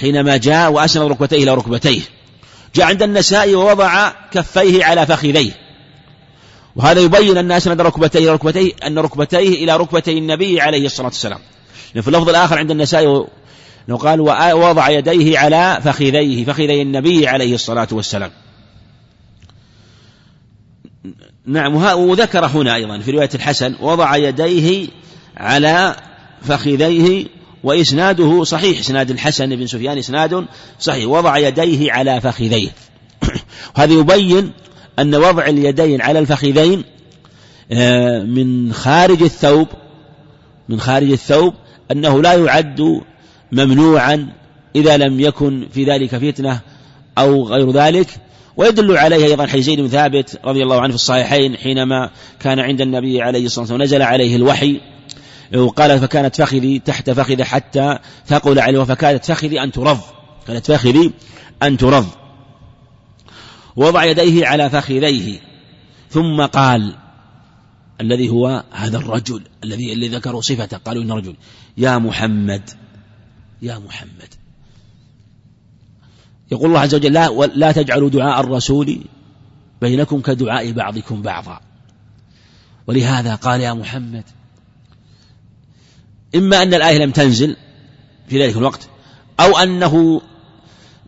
حينما 0.00 0.36
جاء 0.36 0.72
وأسند 0.72 1.02
ركبتيه 1.10 1.42
إلى 1.42 1.54
ركبتيه. 1.54 2.00
جاء 2.74 2.86
عند 2.86 3.02
النساء 3.02 3.54
ووضع 3.54 4.12
كفيه 4.30 4.84
على 4.84 5.06
فخذيه. 5.06 5.52
وهذا 6.76 7.00
يبين 7.00 7.36
أن 7.36 7.52
أسند 7.52 7.80
ركبتيه 7.80 8.18
إلى 8.18 8.30
ركبتيه 8.30 8.72
أن 8.86 8.98
ركبتيه 8.98 9.64
إلى 9.64 9.76
ركبتي 9.76 10.18
النبي 10.18 10.60
عليه 10.60 10.86
الصلاة 10.86 11.08
والسلام. 11.08 11.40
في 11.92 12.08
اللفظ 12.08 12.28
الآخر 12.28 12.58
عند 12.58 12.70
النساء 12.70 13.28
قال 14.00 14.20
ووضع 14.20 14.90
يديه 14.90 15.38
على 15.38 15.80
فخذيه 15.84 16.44
فخذي 16.44 16.82
النبي 16.82 17.28
عليه 17.28 17.54
الصلاة 17.54 17.88
والسلام. 17.92 18.30
نعم 21.46 21.74
وذكر 21.74 22.46
هنا 22.46 22.74
أيضا 22.74 22.98
في 22.98 23.10
رواية 23.10 23.30
الحسن 23.34 23.76
وضع 23.80 24.16
يديه 24.16 24.88
على 25.36 25.96
فخذيه 26.42 27.26
وإسناده 27.64 28.44
صحيح. 28.44 28.78
إسناد 28.78 29.10
الحسن 29.10 29.56
بن 29.56 29.66
سفيان 29.66 29.98
إسناد 29.98 30.46
صحيح. 30.80 31.08
وضع 31.08 31.38
يديه 31.38 31.92
على 31.92 32.20
فخذيه. 32.20 32.70
هذا 33.76 33.92
يبين 33.92 34.52
أن 34.98 35.14
وضع 35.14 35.46
اليدين 35.46 36.00
على 36.00 36.18
الفخذين 36.18 36.84
آه، 37.72 38.22
من 38.22 38.72
خارج 38.72 39.22
الثوب 39.22 39.68
من 40.68 40.80
خارج 40.80 41.10
الثوب 41.10 41.54
أنه 41.90 42.22
لا 42.22 42.34
يعد 42.34 42.80
ممنوعا 43.52 44.28
إذا 44.76 44.96
لم 44.96 45.20
يكن 45.20 45.68
في 45.72 45.84
ذلك 45.84 46.16
فتنة 46.16 46.60
أو 47.18 47.48
غير 47.48 47.70
ذلك. 47.70 48.08
ويدل 48.56 48.96
عليه 48.96 49.24
أيضا 49.24 49.46
حديث 49.46 49.64
زيد 49.64 49.80
بن 49.80 49.88
ثابت 49.88 50.40
رضي 50.44 50.62
الله 50.62 50.80
عنه 50.80 50.88
في 50.88 50.94
الصحيحين 50.94 51.56
حينما 51.56 52.10
كان 52.40 52.58
عند 52.58 52.80
النبي 52.80 53.22
عليه 53.22 53.46
الصلاة 53.46 53.62
والسلام 53.62 53.82
نزل 53.82 54.02
عليه 54.02 54.36
الوحي 54.36 54.80
وقال 55.52 56.00
فكانت 56.00 56.36
فخذي 56.36 56.78
تحت 56.78 57.10
فخذي 57.10 57.44
حتى 57.44 57.98
ثقل 58.26 58.58
عليه 58.58 58.84
فكانت 58.84 59.24
فخذي 59.24 59.62
أن 59.62 59.72
ترض. 59.72 60.00
كانت 60.46 60.72
فخذي 60.72 61.12
أن 61.62 61.76
ترض. 61.76 62.06
وضع 63.76 64.04
يديه 64.04 64.46
على 64.46 64.70
فخذيه. 64.70 65.40
ثم 66.10 66.46
قال 66.46 66.94
الذي 68.00 68.28
هو 68.28 68.64
هذا 68.72 68.96
الرجل 68.96 69.42
الذي 69.64 69.92
اللي 69.92 70.08
ذكروا 70.08 70.40
صفته 70.40 70.76
قالوا 70.76 71.02
إن 71.02 71.12
رجل. 71.12 71.36
يا 71.76 71.98
محمد 71.98 72.70
يا 73.62 73.78
محمد. 73.78 74.34
يقول 76.52 76.66
الله 76.66 76.80
عز 76.80 76.94
وجل 76.94 77.12
لا, 77.12 77.28
لا 77.54 77.72
تجعلوا 77.72 78.10
دعاء 78.10 78.40
الرسول 78.40 78.98
بينكم 79.80 80.20
كدعاء 80.20 80.72
بعضكم 80.72 81.22
بعضا. 81.22 81.60
ولهذا 82.86 83.34
قال 83.34 83.60
يا 83.60 83.72
محمد 83.72 84.24
إما 86.34 86.62
أن 86.62 86.74
الآية 86.74 86.98
لم 86.98 87.10
تنزل 87.10 87.56
في 88.28 88.44
ذلك 88.44 88.56
الوقت 88.56 88.88
أو 89.40 89.58
أنه 89.58 90.22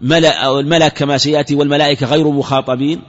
ملأ 0.01 0.33
أو 0.33 0.61
الملك 0.61 0.93
كما 0.93 1.19
سيأتي 1.19 1.55
والملائكة 1.55 2.07
غير 2.07 2.29
مخاطبين 2.29 3.03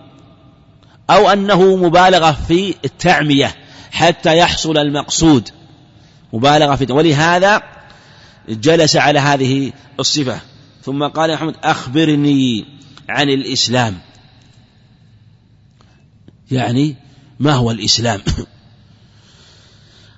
أو 1.10 1.30
أنه 1.30 1.76
مبالغة 1.76 2.32
في 2.48 2.76
التعمية 2.86 3.56
حتى 3.92 4.38
يحصل 4.38 4.78
المقصود. 4.78 5.50
مبالغة 6.34 6.76
في 6.76 6.94
ولهذا 6.94 7.62
جلس 8.50 8.96
على 8.96 9.20
هذه 9.20 9.72
الصفة. 10.00 10.40
ثم 10.84 11.04
قال 11.08 11.30
يا 11.30 11.36
محمد 11.36 11.56
أخبرني 11.64 12.66
عن 13.10 13.30
الإسلام. 13.30 13.98
يعني 16.52 16.96
ما 17.40 17.54
هو 17.54 17.72
الإسلام؟ 17.72 18.22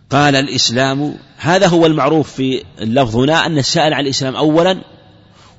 قال 0.10 0.36
الإسلام 0.36 1.16
هذا 1.38 1.68
هو 1.68 1.86
المعروف 1.86 2.32
في 2.32 2.64
اللفظ 2.82 3.16
هنا 3.16 3.46
أن 3.46 3.58
السائل 3.58 3.94
عن 3.94 4.04
الإسلام 4.04 4.36
أولا 4.36 4.82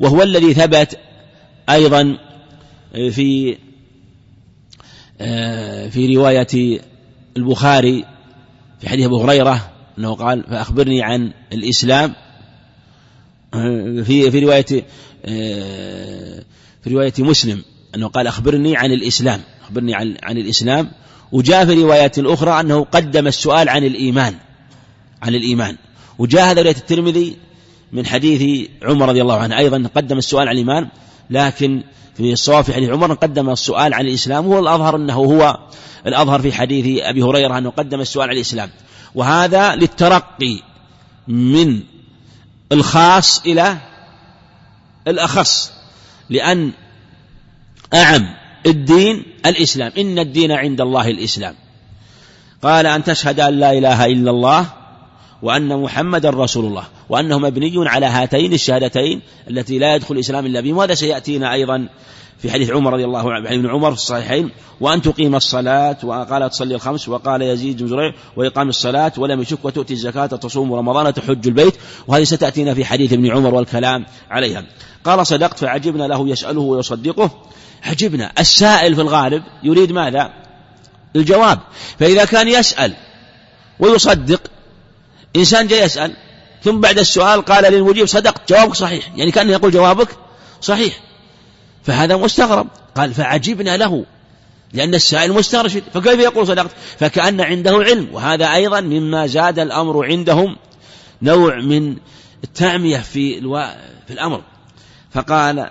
وهو 0.01 0.23
الذي 0.23 0.55
ثبت 0.55 0.99
أيضا 1.71 2.19
في 2.93 3.57
في 5.91 6.17
رواية 6.17 6.81
البخاري 7.37 8.05
في 8.81 8.89
حديث 8.89 9.07
أبو 9.07 9.23
هريرة 9.23 9.71
أنه 9.99 10.15
قال 10.15 10.45
فأخبرني 10.45 11.03
عن 11.03 11.33
الإسلام 11.53 12.15
في 14.05 14.31
في 14.31 14.39
رواية 14.39 14.85
في 16.83 16.91
رواية 16.91 17.13
مسلم 17.19 17.63
أنه 17.95 18.09
قال 18.09 18.27
أخبرني 18.27 18.77
عن 18.77 18.93
الإسلام 18.93 19.41
أخبرني 19.63 19.95
عن 19.95 20.17
عن 20.23 20.39
الإسلام 20.39 20.91
وجاء 21.33 21.67
في 21.67 21.83
روايات 21.83 22.19
أخرى 22.19 22.61
أنه 22.61 22.85
قدم 22.85 23.27
السؤال 23.27 23.69
عن 23.69 23.85
الإيمان 23.85 24.35
عن 25.23 25.35
الإيمان. 25.35 25.77
وجاء 26.19 26.51
هذا 26.51 26.63
رواية 26.63 26.77
الترمذي 26.77 27.37
من 27.93 28.07
حديث 28.07 28.69
عمر 28.83 29.09
رضي 29.09 29.23
الله 29.23 29.37
عنه 29.37 29.59
أيضا 29.59 29.89
قدم 29.95 30.19
السؤال 30.19 30.49
عن 30.49 30.55
الإيمان 30.55 30.89
لكن 31.31 31.83
في 32.17 32.33
الصواب 32.33 32.65
في 32.65 32.75
حديث 32.75 32.91
عمر 32.91 33.15
قدم 33.15 33.51
السؤال 33.51 33.95
عن 33.95 34.07
الإسلام 34.07 34.45
هو 34.45 34.59
الأظهر 34.59 34.97
أنه 34.97 35.15
هو 35.15 35.59
الأظهر 36.07 36.43
في 36.43 36.53
حديث 36.53 37.03
أبي 37.03 37.23
هريرة 37.23 37.59
أنه 37.59 37.71
قدم 37.71 38.01
السؤال 38.01 38.29
عن 38.29 38.37
الإسلام. 38.37 38.71
وهذا 39.15 39.75
للترقي 39.75 40.63
من 41.29 41.81
الخاص 42.73 43.41
إلى 43.47 43.77
الأخص 45.09 45.73
لأن 46.31 46.73
أعم 47.95 48.40
الدين 48.67 49.23
الإسلام. 49.47 49.93
إن 49.99 50.19
الدين 50.19 50.53
عند 50.53 50.81
الله 50.81 51.11
الإسلام. 51.11 51.55
قال 52.63 52.87
أن 52.87 53.05
تشهد 53.05 53.41
أن 53.41 53.55
لا 53.55 53.73
إله 53.73 54.07
إلا 54.07 54.31
الله 54.31 54.67
وأن 55.43 55.83
محمدا 55.83 56.31
رسول 56.31 56.65
الله 56.65 56.85
وأنه 57.09 57.39
مبني 57.39 57.89
على 57.89 58.07
هاتين 58.07 58.53
الشهادتين 58.53 59.21
التي 59.51 59.79
لا 59.79 59.95
يدخل 59.95 60.15
الإسلام 60.15 60.47
إلا 60.47 60.61
بهم. 60.61 60.77
وهذا 60.77 60.95
سيأتينا 60.95 61.53
أيضا 61.53 61.89
في 62.39 62.51
حديث 62.51 62.71
عمر 62.71 62.93
رضي 62.93 63.05
الله 63.05 63.33
عنه 63.33 63.49
ابن 63.49 63.71
عمر 63.71 63.91
في 63.91 63.97
الصحيحين 63.97 64.51
وأن 64.81 65.03
تقيم 65.03 65.37
الصلاة 65.37 65.97
وقال 66.03 66.51
تصلي 66.51 66.75
الخمس 66.75 67.09
وقال 67.09 67.43
يزيد 67.43 67.83
بن 67.83 67.89
زريع 67.89 68.13
وإقام 68.37 68.69
الصلاة 68.69 69.13
ولم 69.19 69.41
يشك 69.41 69.65
وتؤتي 69.65 69.95
الزكاة 69.95 70.27
تصوم 70.27 70.73
رمضان 70.73 71.15
تحج 71.15 71.47
البيت. 71.47 71.75
وهذه 72.09 72.25
ستأتينا 72.25 72.75
في 72.75 72.85
حديث 72.85 73.13
ابن 73.13 73.31
عمر 73.31 73.55
والكلام 73.55 74.07
عليها. 74.31 74.65
قال 75.05 75.27
صدقت 75.27 75.59
فعجبنا 75.59 76.05
له 76.05 76.29
يسأله 76.29 76.61
ويصدقه. 76.61 77.31
عجبنا. 77.85 78.33
السائل 78.39 78.95
في 78.95 79.01
الغالب 79.01 79.43
يريد 79.63 79.93
ماذا؟ 79.93 80.33
الجواب. 81.17 81.59
فإذا 81.99 82.25
كان 82.25 82.49
يسأل 82.49 82.95
ويصدق 83.79 84.41
إنسان 85.37 85.67
جاء 85.67 85.85
يسأل 85.85 86.17
ثم 86.63 86.81
بعد 86.81 86.99
السؤال 86.99 87.43
قال 87.43 87.73
للمجيب 87.73 88.07
صدقت 88.07 88.53
جوابك 88.53 88.75
صحيح. 88.75 89.11
يعني 89.17 89.31
كأنه 89.31 89.53
يقول 89.53 89.71
جوابك 89.71 90.09
صحيح. 90.61 91.01
فهذا 91.85 92.17
مستغرب. 92.17 92.69
قال 92.95 93.15
فعجبنا 93.15 93.77
له 93.77 94.05
لأن 94.73 94.95
السائل 94.95 95.33
مسترشد. 95.33 95.83
فكيف 95.95 96.21
يقول 96.21 96.47
صدقت؟ 96.47 96.71
فكأن 96.99 97.41
عنده 97.41 97.77
علم. 97.77 98.09
وهذا 98.13 98.55
أيضا 98.55 98.81
مما 98.81 99.27
زاد 99.27 99.59
الأمر 99.59 100.07
عندهم 100.07 100.57
نوع 101.23 101.57
من 101.57 101.97
التعمية 102.45 102.99
في, 102.99 103.39
ألو... 103.39 103.65
في 104.07 104.13
الأمر. 104.13 104.43
فقال 105.11 105.71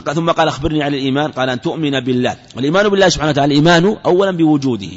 ثم 0.00 0.30
قال 0.30 0.48
أخبرني 0.48 0.82
عن 0.82 0.94
الإيمان 0.94 1.30
قال 1.32 1.50
أن 1.50 1.60
تؤمن 1.60 2.00
بالله. 2.00 2.36
والإيمان 2.56 2.88
بالله 2.88 3.08
سبحانه 3.08 3.30
وتعالى 3.30 3.52
الإيمان 3.54 3.96
أولا 4.06 4.30
بوجوده 4.30 4.90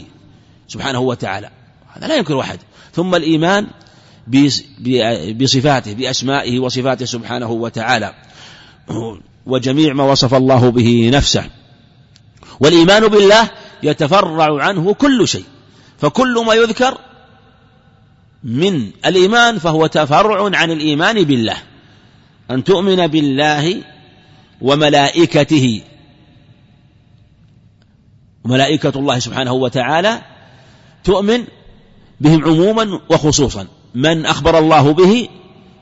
سبحانه 0.68 1.00
وتعالى. 1.00 1.50
هذا 1.94 2.08
لا 2.08 2.16
ينكر 2.16 2.40
أحد. 2.40 2.60
ثم 2.94 3.16
الإيمان 3.16 3.68
بصفاته 5.40 5.94
بأسمائه 5.94 6.60
وصفاته 6.60 7.06
سبحانه 7.06 7.52
وتعالى. 7.52 8.14
وجميع 9.46 9.94
ما 9.94 10.04
وصف 10.04 10.34
الله 10.34 10.70
به 10.70 11.10
نفسه. 11.14 11.50
والإيمان 12.60 13.08
بالله 13.08 13.50
يتفرع 13.84 14.64
عنه 14.64 14.94
كل 14.94 15.28
شيء. 15.28 15.46
فكل 15.98 16.44
ما 16.48 16.54
يذكر 16.54 16.98
من 18.44 18.92
الإيمان 19.06 19.60
فهو 19.60 19.88
تفرع 19.88 20.50
عن 20.54 20.72
الإيمان 20.72 21.24
بالله. 21.24 21.58
أن 22.52 22.64
تؤمن 22.64 23.08
بالله 23.08 23.84
وملائكته. 24.62 25.82
ملائكة 28.46 28.94
الله 28.96 29.20
سبحانه 29.20 29.54
وتعالى 29.54 30.22
تؤمن 31.04 31.44
بهم 32.22 32.46
عموما 32.46 33.00
وخصوصا. 33.10 33.68
من 33.96 34.26
أخبر 34.26 34.60
الله 34.60 34.94
به 34.94 35.30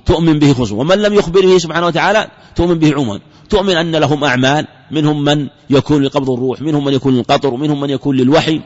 تؤمن 0.05 0.39
به 0.39 0.53
خصوصا. 0.53 0.75
ومن 0.75 0.97
لم 0.97 1.13
يخبر 1.13 1.41
به 1.41 1.57
سبحانه 1.57 1.88
وتعالى 1.88 2.28
تؤمن 2.55 2.80
به 2.80 2.93
عموما. 2.93 3.19
تؤمن 3.49 3.75
أن 3.75 3.95
لهم 3.95 4.23
أعمال 4.23 4.67
منهم 4.91 5.23
من 5.23 5.47
يكون 5.69 6.03
لقبض 6.03 6.30
الروح 6.30 6.61
منهم 6.61 6.86
من 6.86 6.93
يكون 6.93 7.15
للقطر 7.15 7.53
ومنهم 7.53 7.82
من 7.82 7.89
يكون 7.89 8.17
للوحي. 8.17 8.61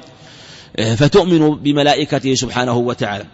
آه، 0.76 0.96
فتؤمن 0.96 1.56
بملائكته 1.56 2.36
سبحانه 2.36 2.78
وتعالى. 2.78 3.26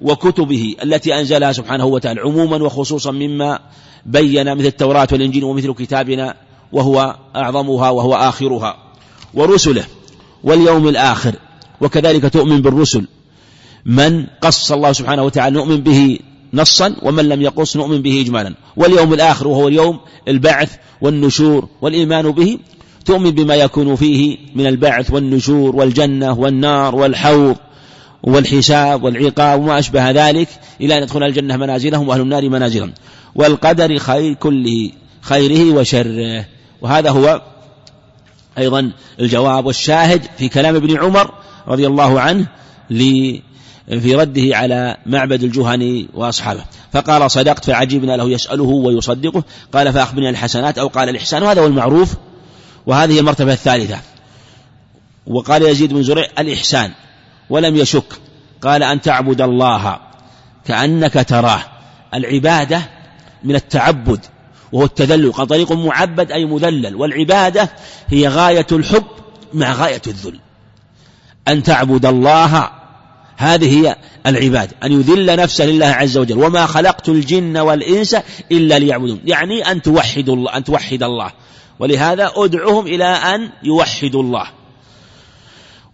وكتبه 0.00 0.74
التي 0.82 1.20
أنزلها 1.20 1.52
سبحانه 1.52 1.84
وتعالى 1.84 2.20
عموما 2.20 2.56
وخصوصا 2.56 3.10
مما 3.10 3.58
بين 4.06 4.54
مثل 4.54 4.66
التوراة 4.66 5.08
والإنجيل 5.12 5.44
ومثل 5.44 5.74
كتابنا 5.74 6.34
وهو 6.72 7.16
أعظمها 7.36 7.90
وهو 7.90 8.14
آخرها 8.14 8.76
ورسله 9.34 9.84
واليوم 10.44 10.88
الآخر. 10.88 11.34
وكذلك 11.80 12.32
تؤمن 12.32 12.62
بالرسل. 12.62 13.06
من 13.86 14.26
قص 14.40 14.72
الله 14.72 14.92
سبحانه 14.92 15.22
وتعالى 15.22 15.56
نؤمن 15.56 15.76
به 15.76 16.18
نصا 16.54 16.96
ومن 17.02 17.28
لم 17.28 17.42
يقص 17.42 17.76
نؤمن 17.76 18.02
به 18.02 18.20
إجمالا. 18.20 18.54
واليوم 18.76 19.14
الآخر 19.14 19.48
وهو 19.48 19.68
اليوم 19.68 20.00
البعث 20.28 20.76
والنشور 21.00 21.68
والإيمان 21.82 22.30
به. 22.30 22.58
تؤمن 23.04 23.30
بما 23.30 23.54
يكون 23.54 23.96
فيه 23.96 24.36
من 24.54 24.66
البعث 24.66 25.12
والنشور 25.12 25.76
والجنة 25.76 26.38
والنار 26.38 26.94
والحوض. 26.94 27.56
والحساب 28.22 29.02
والعقاب 29.02 29.60
وما 29.60 29.78
أشبه 29.78 30.10
ذلك 30.10 30.48
إلى 30.80 30.98
أن 30.98 31.02
يدخل 31.02 31.22
الجنة 31.22 31.56
منازلهم 31.56 32.08
وأهل 32.08 32.20
النار 32.20 32.48
منازلهم. 32.48 32.92
والقدر 33.34 33.98
خير 33.98 34.34
كله 34.34 34.90
خيره 35.20 35.74
وشره. 35.74 36.44
وهذا 36.80 37.10
هو 37.10 37.42
أيضا 38.58 38.92
الجواب 39.20 39.66
والشاهد 39.66 40.22
في 40.38 40.48
كلام 40.48 40.76
ابن 40.76 40.98
عمر 40.98 41.34
رضي 41.68 41.86
الله 41.86 42.20
عنه 42.20 42.46
في 43.88 44.14
رده 44.14 44.56
على 44.56 44.96
معبد 45.06 45.42
الجهني 45.42 46.08
وأصحابه. 46.14 46.64
فقال 46.92 47.30
صدقت 47.30 47.64
فعجبنا 47.64 48.16
له 48.16 48.30
يسأله 48.30 48.64
ويصدقه. 48.64 49.42
قال 49.72 49.92
فأخبرني 49.92 50.30
الحسنات 50.30 50.78
أو 50.78 50.88
قال 50.88 51.08
الإحسان. 51.08 51.42
وهذا 51.42 51.60
هو 51.60 51.66
المعروف. 51.66 52.14
وهذه 52.86 53.18
المرتبة 53.18 53.52
الثالثة. 53.52 53.98
وقال 55.26 55.62
يزيد 55.62 55.92
بن 55.92 56.02
زريع 56.02 56.26
الإحسان. 56.38 56.92
ولم 57.50 57.76
يشك. 57.76 58.12
قال 58.62 58.82
أن 58.82 59.00
تعبد 59.00 59.40
الله 59.40 59.98
كأنك 60.66 61.12
تراه. 61.28 61.60
العبادة 62.14 62.82
من 63.44 63.54
التعبد 63.54 64.20
وهو 64.72 64.84
التذلل. 64.84 65.32
قال 65.32 65.46
طريق 65.46 65.72
معبد 65.72 66.32
أي 66.32 66.44
مذلل. 66.44 66.96
والعبادة 66.96 67.70
هي 68.08 68.28
غاية 68.28 68.66
الحب 68.72 69.04
مع 69.54 69.72
غاية 69.72 70.02
الذل. 70.06 70.40
أن 71.48 71.62
تعبد 71.62 72.06
الله 72.06 72.70
هذه 73.36 73.80
هي 73.80 73.96
العبادة. 74.26 74.72
أن 74.84 74.92
يذل 74.92 75.36
نفسه 75.36 75.64
لله 75.64 75.86
عز 75.86 76.18
وجل. 76.18 76.38
وما 76.38 76.66
خلقت 76.66 77.08
الجن 77.08 77.58
والإنس 77.58 78.16
إلا 78.52 78.78
ليعبدون. 78.78 79.20
يعني 79.24 79.70
أن 79.70 79.82
توحد 79.82 80.28
الله 80.28 80.56
أن 80.56 80.64
توحد 80.64 81.02
الله. 81.02 81.32
ولهذا 81.78 82.32
أدعوهم 82.36 82.86
إلى 82.86 83.04
أن 83.04 83.50
يوحدوا 83.62 84.22
الله. 84.22 84.55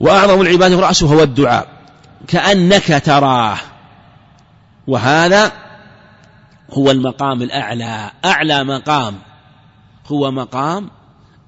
وأعظم 0.02 0.40
العبادة 0.40 0.80
رأسه 0.80 1.14
هو 1.14 1.22
الدعاء. 1.22 1.66
كأنك 2.28 3.02
تراه. 3.04 3.56
وهذا 4.86 5.52
هو 6.70 6.90
المقام 6.90 7.42
الأعلى. 7.42 8.10
أعلى 8.24 8.64
مقام 8.64 9.18
هو 10.06 10.30
مقام 10.30 10.90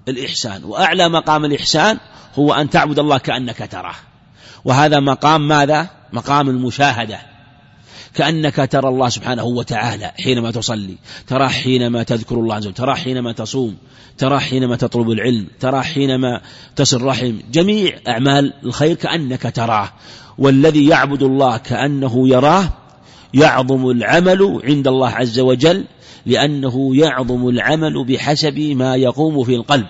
الإحسان. 0.08 0.64
وأعلى 0.64 1.08
مقام 1.08 1.44
الإحسان 1.44 1.98
هو 2.38 2.54
أن 2.54 2.70
تعبد 2.70 2.98
الله 2.98 3.18
كأنك 3.18 3.68
تراه. 3.72 3.94
وهذا 4.64 5.00
مقام 5.00 5.48
ماذا؟ 5.48 5.86
مقام 6.12 6.48
المشاهدة. 6.48 7.33
كأنك 8.14 8.68
ترى 8.70 8.88
الله 8.88 9.08
سبحانه 9.08 9.44
وتعالى 9.44 10.12
حينما 10.24 10.50
تصلي 10.50 10.96
تراه 11.26 11.48
حينما 11.48 12.02
تذكر 12.02 12.34
الله 12.34 12.54
عز 12.54 12.66
وجل 12.66 12.74
تراه 12.74 12.94
حينما 12.94 13.32
تصوم 13.32 13.76
تراه 14.18 14.38
حينما 14.38 14.76
تطلب 14.76 15.10
العلم 15.10 15.46
تراه 15.60 15.80
حينما 15.80 16.40
تصل 16.76 17.02
رحم 17.02 17.36
جميع 17.52 17.98
أعمال 18.08 18.52
الخير 18.64 18.94
كأنك 18.94 19.52
تراه. 19.54 19.92
والذي 20.38 20.86
يعبد 20.86 21.22
الله 21.22 21.56
كأنه 21.56 22.28
يراه 22.28 22.68
يعظم 23.34 23.90
العمل 23.90 24.60
عند 24.64 24.88
الله 24.88 25.08
عز 25.08 25.40
وجل 25.40 25.84
لأنه 26.26 26.96
يعظم 26.96 27.48
العمل 27.48 28.04
بحسب 28.04 28.58
ما 28.58 28.96
يقوم 28.96 29.44
في 29.44 29.54
القلب. 29.54 29.86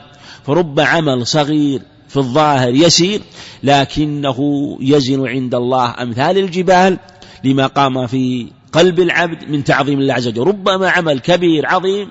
فرب 0.46 0.80
عمل 0.80 1.26
صغير 1.26 1.82
في 2.08 2.16
الظاهر 2.16 2.74
يسير 2.74 3.20
لكنه 3.62 4.38
يزن 4.80 5.28
عند 5.28 5.54
الله 5.54 6.02
أمثال 6.02 6.38
الجبال 6.38 6.98
لما 7.44 7.66
قام 7.66 8.06
في 8.06 8.50
قلب 8.72 9.00
العبد 9.00 9.44
من 9.44 9.64
تعظيم 9.64 10.00
الله 10.00 10.14
عز 10.14 10.28
وجل. 10.28 10.46
ربما 10.46 10.90
عمل 10.90 11.20
كبير 11.20 11.66
عظيم 11.66 12.08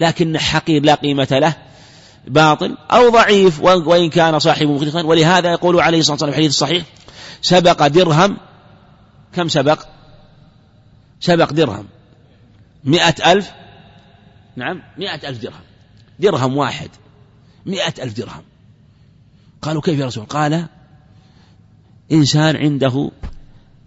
لكن 0.00 0.38
حقير 0.38 0.82
لا 0.82 0.94
قيمة 0.94 1.28
له 1.30 1.54
باطل 2.26 2.76
أو 2.90 3.10
ضعيف 3.10 3.60
وإن 3.60 4.10
كان 4.10 4.38
صاحبه 4.38 4.72
مخلصا. 4.72 5.02
ولهذا 5.02 5.50
يقول 5.50 5.80
عليه 5.80 5.98
الصلاة 5.98 6.12
والسلام 6.12 6.32
في 6.32 6.38
الحديث 6.38 6.50
الصحيح 6.50 6.84
سبق 7.42 7.86
درهم. 7.86 8.36
كم 9.34 9.48
سبق؟ 9.48 9.82
سبق 11.20 11.52
درهم. 11.52 11.86
مئة 12.84 13.32
ألف. 13.32 13.50
نعم 14.56 14.82
مئة 14.98 15.28
ألف 15.28 15.42
درهم. 15.42 15.62
درهم 16.18 16.56
واحد. 16.56 16.90
مئة 17.66 18.02
ألف 18.02 18.16
درهم. 18.16 18.42
قالوا 19.62 19.82
كيف 19.82 19.98
يا 19.98 20.06
رسول 20.06 20.24
قال 20.24 20.66
إنسان 22.12 22.56
عنده 22.56 23.10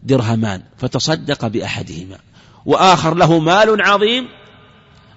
درهمان 0.04 0.64
فتصدق 0.78 1.48
بأحدهما. 1.48 2.18
وآخر 2.66 3.14
له 3.14 3.40
مال 3.40 3.82
عظيم 3.82 4.28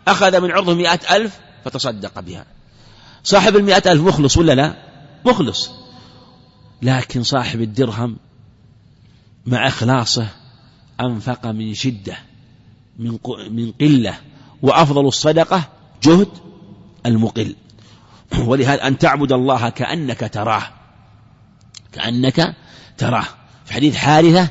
أخذ 0.09 0.41
من 0.41 0.51
عرضه 0.51 0.75
مئة 0.75 1.17
ألف 1.17 1.41
فتصدق 1.65 2.21
بها. 2.21 2.47
صاحب 3.25 3.57
المئة 3.57 3.93
ألف 3.93 4.03
مخلص 4.03 4.37
ولا 4.37 4.53
لا؟ 4.53 4.77
مخلص. 5.27 5.71
لكن 6.83 7.23
صاحب 7.23 7.61
الدرهم 7.61 8.17
مع 9.47 9.67
إخلاصه 9.67 10.27
أنفق 11.01 11.47
من 11.47 11.75
شدة 11.75 12.17
من 12.99 13.19
من 13.51 13.73
قلة. 13.81 14.15
وأفضل 14.63 15.07
الصدقة 15.07 15.63
جهد 16.03 16.29
المقل. 17.07 17.55
ولهذا 18.39 18.87
أن 18.87 18.99
تعبد 18.99 19.33
الله 19.33 19.69
كأنك 19.69 20.31
تراه. 20.33 20.63
كأنك 21.93 22.57
تراه. 22.99 23.25
في 23.65 23.75
حديث 23.75 23.97
حارثة 23.97 24.51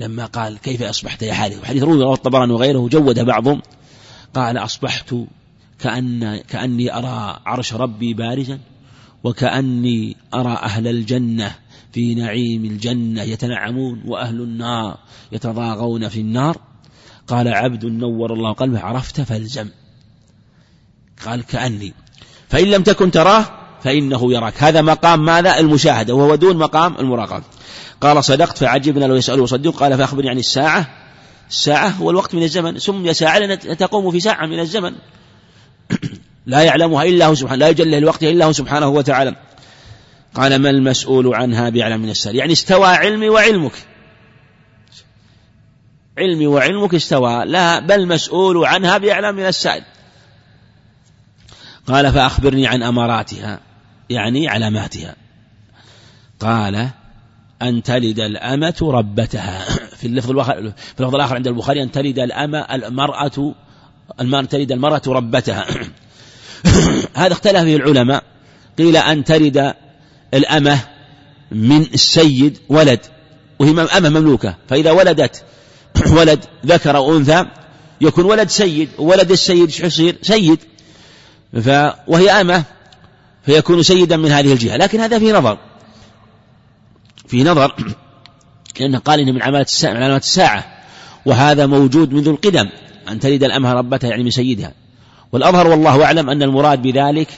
لما 0.00 0.24
قال 0.26 0.58
كيف 0.58 0.82
أصبحت 0.82 1.22
يا 1.22 1.34
حارث 1.34 1.62
وحديث 1.62 1.82
روي 1.82 2.02
رواه 2.02 2.14
الطبراني 2.14 2.52
وغيره 2.52 2.88
جود 2.88 3.20
بعضهم. 3.20 3.62
قال 4.34 4.58
أصبحت 4.58 5.14
كأن 5.78 6.36
كأني 6.36 6.96
أرى 6.96 7.40
عرش 7.46 7.74
ربي 7.74 8.14
بارزا 8.14 8.58
وكأني 9.24 10.16
أرى 10.34 10.52
أهل 10.52 10.88
الجنة 10.88 11.54
في 11.92 12.14
نعيم 12.14 12.64
الجنة 12.64 13.22
يتنعمون 13.22 14.02
وأهل 14.06 14.40
النار 14.40 14.98
يتضاغون 15.32 16.08
في 16.08 16.20
النار. 16.20 16.56
قال 17.26 17.48
عبد 17.48 17.84
نور 17.84 18.32
الله 18.32 18.52
قلبه 18.52 18.80
عرفت 18.80 19.20
فالزم 19.20 19.68
قال 21.26 21.42
كأني. 21.44 21.92
فإن 22.48 22.66
لم 22.66 22.82
تكن 22.82 23.10
تراه 23.10 23.46
فإنه 23.82 24.32
يراك. 24.32 24.62
هذا 24.62 24.82
مقام 24.82 25.24
ماذا؟ 25.24 25.58
المشاهدة 25.58 26.14
وهو 26.14 26.34
دون 26.34 26.56
مقام 26.56 26.96
المراقبة. 26.98 27.44
قال 28.00 28.24
صدقت 28.24 28.58
فعجبنا 28.58 29.04
لو 29.04 29.14
يسأله 29.14 29.42
وصدق 29.42 29.76
قال 29.76 29.98
فأخبرني 29.98 30.30
عن 30.30 30.38
الساعة. 30.38 30.86
الساعة 31.50 31.88
هو 31.88 32.10
الوقت 32.10 32.34
من 32.34 32.42
الزمن. 32.42 32.78
سمي 32.78 33.14
ساعة 33.14 33.54
تقوم 33.54 34.10
في 34.10 34.20
ساعة 34.20 34.46
من 34.46 34.60
الزمن. 34.60 34.92
لا 36.46 36.62
يعلمها 36.62 37.04
إلا 37.04 37.26
هو 37.26 37.34
سبحانه 37.34 37.58
لا 37.58 37.68
يجلي 37.68 37.98
الوقت 37.98 38.22
إلا 38.22 38.44
هو 38.44 38.52
سبحانه 38.52 38.88
وتعالى. 38.88 39.36
قال 40.34 40.58
ما 40.58 40.70
المسؤول 40.70 41.34
عنها 41.34 41.68
بأعلم 41.68 42.00
من 42.00 42.10
السائل 42.10 42.36
يعني 42.36 42.52
استوى 42.52 42.86
علمي 42.86 43.28
وعلمك. 43.28 43.72
علمي 46.18 46.46
وعلمك 46.46 46.94
استوى. 46.94 47.44
لا 47.44 47.80
بل 47.80 48.08
مسؤول 48.08 48.64
عنها 48.66 48.98
بأعلم 48.98 49.36
من 49.36 49.46
السائل 49.46 49.82
قال 51.86 52.12
فأخبرني 52.12 52.66
عن 52.66 52.82
أماراتها 52.82 53.60
يعني 54.10 54.48
علاماتها. 54.48 55.16
قال 56.40 56.90
أن 57.62 57.82
تلد 57.82 58.20
الأمة 58.20 58.76
ربتها. 58.82 59.64
في 59.98 60.06
اللفظ 60.06 60.30
الآخر 60.30 60.72
في 60.94 61.00
اللفظ 61.00 61.14
الآخر 61.14 61.34
عند 61.34 61.46
البخاري 61.46 61.82
أن 61.82 61.90
تلد 61.90 62.18
الأمة 62.18 62.58
المرأة 62.58 63.54
المرأة 64.20 64.44
تلد 64.44 64.72
المرأة 64.72 65.02
ربتها. 65.06 65.66
هذا 67.14 67.32
اختلف 67.32 67.62
فيه 67.62 67.76
العلماء. 67.76 68.22
قيل 68.78 68.96
أن 68.96 69.24
تلد 69.24 69.74
الأمة 70.34 70.80
من 71.52 71.82
السيد 71.82 72.58
ولد 72.68 73.00
وهي 73.58 73.70
أمة 73.70 74.08
مملوكة. 74.08 74.56
فإذا 74.68 74.90
ولدت 74.90 75.44
ولد 76.18 76.44
ذكر 76.66 76.96
أو 76.96 77.16
أنثى 77.16 77.44
يكون 78.00 78.24
ولد 78.24 78.48
سيد 78.48 78.88
وولد 78.98 79.30
السيد 79.30 79.70
شو 79.70 79.86
يصير 79.86 80.16
سيد. 80.22 80.58
ف 81.52 81.68
وهي 82.06 82.30
أمة 82.30 82.64
فيكون 83.46 83.82
سيدا 83.82 84.16
من 84.16 84.30
هذه 84.30 84.52
الجهة. 84.52 84.76
لكن 84.76 85.00
هذا 85.00 85.18
فيه 85.18 85.32
نظر. 85.32 85.58
في 87.28 87.44
نظر 87.44 87.74
لأنه 88.80 88.98
قال 88.98 89.20
إنه 89.20 89.32
من 89.32 89.42
علامات 89.42 89.66
الساعة, 89.68 89.92
من 89.92 90.02
علامات 90.02 90.22
الساعة 90.22 90.64
وهذا 91.26 91.66
موجود 91.66 92.12
منذ 92.12 92.28
القدم 92.28 92.68
أن 93.08 93.20
تلد 93.20 93.44
الأمة 93.44 93.72
ربتها 93.72 94.10
يعني 94.10 94.24
من 94.24 94.30
سيدها. 94.30 94.72
والأظهر 95.32 95.66
والله 95.66 96.04
أعلم 96.04 96.30
أن 96.30 96.42
المراد 96.42 96.82
بذلك 96.82 97.28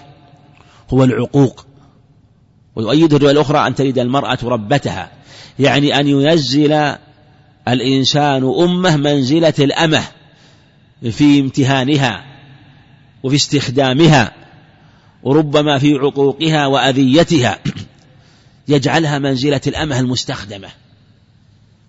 هو 0.91 1.05
العقوق. 1.05 1.66
ويؤيد 2.76 3.14
الرواية 3.14 3.32
الأخرى 3.32 3.66
أن 3.66 3.74
تلد 3.74 3.99
المرأة 3.99 4.39
ربتها 4.43 5.11
يعني 5.59 6.01
أن 6.01 6.09
ينزل 6.09 6.95
الإنسان 7.68 8.55
أمه 8.59 8.97
منزلة 8.97 9.55
الأمة 9.59 10.03
في 11.11 11.41
امتهانها 11.41 12.24
وفي 13.22 13.36
استخدامها 13.36 14.32
وربما 15.22 15.78
في 15.78 15.95
عقوقها 15.95 16.66
وأذيتها. 16.66 17.59
يجعلها 18.68 19.18
منزلة 19.18 19.60
الأمة 19.66 20.00
المستخدمة. 20.00 20.68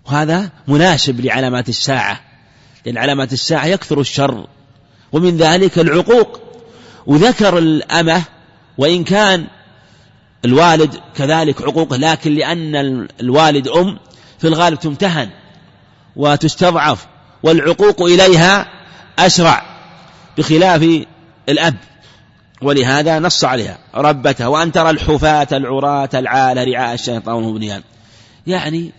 وهذا 0.06 0.50
مناسب 0.68 1.20
لعلامات 1.20 1.68
الساعة 1.68 2.20
لأن 2.86 2.98
علامات 2.98 3.32
الساعة 3.32 3.66
يكثر 3.66 4.00
الشر. 4.00 4.46
ومن 5.12 5.36
ذلك 5.36 5.78
العقوق. 5.78 6.40
وذكر 7.06 7.58
الأمة 7.58 8.22
وإن 8.78 9.04
كان 9.04 9.46
الوالد 10.44 11.00
كذلك 11.16 11.62
عقوقه 11.62 11.96
لكن 11.96 12.34
لأن 12.34 12.76
الوالد 13.20 13.68
أم 13.68 13.98
في 14.38 14.48
الغالب 14.48 14.78
تمتهن 14.78 15.30
وتستضعف 16.16 17.06
والعقوق 17.42 18.02
إليها 18.02 18.68
أسرع 19.18 19.62
بخلاف 20.38 21.04
الأب. 21.48 21.76
ولهذا 22.62 23.18
نص 23.18 23.44
عليها. 23.44 23.78
ربتها 23.94 24.46
وأن 24.46 24.72
ترى 24.72 24.90
الحفاة 24.90 25.48
العراة 25.52 26.08
العالة 26.14 26.64
رعاء 26.64 26.94
الشيطان 26.94 27.34
والبنيان 27.34 27.82
يعني 28.46 28.92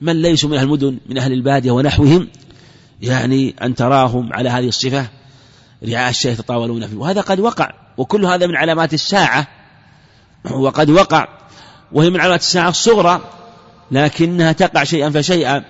من 0.00 0.22
ليسوا 0.22 0.50
من 0.50 0.56
أهل 0.56 0.64
المدن 0.64 0.98
من 1.06 1.18
أهل 1.18 1.32
البادية 1.32 1.70
ونحوهم 1.70 2.28
يعني 3.02 3.54
أن 3.62 3.74
تراهم 3.74 4.32
على 4.32 4.48
هذه 4.48 4.68
الصفة 4.68 5.06
رعاء 5.88 6.10
الشيء 6.10 6.32
يتطاولون 6.32 6.86
فيه. 6.86 6.96
وهذا 6.96 7.20
قد 7.20 7.40
وقع 7.40 7.72
وكل 7.96 8.24
هذا 8.24 8.46
من 8.46 8.56
علامات 8.56 8.94
الساعة. 8.94 9.46
وقد 10.50 10.90
وقع 10.90 11.28
وهي 11.92 12.10
من 12.10 12.20
علامات 12.20 12.40
الساعة 12.40 12.68
الصغرى 12.68 13.20
لكنها 13.90 14.52
تقع 14.52 14.84
شيئا 14.84 15.10
فشيئا. 15.10 15.64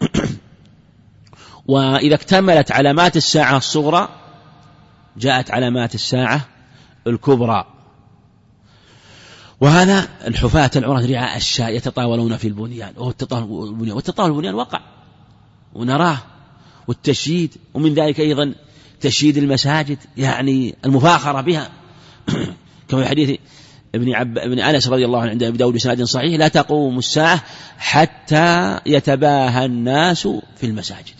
وإذا 1.68 2.14
اكتملت 2.14 2.72
علامات 2.72 3.16
الساعة 3.16 3.56
الصغرى 3.56 4.08
جاءت 5.18 5.50
علامات 5.50 5.94
الساعة 5.94 6.48
الكبرى. 7.06 7.64
وهذا 9.60 10.08
الحفاة 10.26 10.70
العراة 10.76 11.06
رعاء 11.06 11.36
الشاء 11.36 11.70
يتطاولون 11.74 12.36
في 12.36 12.48
البنيان. 12.48 12.92
وهو 12.96 13.10
التطاول 13.10 13.68
البنيان. 13.68 13.96
والتطاول 13.96 14.30
البنيان 14.30 14.54
وقع. 14.54 14.80
ونراه. 15.74 16.18
والتشييد. 16.88 17.54
ومن 17.74 17.94
ذلك 17.94 18.20
أيضا 18.20 18.54
تشييد 19.00 19.36
المساجد 19.36 19.98
يعني 20.16 20.74
المفاخرة 20.84 21.40
بها. 21.40 21.70
كما 22.88 23.02
في 23.02 23.08
حديث 23.08 23.38
ابن 23.94 24.14
عب 24.14 24.38
ابن 24.38 24.58
أنس 24.58 24.88
رضي 24.88 25.04
الله 25.04 25.20
عنه 25.20 25.30
عند 25.30 25.42
أبي 25.42 25.58
داود 25.58 25.74
بسناد 25.74 26.02
صحيح 26.02 26.38
لا 26.38 26.48
تقوم 26.48 26.98
الساعة 26.98 27.44
حتى 27.78 28.80
يتباهى 28.86 29.64
الناس 29.64 30.28
في 30.56 30.66
المساجد. 30.66 31.14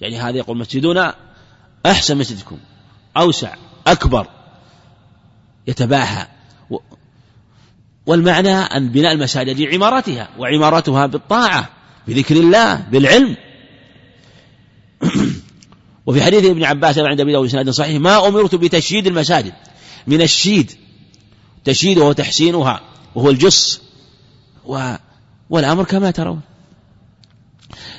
يعني 0.00 0.18
هذا 0.18 0.36
يقول 0.36 0.58
مسجدنا 0.58 1.14
أحسن 1.86 2.16
مسجدكم. 2.16 2.58
أوسع 3.16 3.54
أكبر 3.86 4.26
يتباهى. 5.66 6.26
والمعنى 8.06 8.54
أن 8.54 8.88
بناء 8.88 9.12
المساجد 9.12 9.74
عمارتها 9.74 10.28
وعمارتها 10.38 11.06
بالطاعة 11.06 11.68
بذكر 12.08 12.36
الله 12.36 12.74
بالعلم. 12.74 13.36
وفي 16.06 16.22
حديث 16.22 16.44
ابن 16.44 16.64
عباس 16.64 16.98
عند 16.98 17.20
أبي 17.20 17.32
داود 17.32 17.48
سند 17.48 17.70
صحيح 17.70 18.00
ما 18.00 18.28
أمرت 18.28 18.54
بتشييد 18.54 19.06
المساجد. 19.06 19.52
من 20.06 20.22
الشيد 20.22 20.72
تشييد 21.64 21.98
وهو 21.98 22.12
تحسينها 22.12 22.80
وهو 23.14 23.30
الجص. 23.30 23.80
و 24.64 24.94
والأمر 25.50 25.84
كما 25.84 26.10
ترون. 26.10 26.40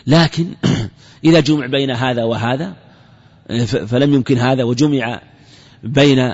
لكن 0.08 0.56
إذا 1.24 1.40
جمع 1.40 1.66
بين 1.66 1.92
هذا 1.92 2.24
وهذا 2.24 2.87
فلم 3.88 4.14
يمكن 4.14 4.38
هذا 4.38 4.64
وجمع 4.64 5.22
بين 5.84 6.34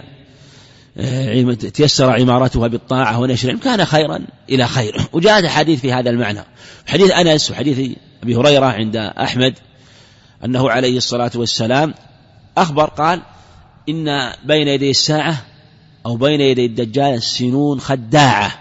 تيسر 1.74 2.10
عمارتها 2.10 2.68
بالطاعة 2.68 3.20
ونشر 3.20 3.50
العلم. 3.50 3.60
كان 3.60 3.86
خيرا 3.86 4.20
إلى 4.50 4.68
خير. 4.68 5.02
وجاءت 5.14 5.46
حديث 5.46 5.80
في 5.80 5.94
هذا 5.94 6.10
المعنى. 6.10 6.44
حديث 6.88 7.12
أنس 7.12 7.52
وحديث 7.52 7.98
أبي 8.24 8.36
هريرة 8.36 8.66
عند 8.66 8.96
أحمد 8.96 9.54
أنه 10.46 10.70
عليه 10.70 10.98
الصلاة 10.98 11.32
والسلام 11.36 11.94
أخبر 12.58 12.86
قال 12.86 13.22
إن 13.90 14.32
بين 14.46 14.68
يدي 14.68 14.90
الساعة 14.90 15.46
أو 16.06 16.16
بين 16.16 16.42
يدي 16.42 16.66
الدجال 16.66 17.24
سنون 17.24 17.80
خداعة. 17.80 18.52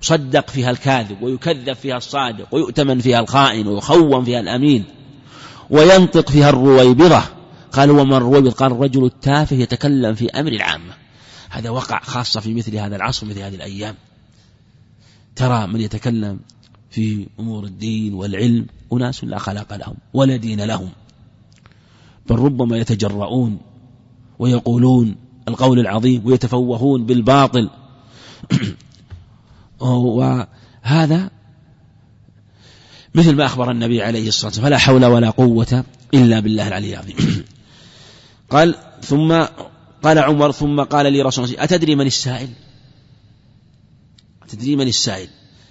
صدق 0.00 0.50
فيها 0.50 0.70
الكاذب 0.70 1.22
ويكذب 1.22 1.72
فيها 1.72 1.96
الصادق 1.96 2.54
ويؤتمن 2.54 2.98
فيها 2.98 3.20
الخائن 3.20 3.66
ويخون 3.66 4.24
فيها 4.24 4.40
الأمين. 4.40 4.84
وينطق 5.72 6.30
فيها 6.30 6.48
الرويبضة. 6.48 7.22
قال 7.72 7.90
ومن 7.90 8.14
الرويبض 8.14 8.52
قال 8.52 8.72
الرجل 8.72 9.04
التافه 9.04 9.56
يتكلم 9.56 10.14
في 10.14 10.30
أمر 10.30 10.52
العامة. 10.52 10.94
هذا 11.50 11.70
وقع 11.70 12.00
خاصة 12.00 12.40
في 12.40 12.54
مثل 12.54 12.76
هذا 12.76 12.96
العصر 12.96 13.26
مثل 13.26 13.38
هذه 13.38 13.54
الأيام. 13.54 13.94
ترى 15.36 15.66
من 15.66 15.80
يتكلم 15.80 16.40
في 16.90 17.26
أمور 17.40 17.64
الدين 17.64 18.14
والعلم؟ 18.14 18.66
أناس 18.92 19.24
لا 19.24 19.38
خلاق 19.38 19.76
لهم 19.76 19.94
ولا 20.14 20.36
دين 20.36 20.60
لهم. 20.60 20.88
بل 22.28 22.38
ربما 22.38 22.78
يتجرؤون 22.78 23.58
ويقولون 24.38 25.16
القول 25.48 25.78
العظيم 25.78 26.26
ويتفوهون 26.26 27.06
بالباطل. 27.06 27.70
وهذا 29.80 31.30
مثل 33.14 33.34
ما 33.34 33.44
أخبر 33.44 33.70
النبي 33.70 34.02
عليه 34.02 34.28
الصلاة 34.28 34.46
والسلام 34.46 34.66
فلا 34.66 34.78
حول 34.78 35.04
ولا 35.04 35.30
قوة 35.30 35.84
إلا 36.14 36.40
بالله 36.40 36.68
العلي 36.68 36.92
العظيم. 36.92 37.16
قال 38.50 38.74
ثم 39.02 39.44
قال 40.02 40.18
عمر 40.18 40.52
ثم 40.52 40.80
قال 40.80 41.12
لي 41.12 41.22
رسول 41.22 41.44
الله 41.44 41.64
أتدري 41.64 41.94
من 41.94 42.06
السائل؟ 42.06 42.48
أتدري 44.42 44.76
من 44.76 44.88
السائل؟ 44.88 45.28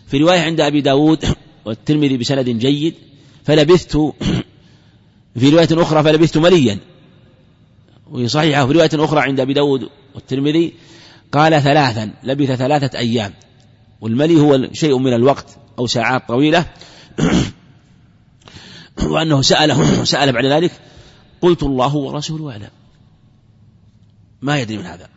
في 0.07 0.17
رواية 0.17 0.39
عند 0.39 0.61
أبي 0.61 0.81
داود 0.81 1.25
والترمذي 1.65 2.17
بسند 2.17 2.49
جيد 2.49 2.93
فلبثت 3.43 3.97
في 5.39 5.49
رواية 5.49 5.69
أخرى 5.71 6.03
فلبثت 6.03 6.37
مليا. 6.37 6.77
وهي 8.11 8.27
صحيحة. 8.27 8.67
في 8.67 8.73
رواية 8.73 8.89
أخرى 8.93 9.19
عند 9.19 9.39
أبي 9.39 9.53
داود 9.53 9.89
والترمذي 10.15 10.73
قال 11.31 11.61
ثلاثا 11.61 12.13
لبث 12.23 12.51
ثلاثة 12.51 12.99
أيام. 12.99 13.33
والملي 14.01 14.39
هو 14.39 14.73
شيء 14.73 14.97
من 14.97 15.13
الوقت 15.13 15.47
أو 15.79 15.87
ساعات 15.87 16.27
طويلة. 16.27 16.65
وأنه 19.11 19.41
سأله 19.41 20.03
سأل 20.03 20.32
بعد 20.32 20.45
ذلك 20.45 20.72
قلت 21.41 21.63
الله 21.63 21.95
ورسوله 21.95 22.51
أعلم. 22.51 22.69
ما 24.41 24.59
يدري 24.59 24.78
من 24.78 24.86
هذا. 24.86 25.09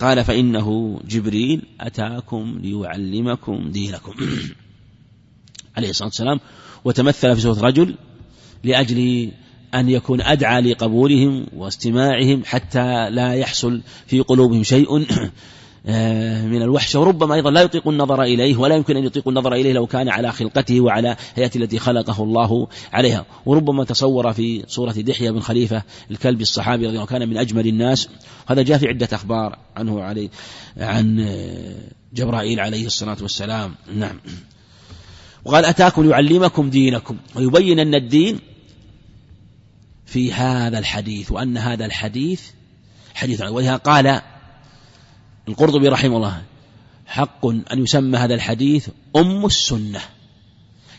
قال 0.00 0.24
فإنه 0.24 1.00
جبريل 1.08 1.62
أتاكم 1.80 2.58
ليعلمكم 2.62 3.70
دينكم. 3.70 4.14
عليه 5.76 5.90
الصلاة 5.90 6.08
والسلام. 6.08 6.40
وتمثل 6.84 7.34
في 7.34 7.40
صورة 7.40 7.60
رجل 7.60 7.94
لأجل 8.64 9.30
أن 9.74 9.88
يكون 9.88 10.20
أدعى 10.20 10.60
لقبولهم 10.60 11.46
واستماعهم 11.56 12.42
حتى 12.46 13.10
لا 13.10 13.34
يحصل 13.34 13.82
في 14.06 14.20
قلوبهم 14.20 14.62
شيء. 14.62 15.06
من 16.44 16.62
الوحشة 16.62 17.00
وربما 17.00 17.34
أيضا 17.34 17.50
لا 17.50 17.60
يطيق 17.60 17.88
النظر 17.88 18.22
إليه 18.22 18.56
ولا 18.56 18.74
يمكن 18.74 18.96
أن 18.96 19.04
يطيق 19.04 19.28
النظر 19.28 19.52
إليه 19.52 19.72
لو 19.72 19.86
كان 19.86 20.08
على 20.08 20.32
خلقته 20.32 20.80
وعلى 20.80 21.16
هيئته 21.34 21.58
التي 21.58 21.78
خلقه 21.78 22.22
الله 22.22 22.68
عليها. 22.92 23.26
وربما 23.46 23.84
تصور 23.84 24.32
في 24.32 24.64
صورة 24.66 24.92
دحية 24.92 25.30
بن 25.30 25.40
خليفة 25.40 25.82
الكلب 26.10 26.40
الصحابي 26.40 26.86
رضي 26.86 26.96
الله 26.96 27.00
عنه 27.00 27.18
كان 27.18 27.28
من 27.28 27.36
أجمل 27.36 27.66
الناس. 27.66 28.08
هذا 28.46 28.62
جاء 28.62 28.78
في 28.78 28.88
عدة 28.88 29.08
أخبار 29.12 29.58
عنه 29.76 30.02
عليه 30.02 30.28
عن 30.76 31.20
آه، 31.20 31.74
جبرائيل 32.14 32.60
عليه 32.60 32.86
الصلاة 32.86 33.16
والسلام. 33.22 33.74
نعم. 33.94 34.20
وقال 35.44 35.64
أتاكم 35.64 36.10
يعلمكم 36.10 36.70
دينكم 36.70 37.16
ويبين 37.36 37.78
أن 37.78 37.94
الدين 37.94 38.38
في 40.06 40.32
هذا 40.32 40.78
الحديث 40.78 41.32
وأن 41.32 41.58
هذا 41.58 41.86
الحديث 41.86 42.42
حديث 43.14 43.42
ولهذا 43.42 43.76
قال 43.76 44.20
القرطبي 45.48 45.88
رحمه 45.88 46.16
الله 46.16 46.42
حق 47.06 47.46
أن 47.46 47.82
يسمى 47.82 48.18
هذا 48.18 48.34
الحديث 48.34 48.88
أم 49.16 49.46
السنة 49.46 50.00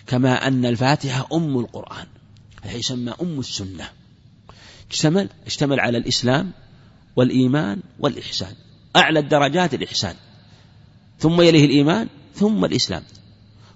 كما 0.07 0.47
أن 0.47 0.65
الفاتحة 0.65 1.27
أم 1.33 1.59
القرآن 1.59 2.05
يسمى 2.73 3.13
أم 3.21 3.39
السنة. 3.39 3.89
اشتمل 4.91 5.29
اشتمل 5.45 5.79
على 5.79 5.97
الإسلام 5.97 6.51
والإيمان 7.15 7.79
والإحسان 7.99 8.53
أعلى 8.95 9.19
الدرجات 9.19 9.73
الإحسان 9.73 10.15
ثم 11.19 11.41
يليه 11.41 11.65
الإيمان 11.65 12.07
ثم 12.35 12.65
الإسلام. 12.65 13.03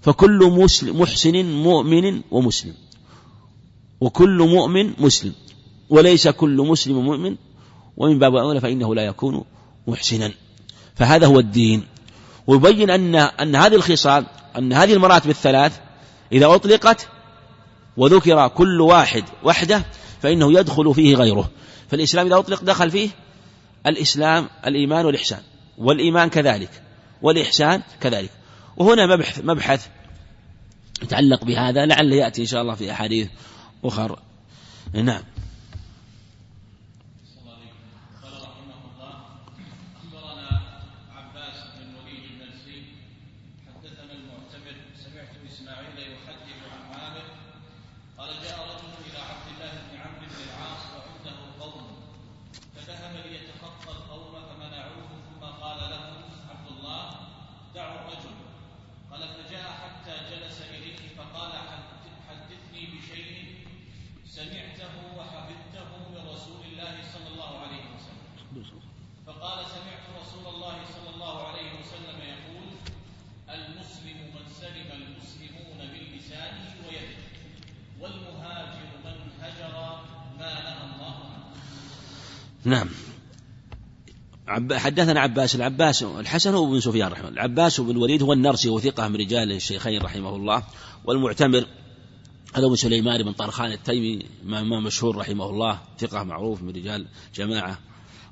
فكل 0.02 0.52
مسلم 0.58 1.00
محسن 1.00 1.44
مؤمن 1.44 2.22
ومسلم 2.30 2.74
وكل 4.00 4.38
مؤمن 4.38 4.92
مسلم 4.98 5.32
وليس 5.90 6.28
كل 6.28 6.56
مسلم 6.56 7.04
مؤمن 7.04 7.36
ومن 7.96 8.18
باب 8.18 8.34
أولى 8.36 8.60
فإنه 8.60 8.94
لا 8.94 9.02
يكون 9.06 9.44
محسنا. 9.86 10.32
فهذا 10.94 11.26
هو 11.26 11.38
الدين. 11.38 11.86
ويبين 12.46 12.90
أن 12.90 13.14
أن 13.14 13.56
هذه 13.56 13.74
الخصال 13.74 14.26
أن 14.58 14.72
هذه 14.72 14.92
المراتب 14.92 15.30
الثلاث 15.30 15.78
إذا 16.32 16.54
أطلقت 16.54 17.08
وذكر 17.96 18.48
كل 18.48 18.80
واحد 18.80 19.24
وحده 19.42 19.84
فإنه 20.22 20.52
يدخل 20.52 20.94
فيه 20.94 21.14
غيره. 21.14 21.50
فالإسلام 21.90 22.26
إذا 22.26 22.38
أطلق 22.38 22.64
دخل 22.64 22.90
فيه 22.90 23.08
الإسلام 23.86 24.48
الإيمان 24.66 25.06
والإحسان. 25.06 25.40
والإيمان 25.78 26.30
كذلك 26.30 26.70
والإحسان 27.22 27.82
كذلك. 28.00 28.30
وهنا 28.76 29.06
مبحث 29.06 29.40
مبحث 29.44 29.86
يتعلق 31.02 31.44
بهذا 31.44 31.86
لعل 31.86 32.12
يأتي 32.12 32.42
إن 32.42 32.46
شاء 32.46 32.62
الله 32.62 32.74
في 32.74 32.92
أحاديث 32.92 33.28
أخر 33.84 34.18
نعم. 34.92 35.22
نعم. 82.64 82.88
حدثنا 84.72 85.20
عباس 85.20 85.54
العباس 85.54 86.02
الحسن 86.02 86.70
بن 86.70 86.80
سفيان 86.80 87.12
رحمه 87.12 87.28
الله. 87.28 87.44
العباس 87.44 87.80
بن 87.80 87.90
الوليد 87.90 88.22
هو 88.22 88.32
النرسي 88.32 88.68
وثقة 88.68 89.08
من 89.08 89.16
رجال 89.16 89.52
الشيخين 89.52 90.02
رحمه 90.02 90.36
الله. 90.36 90.62
والمعتمر 91.04 91.66
هذا 92.54 92.66
أبو 92.66 92.74
سليمان 92.74 93.22
بن 93.22 93.32
طرخان 93.32 93.72
التيمي 93.72 94.22
ما 94.44 94.80
مشهور 94.80 95.16
رحمه 95.16 95.50
الله. 95.50 95.80
ثقة 95.98 96.22
معروف 96.22 96.62
من 96.62 96.68
رجال 96.68 97.06
جماعة. 97.34 97.78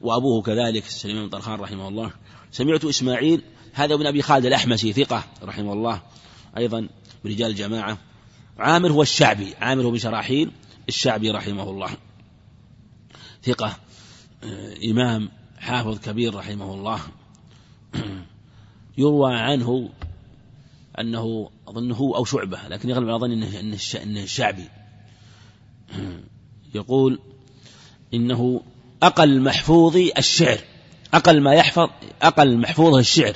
وأبوه 0.00 0.42
كذلك 0.42 0.84
سليمان 0.84 1.22
بن 1.22 1.30
طرخان 1.30 1.60
رحمه 1.60 1.88
الله. 1.88 2.12
سمعت 2.50 2.84
إسماعيل 2.84 3.42
هذا 3.72 3.94
ابن 3.94 4.06
أبي 4.06 4.22
خالد 4.22 4.46
الأحمسي 4.46 4.92
ثقة 4.92 5.24
رحمه 5.42 5.72
الله. 5.72 6.02
أيضا 6.56 6.80
من 7.24 7.30
رجال 7.30 7.50
الجماعة 7.50 7.98
عامر 8.58 8.92
هو 8.92 9.02
الشعبي 9.02 9.54
عامر 9.60 9.82
هو 9.82 9.90
بشراحيل 9.90 10.52
الشعبي 10.88 11.30
رحمه 11.30 11.70
الله. 11.70 11.96
ثقة. 13.42 13.76
إمام 14.90 15.28
حافظ 15.58 15.98
كبير 15.98 16.34
رحمه 16.34 16.74
الله 16.74 17.00
يروى 18.98 19.34
عنه 19.34 19.90
أنه 21.00 21.50
أظنه 21.68 22.12
أو 22.16 22.24
شعبة 22.24 22.58
لكن 22.68 22.90
يغلب 22.90 23.08
على 23.08 23.18
ظني 23.18 23.34
أنه, 23.60 23.78
أنه 24.02 24.22
الشعبي. 24.22 24.68
يقول 26.74 27.18
إنه 28.14 28.60
أقل 29.02 29.40
محفوظ 29.40 29.96
الشعر 30.18 30.58
أقل 31.14 31.40
ما 31.40 31.54
يحفظ 31.54 31.90
أقل 32.22 32.58
محفوظه 32.58 32.98
الشعر. 32.98 33.34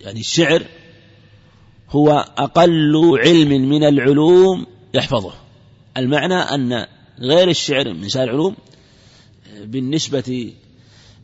يعني 0.00 0.20
الشعر 0.20 0.66
هو 1.90 2.10
أقل 2.38 3.18
علم 3.24 3.68
من 3.68 3.84
العلوم 3.84 4.66
يحفظه. 4.94 5.34
المعنى 5.96 6.34
أن 6.34 6.86
غير 7.18 7.48
الشعر 7.48 7.92
من 7.92 8.08
سائر 8.08 8.24
العلوم 8.24 8.56
بالنسبة 9.56 10.52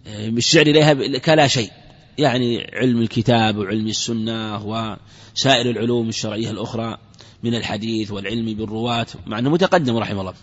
بالشعر 0.06 0.66
إليها 0.66 1.18
كلا 1.18 1.46
شيء 1.46 1.70
يعني 2.18 2.70
علم 2.72 3.02
الكتاب 3.02 3.56
وعلم 3.56 3.86
السنة 3.86 4.66
وسائر 4.66 5.70
العلوم 5.70 6.08
الشرعية 6.08 6.50
الأخرى 6.50 6.98
من 7.42 7.54
الحديث 7.54 8.10
والعلم 8.10 8.54
بالرواة 8.54 9.06
مع 9.26 9.38
أنه 9.38 9.50
متقدم 9.50 9.96
رحمه 9.96 10.20
الله. 10.20 10.34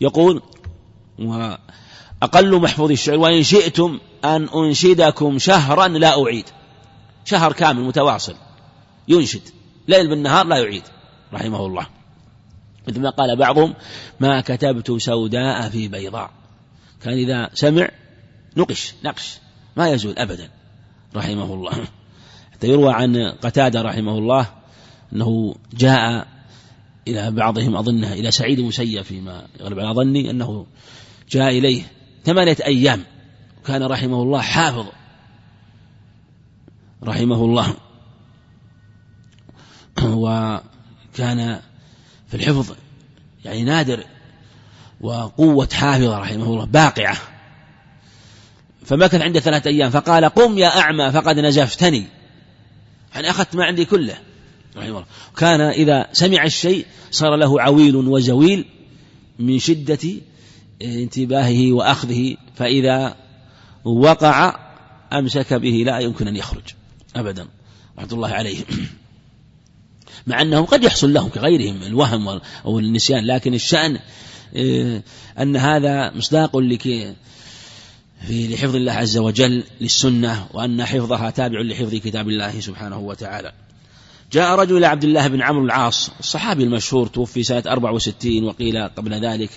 يقول 0.00 0.42
وأقل 1.18 2.60
محفوظ 2.60 2.90
الشعر 2.90 3.18
وإن 3.18 3.42
شئتم 3.42 3.98
أن 4.24 4.48
أنشدكم 4.48 5.38
شهرا 5.38 5.88
لا 5.88 6.24
أعيد. 6.24 6.44
شهر 7.24 7.52
كامل 7.52 7.82
متواصل 7.82 8.34
ينشد 9.08 9.42
ليل 9.88 10.08
بالنهار 10.08 10.46
لا 10.46 10.56
يعيد 10.56 10.82
رحمه 11.32 11.66
الله. 11.66 11.86
مثل 12.88 13.00
ما 13.00 13.10
قال 13.10 13.36
بعضهم 13.36 13.74
ما 14.20 14.40
كتبت 14.40 14.92
سوداء 14.92 15.68
في 15.68 15.88
بيضاء. 15.88 16.30
كان 17.02 17.14
إذا 17.14 17.50
سمع 17.54 17.88
نقش 18.56 18.94
نقش. 19.04 19.38
ما 19.76 19.88
يزول 19.88 20.18
أبدا 20.18 20.50
رحمه 21.16 21.54
الله. 21.54 21.72
حتى 22.52 22.68
يروى 22.68 22.92
عن 22.92 23.16
قتادة 23.16 23.82
رحمه 23.82 24.18
الله 24.18 24.46
أنه 25.12 25.54
جاء 25.72 26.28
إلى 27.08 27.30
بعضهم 27.30 27.76
أظنه 27.76 28.12
إلى 28.12 28.30
سعيد 28.30 28.60
مسيب 28.60 29.02
فيما 29.02 29.46
يغلب 29.60 29.78
على 29.78 29.94
ظني 29.94 30.30
أنه 30.30 30.66
جاء 31.30 31.58
إليه 31.58 31.82
ثمانية 32.24 32.56
أيام. 32.66 33.04
كان 33.66 33.82
رحمه 33.82 34.22
الله 34.22 34.40
حافظ. 34.40 34.86
رحمه 37.02 37.44
الله. 37.44 37.74
وكان 40.04 41.60
في 42.28 42.34
الحفظ 42.34 42.76
يعني 43.44 43.64
نادر 43.64 44.04
وقوة 45.00 45.68
حافظة 45.72 46.18
رحمه 46.18 46.44
الله 46.44 46.64
باقعة. 46.64 47.16
فمكث 48.84 49.14
عنده 49.14 49.40
ثلاثة 49.40 49.70
أيام 49.70 49.90
فقال 49.90 50.24
قم 50.24 50.58
يا 50.58 50.78
أعمى 50.78 51.12
فقد 51.12 51.38
نزفتني 51.38 52.04
يعني 53.14 53.30
أخذت 53.30 53.56
ما 53.56 53.64
عندي 53.64 53.84
كله 53.84 54.18
رحمه 54.76 54.88
الله. 54.88 55.04
كان 55.36 55.60
إذا 55.60 56.06
سمع 56.12 56.44
الشيء 56.44 56.86
صار 57.10 57.36
له 57.36 57.60
عويل 57.60 57.96
وزويل 57.96 58.64
من 59.38 59.58
شدة 59.58 60.10
انتباهه 60.82 61.72
وأخذه 61.72 62.36
فإذا 62.56 63.16
وقع 63.84 64.56
أمسك 65.12 65.54
به 65.54 65.82
لا 65.86 65.98
يمكن 65.98 66.28
أن 66.28 66.36
يخرج 66.36 66.64
أبدا 67.16 67.46
رحمة 67.98 68.12
الله 68.12 68.28
عليه. 68.28 68.64
مع 70.26 70.42
أنه 70.42 70.64
قد 70.64 70.84
يحصل 70.84 71.12
لهم 71.12 71.28
كغيرهم 71.28 71.82
الوهم 71.82 72.40
أو 72.64 72.78
النسيان 72.78 73.26
لكن 73.26 73.54
الشأن 73.54 73.96
آه، 73.96 74.00
أن 75.38 75.56
هذا 75.56 76.12
مصداق 76.14 76.56
لك 76.56 76.82
في 78.26 78.48
لحفظ 78.48 78.76
الله 78.76 78.92
عز 78.92 79.18
وجل 79.18 79.64
للسنة 79.80 80.46
وأن 80.54 80.84
حفظها 80.84 81.30
تابع 81.30 81.60
لحفظ 81.60 81.94
كتاب 81.94 82.28
الله 82.28 82.60
سبحانه 82.60 82.98
وتعالى. 82.98 83.52
جاء 84.32 84.54
رجل 84.54 84.76
إلى 84.76 84.86
عبد 84.86 85.04
الله 85.04 85.28
بن 85.28 85.42
عمرو 85.42 85.64
العاص 85.64 86.10
الصحابي 86.20 86.64
المشهور 86.64 87.06
توفي 87.06 87.42
سنة 87.42 87.62
64 87.66 88.44
وقيل 88.44 88.88
قبل 88.88 89.24
ذلك 89.26 89.50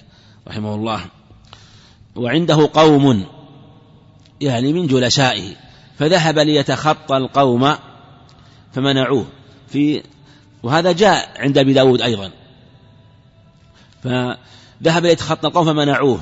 رحمه 0.48 0.76
الله. 0.76 1.06
وعنده 2.16 2.70
قوم 2.74 3.26
يعني 4.42 4.74
من 4.74 4.88
جلسائه 4.88 5.56
فذهب 5.98 6.40
ليتخطى 6.40 7.18
القوم 7.18 7.76
فمنعوه. 8.74 9.28
في 9.68 10.04
وهذا 10.64 10.92
جاء 10.92 11.32
عند 11.42 11.58
أبي 11.58 11.74
داود 11.74 12.02
أيضا. 12.02 12.32
فذهب 14.82 15.06
ليتخطى 15.06 15.48
القوم 15.48 15.66
فمنعوه. 15.66 16.20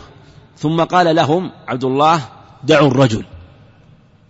ثم 0.57 0.83
قال 0.83 1.15
لهم 1.15 1.51
عبد 1.67 1.83
الله 1.83 2.21
دعوا 2.63 2.87
الرجل. 2.87 3.25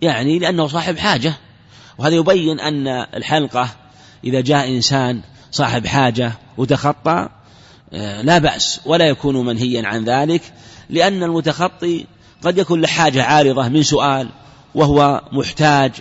يعني 0.02 0.38
لأنه 0.38 0.66
صاحب 0.66 0.98
حاجة. 0.98 1.34
وهذا 1.98 2.14
يبين 2.14 2.60
أن 2.60 2.88
الحلقة 2.88 3.68
إذا 4.24 4.40
جاء 4.40 4.68
إنسان 4.68 5.20
صاحب 5.50 5.86
حاجة 5.86 6.32
وتخطى 6.58 7.28
آه، 7.92 8.22
لا 8.22 8.38
بأس 8.38 8.80
ولا 8.86 9.08
يكون 9.08 9.46
منهيا 9.46 9.86
عن 9.86 10.04
ذلك 10.04 10.42
لأن 10.90 11.22
المتخطي 11.22 12.06
قد 12.42 12.58
يكون 12.58 12.80
له 12.80 12.88
حاجة 12.88 13.22
عارضة 13.22 13.68
من 13.68 13.82
سؤال 13.82 14.28
وهو 14.74 15.22
محتاج 15.32 15.92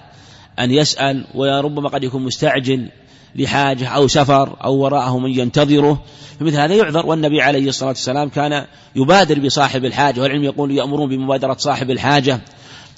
أن 0.60 0.72
يسأل 0.72 1.26
وربما 1.36 1.90
قد 1.90 2.04
يكون 2.04 2.24
مستعجل 2.24 2.90
لحاجة 3.36 3.88
أو 3.88 4.08
سفر 4.08 4.58
أو 4.64 4.76
وراءه 4.76 5.20
من 5.20 5.40
ينتظره. 5.40 6.04
فمثل 6.40 6.56
هذا 6.56 6.76
يعذر 6.76 7.06
والنبي 7.06 7.42
عليه 7.42 7.70
الصلاة 7.70 7.90
والسلام 7.90 8.30
كان 8.30 8.66
يبادر 8.96 9.40
بصاحب 9.40 9.86
الحاجة 9.86 10.22
والعلم 10.22 10.44
يقول 10.44 10.72
يأمرون 10.72 11.10
بمبادرة 11.10 11.56
صاحب 11.60 11.92
الحاجة 11.92 12.42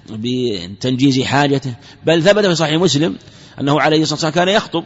بتنجيز 0.10 1.22
حاجته. 1.22 1.74
بل 2.06 2.24
ثبت 2.24 2.46
في 2.46 2.56
صحيح 2.56 2.82
مسلم 2.82 3.18
أنه 3.60 3.82
عليه 3.82 4.02
الصلاة 4.02 4.14
والسلام 4.14 4.34
كان 4.34 4.56
يخطب 4.56 4.84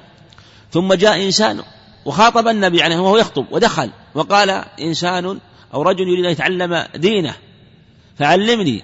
ثم 0.71 0.93
جاء 0.93 1.25
إنسان 1.25 1.61
وخاطب 2.05 2.47
النبي 2.47 2.81
عليه 2.81 2.97
وهو 2.97 3.17
يخطب 3.17 3.45
ودخل 3.51 3.89
وقال 4.15 4.49
إنسان 4.81 5.39
أو 5.73 5.81
رجل 5.81 6.07
يريد 6.07 6.25
أن 6.25 6.31
يتعلم 6.31 6.85
دينه 6.95 7.35
فعلمني. 8.17 8.83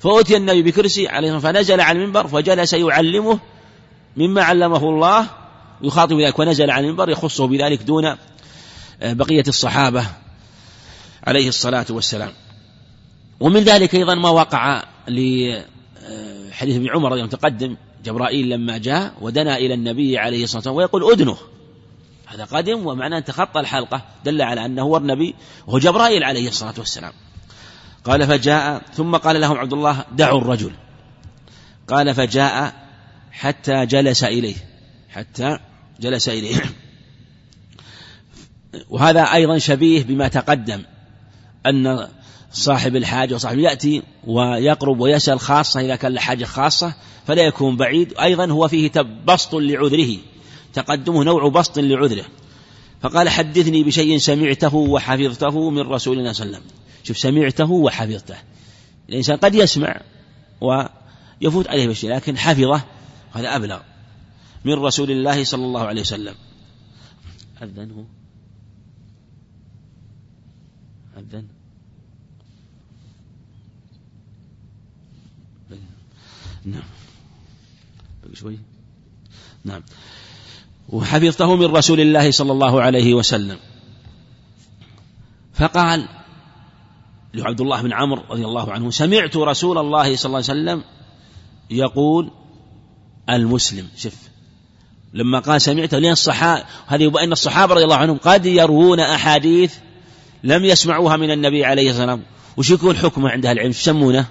فأتي 0.00 0.36
النبي 0.36 0.62
بكرسي 0.62 1.08
عليه 1.08 1.38
فنزل 1.38 1.80
على 1.80 1.98
المنبر 1.98 2.26
فجلس 2.26 2.72
يعلمه 2.72 3.38
مما 4.16 4.42
علمه 4.42 4.88
الله 4.88 5.26
يخاطب 5.82 6.20
ذلك 6.20 6.38
ونزل 6.38 6.70
على 6.70 6.86
المنبر 6.86 7.10
يخصه 7.10 7.46
بذلك 7.46 7.82
دون 7.82 8.04
آه، 8.04 8.16
بقية 9.02 9.44
الصحابة 9.48 10.06
عليه 11.24 11.48
الصلاة 11.48 11.86
والسلام. 11.90 12.32
ومن 13.40 13.60
ذلك 13.60 13.94
أيضا 13.94 14.14
ما 14.14 14.28
وقع 14.28 14.82
لحديث 15.08 16.76
ابن 16.76 16.90
عمر 16.90 17.16
يوم 17.16 17.28
تقدم. 17.28 17.76
جبرائيل 18.06 18.48
لما 18.48 18.78
جاء 18.78 19.14
ودنا 19.20 19.56
إلى 19.56 19.74
النبي 19.74 20.18
عليه 20.18 20.44
الصلاة 20.44 20.58
والسلام 20.58 20.76
ويقول 20.76 21.12
أدنه 21.12 21.36
هذا 22.26 22.44
قدم 22.44 22.86
ومعناه 22.86 23.18
أن 23.18 23.24
تخطى 23.24 23.60
الحلقة 23.60 24.02
دل 24.24 24.42
على 24.42 24.64
أنه 24.64 24.82
هو 24.82 24.96
النبي 24.96 25.34
وهو 25.66 25.78
جبرائيل 25.78 26.24
عليه 26.24 26.48
الصلاة 26.48 26.74
والسلام. 26.78 27.12
قال 28.04 28.26
فجاء 28.26 28.82
ثم 28.94 29.16
قال 29.16 29.40
لهم 29.40 29.58
عبد 29.58 29.72
الله 29.72 30.04
دعوا 30.12 30.40
الرجل. 30.40 30.72
قال 31.88 32.14
فجاء 32.14 32.74
حتى 33.32 33.86
جلس 33.86 34.24
إليه. 34.24 34.56
حتى 35.16 35.58
جلس 36.00 36.28
إليه. 36.28 36.60
وهذا 38.90 39.22
أيضا 39.22 39.58
شبيه 39.58 40.02
بما 40.04 40.28
تقدم 40.28 40.82
أن 41.66 42.08
صاحب 42.52 42.96
الحاجة 42.96 43.34
وصاحب 43.34 43.58
يأتي 43.58 44.02
ويقرب 44.26 45.00
ويسأل 45.00 45.40
خاصة 45.40 45.80
إذا 45.80 45.96
كان 45.96 46.12
له 46.12 46.20
حاجة 46.20 46.44
خاصة 46.44 46.94
فلا 47.26 47.42
يكون 47.42 47.76
بعيد. 47.76 48.14
أيضا 48.20 48.46
هو 48.46 48.68
فيه 48.68 48.90
بسط 49.26 49.54
لعذره 49.54 50.16
تقدمه 50.72 51.24
نوع 51.24 51.48
بسط 51.48 51.78
لعذره. 51.78 52.24
فقال 53.02 53.28
حدثني 53.28 53.84
بشيء 53.84 54.18
سمعته 54.18 54.74
وحفظته 54.74 55.70
من 55.70 55.80
رسول 55.80 56.18
الله 56.18 56.32
صلى 56.32 56.46
الله 56.46 56.56
عليه 56.56 56.66
وسلم. 56.66 56.76
شوف 57.02 57.18
سمعته 57.18 57.70
وحفظته. 57.70 58.36
الإنسان 59.08 59.36
قد 59.36 59.54
يسمع 59.54 60.00
ويفوت 60.60 61.68
عليه 61.68 61.88
بشيء 61.88 62.10
لكن 62.10 62.38
حفظه 62.38 62.82
هذا 63.32 63.56
أبلغ. 63.56 63.80
من 64.66 64.72
رسول 64.72 65.10
الله 65.10 65.44
صلى 65.44 65.64
الله 65.64 65.80
عليه 65.80 66.00
وسلم. 66.00 66.34
أذن 67.62 67.90
هو. 67.90 68.04
أذن. 71.16 71.46
نعم. 76.64 76.82
شوي. 78.34 78.58
نعم. 79.64 79.82
وحفظته 80.88 81.56
من 81.56 81.66
رسول 81.66 82.00
الله 82.00 82.30
صلى 82.30 82.52
الله 82.52 82.82
عليه 82.82 83.14
وسلم. 83.14 83.58
فقال 85.54 86.08
لعبد 87.34 87.60
الله 87.60 87.82
بن 87.82 87.92
عمرو 87.92 88.22
رضي 88.30 88.44
الله 88.44 88.72
عنه 88.72 88.90
سمعت 88.90 89.36
رسول 89.36 89.78
الله 89.78 90.16
صلى 90.16 90.26
الله 90.26 90.50
عليه 90.50 90.60
وسلم 90.60 90.84
يقول 91.70 92.30
المسلم 93.30 93.88
شف 93.96 94.35
لما 95.16 95.38
قال 95.38 95.60
سمعت 95.60 95.94
لين 95.94 96.12
الصحابة 96.12 96.64
هذه 96.86 97.02
يبين 97.02 97.32
الصحابة 97.32 97.74
رضي 97.74 97.84
الله 97.84 97.96
عنهم 97.96 98.18
قد 98.18 98.46
يروون 98.46 99.00
أحاديث 99.00 99.74
لم 100.44 100.64
يسمعوها 100.64 101.16
من 101.16 101.30
النبي 101.30 101.64
عليه 101.64 101.90
الصلاة 101.90 102.06
والسلام. 102.06 102.22
وش 102.56 102.70
يكون 102.70 102.96
حكمه 102.96 103.30
عند 103.30 103.46
أهل 103.46 103.56
العلم؟ 103.56 103.70
يسمونه؟ 103.70 104.26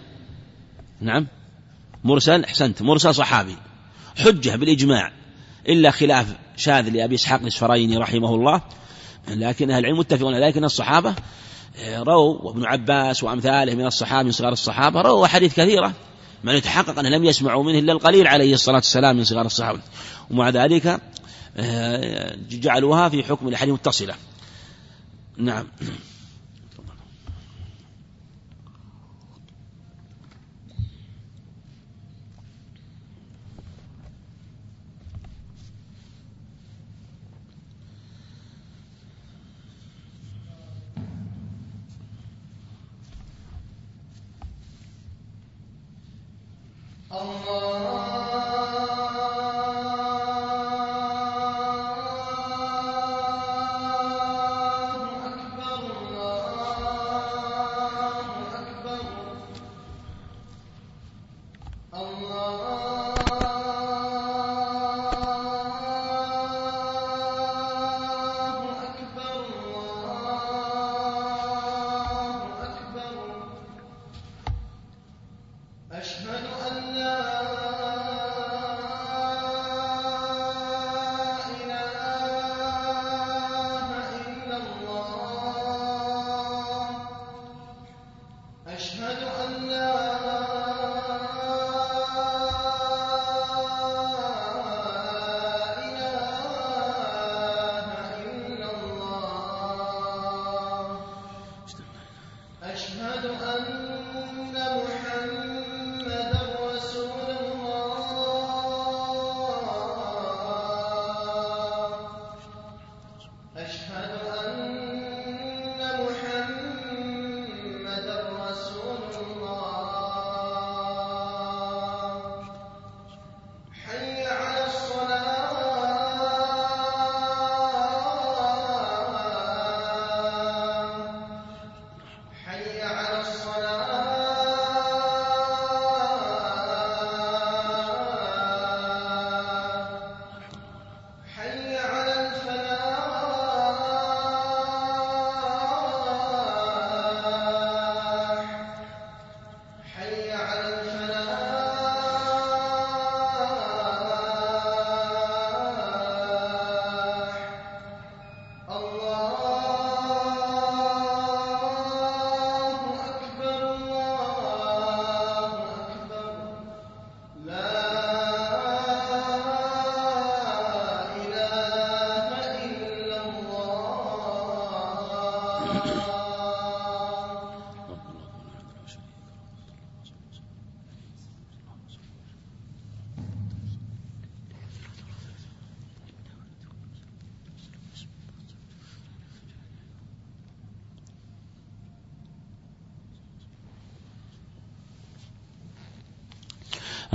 نعم. 1.01 1.27
مرسل؟ 2.03 2.43
أحسنت. 2.43 2.81
مرسل 2.81 3.15
صحابي. 3.15 3.55
حجة 4.17 4.55
بالإجماع. 4.55 5.11
إلا 5.69 5.91
خلاف 5.91 6.25
شاذ 6.57 6.89
لأبي 6.89 7.15
إسحاق 7.15 7.41
الإسفرايني 7.41 7.97
رحمه 7.97 8.36
الله. 8.36 8.61
لكن 9.27 9.71
أهل 9.71 9.79
العلم 9.79 9.99
متفقون. 9.99 10.33
لكن 10.33 10.63
الصحابة 10.63 11.15
آه، 11.79 12.03
رووا 12.03 12.41
وابن 12.41 12.65
عباس 12.65 13.23
وأمثاله 13.23 13.75
من 13.75 13.86
الصحابة 13.86 14.23
من 14.23 14.31
صغار 14.31 14.51
الصحابة 14.51 15.01
رووا 15.01 15.25
أحاديث 15.25 15.55
كثيرة. 15.55 15.93
من 16.46 16.56
يتحقق 16.56 17.00
أن 17.00 17.06
لم 17.06 17.24
يسمعوا 17.24 17.64
منه 17.64 17.80
إلا 17.80 17.93
القليل 17.93 18.28
عليه 18.28 18.54
الصلاة 18.54 18.76
والسلام 18.76 19.18
من 19.18 19.24
صغار 19.24 19.46
الصحابة. 19.46 19.80
ومع 20.32 20.50
ذلك 20.50 21.00
آه، 21.58 22.36
جعلوها 22.50 23.10
في 23.10 23.24
حكم 23.24 23.48
الأحاديث 23.48 23.74
متصلة 23.74 24.16
نعم. 25.38 25.68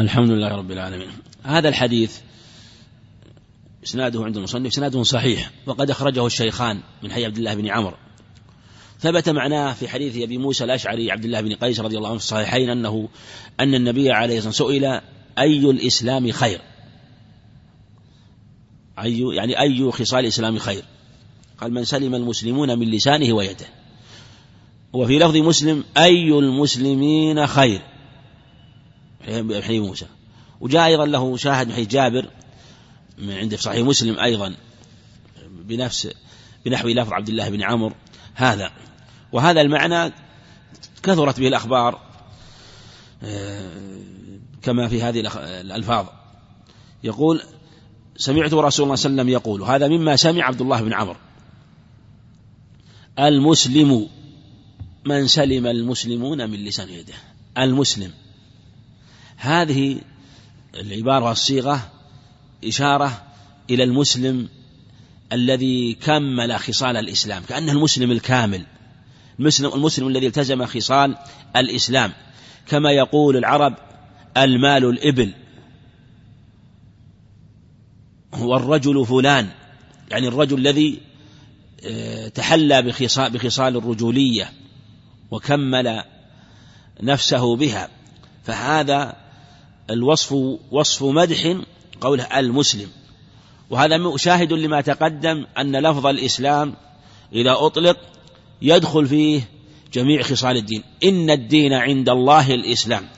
الحمد 0.00 0.30
لله 0.30 0.48
رب 0.48 0.70
العالمين. 0.70 1.08
هذا 1.42 1.68
الحديث 1.68 2.18
إسناده 3.84 4.24
عند 4.24 4.36
المصنف 4.36 4.66
إسناده 4.66 5.02
صحيح 5.02 5.50
وقد 5.66 5.90
أخرجه 5.90 6.26
الشيخان 6.26 6.80
من 7.02 7.12
حي 7.12 7.24
عبد 7.24 7.38
الله 7.38 7.54
بن 7.54 7.68
عمرو. 7.68 7.96
ثبت 9.00 9.28
معناه 9.28 9.72
في 9.72 9.88
حديث 9.88 10.16
أبي 10.16 10.38
موسى 10.38 10.64
الأشعري 10.64 11.10
عبد 11.10 11.24
الله 11.24 11.40
بن 11.40 11.54
قيس 11.54 11.80
رضي 11.80 11.96
الله 11.96 12.08
عنه 12.08 12.18
في 12.18 12.24
الصحيحين 12.24 12.70
أنه 12.70 13.08
أن 13.60 13.74
النبي 13.74 14.10
عليه 14.10 14.38
الصلاة 14.38 14.68
والسلام 14.68 14.80
سئل 14.80 15.00
أي 15.38 15.70
الإسلام 15.70 16.30
خير؟ 16.30 16.60
أي 19.02 19.20
يعني 19.36 19.60
أي 19.60 19.90
خصال 19.90 20.20
الإسلام 20.20 20.58
خير؟ 20.58 20.82
قال 21.60 21.72
من 21.72 21.84
سلم 21.84 22.14
المسلمون 22.14 22.78
من 22.78 22.90
لسانه 22.90 23.32
ويده. 23.32 23.66
وفي 24.92 25.18
لفظ 25.18 25.36
مسلم 25.36 25.84
أي 25.96 26.38
المسلمين 26.38 27.46
خير؟ 27.46 27.89
حديث 29.62 29.82
موسى. 29.82 30.06
وجاء 30.60 30.86
أيضا 30.86 31.06
له 31.06 31.36
شاهد 31.36 31.66
من 31.66 31.72
حديث 31.72 31.88
جابر 31.88 32.30
عند 33.18 33.54
في 33.54 33.62
صحيح 33.62 33.86
مسلم 33.86 34.18
أيضا 34.18 34.54
بنفس 35.50 36.08
بنحو 36.64 36.88
لفظ 36.88 37.12
عبد 37.12 37.28
الله 37.28 37.48
بن 37.48 37.62
عمرو 37.62 37.94
هذا. 38.34 38.72
وهذا 39.32 39.60
المعنى 39.60 40.12
كثرت 41.02 41.40
به 41.40 41.48
الأخبار 41.48 42.00
آه، 43.22 43.70
كما 44.62 44.88
في 44.88 45.02
هذه 45.02 45.20
الألفاظ. 45.60 46.06
يقول 47.04 47.42
سمعت 48.16 48.54
رسول 48.54 48.60
الله 48.60 48.70
صلى 48.70 48.84
الله 48.84 49.22
عليه 49.22 49.22
وسلم 49.22 49.28
يقول 49.28 49.62
هذا 49.62 49.88
مما 49.88 50.16
سمع 50.16 50.44
عبد 50.44 50.60
الله 50.60 50.82
بن 50.82 50.92
عمرو. 50.92 51.16
المسلم 53.18 54.08
من 55.06 55.26
سلم 55.26 55.66
المسلمون 55.66 56.50
من 56.50 56.64
لسان 56.64 56.88
يده. 56.88 57.14
المسلم. 57.58 58.12
هذه 59.40 60.00
العبارة 60.74 61.24
والصيغة 61.24 61.90
إشارة 62.64 63.22
إلى 63.70 63.84
المسلم 63.84 64.48
الذي 65.32 65.94
كمل 65.94 66.58
خصال 66.58 66.96
الإسلام 66.96 67.42
كأنه 67.42 67.72
المسلم 67.72 68.10
الكامل 68.10 68.66
المسلم, 69.40 69.74
المسلم 69.74 70.08
الذي 70.08 70.26
التزم 70.26 70.66
خصال 70.66 71.16
الإسلام. 71.56 72.12
كما 72.66 72.90
يقول 72.90 73.36
العرب 73.36 73.74
المال 74.36 74.84
الإبل. 74.84 75.32
والرجل 78.32 79.06
فلان 79.06 79.48
يعني 80.10 80.28
الرجل 80.28 80.58
الذي 80.58 81.00
آه، 81.86 82.28
تحلى 82.28 82.82
بخصال, 82.82 83.30
بخصال 83.30 83.76
الرجولية 83.76 84.52
وكمل 85.30 86.02
نفسه 87.02 87.56
بها. 87.56 87.88
فهذا 88.44 89.16
الوصف 89.90 90.32
وصف 90.70 91.02
مدح 91.02 91.56
قوله 92.00 92.38
المسلم. 92.38 92.88
وهذا 93.70 94.16
شاهد 94.16 94.52
لما 94.52 94.80
تقدم 94.80 95.46
أن 95.58 95.76
لفظ 95.76 96.06
الإسلام 96.06 96.74
إذا 97.32 97.52
أطلق 97.58 97.98
يدخل 98.62 99.06
فيه 99.06 99.48
جميع 99.92 100.22
خصال 100.22 100.56
الدين. 100.56 100.82
إن 101.04 101.30
الدين 101.30 101.72
عند 101.72 102.08
الله 102.08 102.54
الإسلام. 102.54 103.08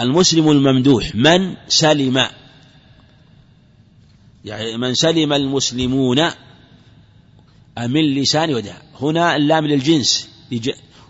المسلم 0.00 0.50
الممدوح 0.50 1.14
من 1.14 1.56
سلم؟ 1.68 2.26
يعني 4.44 4.76
من 4.76 4.94
سلم 4.94 5.32
المسلمون 5.32 6.30
من 7.78 8.14
لسان 8.14 8.54
ودع 8.54 8.74
هنا 9.00 9.36
اللام 9.36 9.66
للجنس 9.66 10.28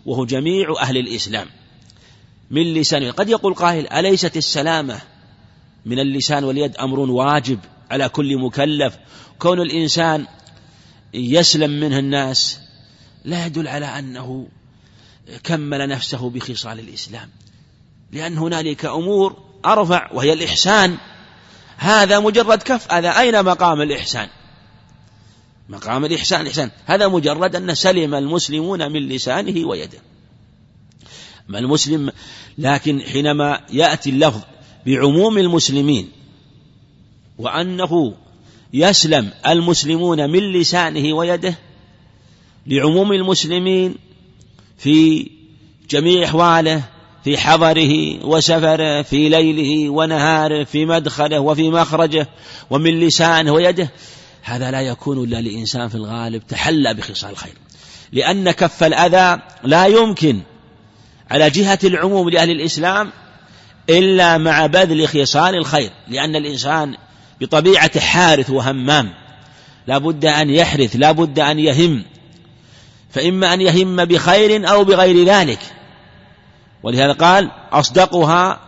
وهو 0.06 0.24
جميع 0.24 0.74
أهل 0.80 0.96
الإسلام. 0.96 1.46
من 2.53 2.74
لسان 2.74 3.12
قد 3.12 3.29
يقول 3.29 3.55
قائل 3.55 3.93
أليست 3.93 4.37
السلامة 4.37 5.01
من 5.87 5.99
اللسان 5.99 6.45
واليد 6.45 6.77
أمر 6.77 6.99
واجب 6.99 7.59
على 7.91 8.09
كل 8.09 8.39
مكلف؟ 8.39 8.99
كون 9.39 9.61
الإنسان 9.61 10.27
يسلم 11.15 11.70
منه 11.70 11.99
الناس 11.99 12.61
لا 13.24 13.47
يدل 13.47 13.69
على 13.69 13.87
أنه 13.87 14.49
كمل 15.45 15.89
نفسه 15.89 16.31
بخصال 16.31 16.79
الإسلام. 16.79 17.29
لأن 18.12 18.39
هنالك 18.39 18.85
أمور 18.85 19.37
أرفع 19.66 20.12
وهي 20.12 20.33
الإحسان. 20.33 20.97
هذا 21.77 22.20
مجرد 22.20 22.62
كف 22.62 22.93
هذا 22.93 23.20
أين 23.20 23.45
مقام 23.45 23.83
الإحسان؟ 23.83 24.29
مقام 25.69 26.05
الإحسان 26.05 26.47
إحسان. 26.47 26.70
هذا 26.87 27.09
مجرد 27.09 27.57
أن 27.57 27.74
سلم 27.74 28.15
المسلمون 28.15 28.93
من 28.93 29.09
لسانه 29.09 29.66
ويده. 29.66 29.99
المسلم 31.51 32.12
لكن 32.59 33.01
حينما 33.01 33.60
يأتي 33.73 34.10
اللفظ 34.10 34.40
بعموم 34.86 35.39
المسلمين 35.39 36.09
وأنه 37.39 38.14
يسلم 38.73 39.31
المسلمون 39.47 40.31
من 40.31 40.52
لسانه 40.52 41.12
ويده 41.12 41.59
لعموم 42.66 43.12
المسلمين 43.12 43.94
في 44.78 45.27
جميع 45.90 46.24
أحواله 46.24 46.82
في 47.24 47.39
حضره 47.39 48.24
وسفره 48.27 49.02
في 49.02 49.28
ليله 49.28 49.90
ونهاره 49.90 50.64
في 50.64 50.86
مدخله 50.86 51.40
وفي 51.40 51.70
مخرجه 51.70 52.28
ومن 52.70 53.01
لسانه 53.01 53.52
ويده 53.52 53.90
هذا 54.43 54.70
لا 54.70 54.81
يكون 54.81 55.24
إلا 55.24 55.40
لإنسان 55.40 55.89
في 55.89 55.94
الغالب 55.94 56.47
تحلى 56.47 56.94
بخصال 56.94 57.31
الخير 57.31 57.55
لأن 58.12 58.51
كف 58.51 58.85
الأذى 58.85 59.43
لا 59.64 59.86
يمكن 59.86 60.40
على 61.32 61.50
جهة 61.50 61.78
العموم 61.84 62.28
لأهل 62.28 62.50
الإسلام 62.50 63.12
إلا 63.90 64.38
مع 64.38 64.66
بذل 64.66 65.09
خصال 65.09 65.54
الخير 65.54 65.90
لأن 66.09 66.36
الإنسان 66.36 66.96
بطبيعة 67.40 68.00
حارث 68.00 68.50
وهمام 68.50 69.10
لا 69.86 69.98
بد 69.98 70.24
أن 70.24 70.50
يحرث 70.50 70.96
لا 70.96 71.12
بد 71.12 71.38
أن 71.38 71.59
يهم 71.59 72.04
فإما 73.10 73.54
أن 73.54 73.60
يهم 73.60 74.04
بخير 74.04 74.70
أو 74.70 74.84
بغير 74.84 75.26
ذلك. 75.26 75.59
ولهذا 76.82 77.12
قال 77.12 77.50
أصدقها 77.72 78.60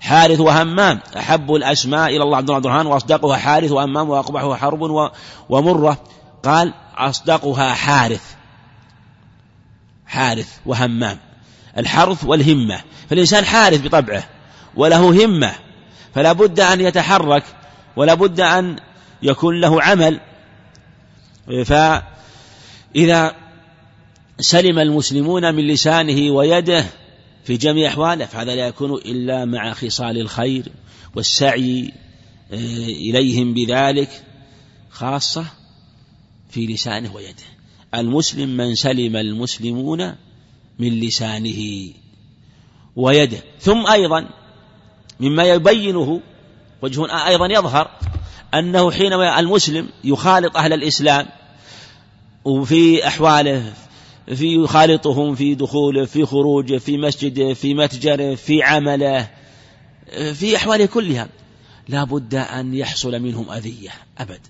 حارث 0.00 0.40
وهمام 0.40 1.00
أحب 1.16 1.54
الأسماء 1.54 2.08
إلى 2.08 2.22
الله 2.22 2.36
عبد 2.36 2.50
الرحمن 2.50 2.86
وأصدقها 2.86 3.36
حارث 3.36 3.72
وهمام 3.72 4.10
وأقبحها 4.10 4.56
حرب 4.56 5.10
ومرة. 5.48 6.04
قال 6.42 6.74
أصدقها 6.96 7.74
حارث 7.74 8.34
حارث 10.06 10.58
وهمام. 10.66 11.18
الحرث 11.78 12.24
والهمة 12.24 12.80
فالإنسان 13.10 13.44
حارث 13.44 13.82
بطبعه 13.82 14.28
وله 14.76 15.24
همة 15.24 15.52
فلا 16.14 16.32
بد 16.32 16.60
أن 16.60 16.80
يتحرك 16.80 17.44
ولا 17.96 18.14
بد 18.14 18.40
أن 18.40 18.76
يكون 19.22 19.60
له 19.60 19.82
عمل. 19.82 20.20
فإذا 21.64 23.36
سلم 24.40 24.78
المسلمون 24.78 25.54
من 25.54 25.66
لسانه 25.66 26.30
ويده 26.30 26.84
في 27.44 27.56
جميع 27.56 27.88
أحواله 27.88 28.26
فهذا 28.26 28.54
لا 28.54 28.66
يكون 28.66 28.94
إلا 28.94 29.44
مع 29.44 29.72
خصال 29.72 30.20
الخير 30.20 30.72
والسعي 31.16 31.92
آه، 32.52 32.56
إليهم 32.86 33.54
بذلك 33.54 34.24
خاصة 34.90 35.44
في 36.50 36.66
لسانه 36.66 37.14
ويده. 37.14 37.44
المسلم 37.94 38.56
من 38.56 38.74
سلم 38.74 39.16
المسلمون 39.16 40.14
من 40.78 41.00
لسانه 41.00 41.90
ويده. 42.96 43.38
ثم 43.60 43.86
أيضا 43.86 44.28
مما 45.20 45.44
يبينه 45.44 46.20
وجه 46.82 47.26
أيضا 47.26 47.46
يظهر 47.46 47.90
أنه 48.54 48.90
حينما 48.90 49.40
المسلم 49.40 49.88
يخالط 50.04 50.56
أهل 50.56 50.72
الإسلام 50.72 51.26
وفي 52.44 53.06
أحواله 53.06 53.72
في 54.34 54.54
يخالطهم 54.54 55.34
في 55.34 55.54
دخوله 55.54 56.04
في 56.04 56.26
خروجه 56.26 56.78
في 56.78 56.96
مسجده 56.98 57.54
في 57.54 57.74
متجره 57.74 58.34
في 58.34 58.62
عمله 58.62 59.30
في 60.32 60.56
أحواله 60.56 60.86
كلها 60.86 61.28
لا 61.88 62.04
بد 62.04 62.34
أن 62.34 62.74
يحصل 62.74 63.20
منهم 63.20 63.50
أذية 63.50 63.90
أبد. 64.18 64.40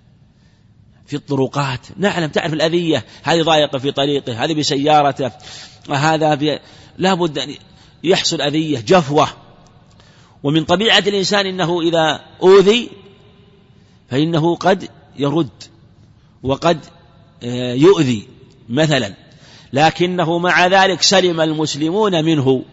في 1.07 1.17
الطرقات. 1.17 1.81
نعلم 1.97 2.29
تعرف 2.29 2.53
الأذية 2.53 3.05
هذه 3.23 3.43
ضايقة 3.43 3.79
في 3.79 3.93
طريقه 3.93 4.45
هذه 4.45 4.55
بسيارته 4.55 5.31
هذا 5.91 6.35
ب... 6.35 6.59
لا 6.99 7.15
بد 7.15 7.39
أن 7.39 7.55
يحصل 8.05 8.41
أذية 8.41 8.79
جفوة. 8.79 9.29
ومن 10.43 10.65
طبيعة 10.65 10.99
الإنسان 10.99 11.47
أنه 11.47 11.81
إذا 11.81 12.21
أوذي 12.43 12.91
فإنه 14.11 14.57
قد 14.57 14.89
يرد 15.19 15.63
وقد 16.43 16.79
آه، 17.43 17.75
يؤذي 17.75 18.29
مثلا. 18.69 19.15
لكنه 19.73 20.39
مع 20.39 20.67
ذلك 20.67 21.03
سلم 21.03 21.41
المسلمون 21.41 22.25
منه. 22.25 22.65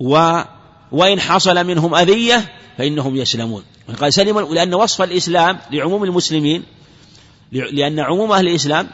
و 0.00 0.40
وإن 0.92 1.20
حصل 1.20 1.66
منهم 1.66 1.94
أذية 1.94 2.54
فإنهم 2.78 3.16
يسلمون. 3.16 3.62
قال 4.00 4.12
سلم 4.12 4.54
لأن 4.54 4.74
وصف 4.74 5.02
الإسلام 5.02 5.58
لعموم 5.70 6.04
المسلمين 6.04 6.62
لأن 7.52 8.00
عموم 8.00 8.32
أهل 8.32 8.48
الإسلام 8.48 8.88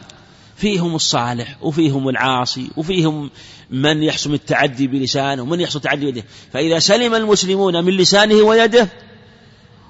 فيهم 0.55 0.95
الصالح 0.95 1.57
وفيهم 1.61 2.09
العاصي 2.09 2.69
وفيهم 2.77 3.29
من 3.69 4.03
يحسم 4.03 4.33
التعدي 4.33 4.87
بلسانه 4.87 5.41
ومن 5.41 5.61
يحسم 5.61 5.77
التعدي 5.77 6.05
بيده. 6.05 6.23
فإذا 6.53 6.79
سلم 6.79 7.15
المسلمون 7.15 7.83
من 7.83 7.93
لسانه 7.97 8.35
ويده 8.35 8.89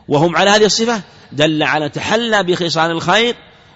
وهم 0.07 0.35
على 0.35 0.49
هذه 0.49 0.65
الصفة 0.65 1.01
دل 1.31 1.63
على 1.63 1.89
تحلى 1.89 2.43
بخصال 2.43 2.91
الخير 2.91 3.35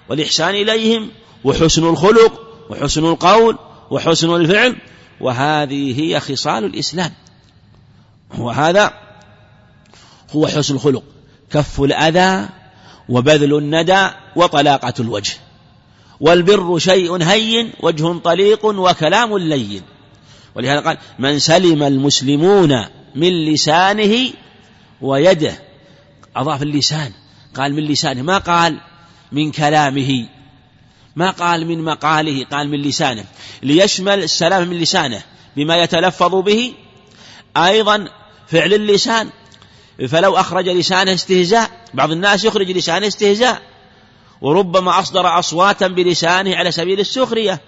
والإحسان 0.09 0.55
إليهم 0.55 1.09
وحسن 1.43 1.83
الخلق 1.83 2.41
وحسن 2.69 3.05
القول 3.05 3.57
وحسن 3.91 4.35
الفعل. 4.35 4.75
وهذه 5.21 6.01
هي 6.01 6.19
خصال 6.19 6.65
الإسلام. 6.65 7.11
وهذا 8.37 8.93
هو 10.35 10.47
حسن 10.47 10.75
الخلق. 10.75 11.03
كف 11.51 11.81
الأذى 11.81 12.49
وبذل 13.09 13.57
الندى 13.57 14.07
وطلاقة 14.35 14.93
الوجه. 14.99 15.33
والبر 16.19 16.79
شيء 16.79 17.23
هين 17.23 17.71
وجه 17.79 18.17
طليق 18.17 18.65
وكلام 18.65 19.37
لين. 19.37 19.81
ولهذا 20.55 20.79
قال 20.79 20.97
من 21.19 21.39
سلم 21.39 21.83
المسلمون 21.83 22.85
من 23.15 23.45
لسانه 23.45 24.29
ويده. 25.01 25.53
أضاف 26.35 26.63
اللسان. 26.63 27.11
قال 27.55 27.73
من 27.73 27.83
لسانه. 27.83 28.21
ما 28.21 28.37
قال 28.37 28.79
من 29.31 29.51
كلامه. 29.51 30.27
ما 31.15 31.29
قال 31.29 31.67
من 31.67 31.83
مقاله. 31.83 32.45
قال 32.45 32.69
من 32.69 32.81
لسانه. 32.81 33.25
ليشمل 33.63 34.23
السلام 34.23 34.67
من 34.67 34.77
لسانه 34.77 35.21
بما 35.55 35.77
يتلفظ 35.77 36.35
به. 36.35 36.73
أيضا 37.57 38.07
فعل 38.47 38.73
اللسان 38.73 39.29
فلو 40.07 40.37
أخرج 40.37 40.69
لسانه 40.69 41.13
استهزاء 41.13 41.71
بعض 41.93 42.11
الناس 42.11 42.43
يخرج 42.43 42.71
لسانه 42.71 43.07
استهزاء 43.07 43.61
وربما 44.41 44.99
أصدر 44.99 45.39
أصواتا 45.39 45.87
بلسانه 45.87 46.55
على 46.55 46.71
سبيل 46.71 46.99
السخرية. 46.99 47.61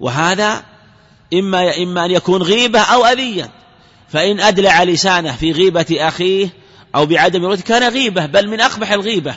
وهذا 0.00 0.64
إما 1.34 1.76
إما 1.76 2.04
أن 2.04 2.10
يكون 2.10 2.42
غيبة 2.42 2.80
أو 2.80 3.04
أذية. 3.04 3.50
فإن 4.08 4.40
أدلع 4.40 4.82
لسانه 4.82 5.36
في 5.36 5.52
غيبة 5.52 5.86
أخيه 5.90 6.48
أو 6.94 7.06
بعدم 7.06 7.44
رؤيته 7.44 7.62
كان 7.62 7.92
غيبة 7.92 8.26
بل 8.26 8.48
من 8.48 8.60
أقبح 8.60 8.92
الغيبة. 8.92 9.34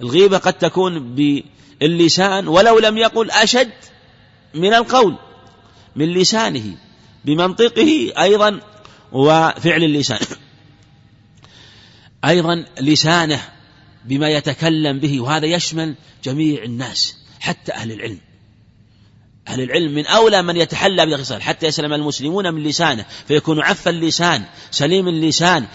الغيبة 0.00 0.38
قد 0.38 0.52
تكون 0.52 1.14
باللسان 1.80 2.48
ولو 2.48 2.78
لم 2.78 2.98
يقل 2.98 3.30
أشد 3.30 3.72
من 4.54 4.74
القول 4.74 5.16
من 5.96 6.12
لسانه 6.12 6.76
بمنطقه 7.24 8.12
أيضا 8.18 8.60
وفعل 9.12 9.84
اللسان. 9.84 10.18
أيضا 12.28 12.64
لسانه 12.80 13.40
بما 14.04 14.28
يتكلم 14.28 14.98
به 14.98 15.20
وهذا 15.20 15.46
يشمل 15.46 15.94
جميع 16.24 16.62
الناس 16.62 17.16
حتى 17.40 17.72
أهل 17.72 17.92
العلم. 17.92 18.18
أهل 19.48 19.60
العلم 19.60 19.94
من 19.94 20.06
أولى 20.06 20.42
من 20.42 20.56
يتحلى 20.56 21.06
بالخصال 21.06 21.42
حتى 21.42 21.66
يسلم 21.66 21.92
المسلمون 21.92 22.54
من 22.54 22.62
لسانه 22.62 23.04
فيكون 23.28 23.60
عف 23.60 23.88
اللسان 23.88 24.42
سليم 24.70 25.08
اللسان 25.08 25.66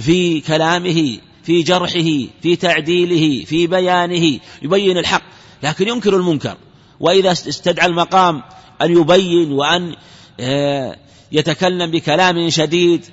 في 0.00 0.40
كلامه 0.40 1.18
في 1.42 1.62
جرحه 1.62 2.28
في 2.42 2.56
تعديله 2.60 3.44
في 3.44 3.66
بيانه 3.66 4.40
يبين 4.62 4.98
الحق. 4.98 5.22
لكن 5.62 5.88
ينكر 5.88 6.16
المنكر 6.16 6.56
وإذا 7.00 7.32
استدعى 7.32 7.86
المقام 7.86 8.42
أن 8.82 8.92
يبين 8.92 9.52
وأن 9.52 9.96
آه، 10.40 10.96
يتكلم 11.32 11.90
بكلام 11.90 12.50
شديد 12.50 13.04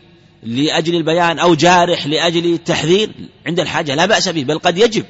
لأجل 0.44 0.96
البيان 0.96 1.40
أو 1.40 1.56
جارح 1.56 2.08
لأجل 2.08 2.54
التحذير 2.54 3.30
عند 3.46 3.60
الحاجة 3.60 3.96
لا 3.96 4.06
بأس 4.06 4.30
به 4.30 4.44
بل 4.44 4.60
قد 4.60 4.78
يجب 4.78 5.06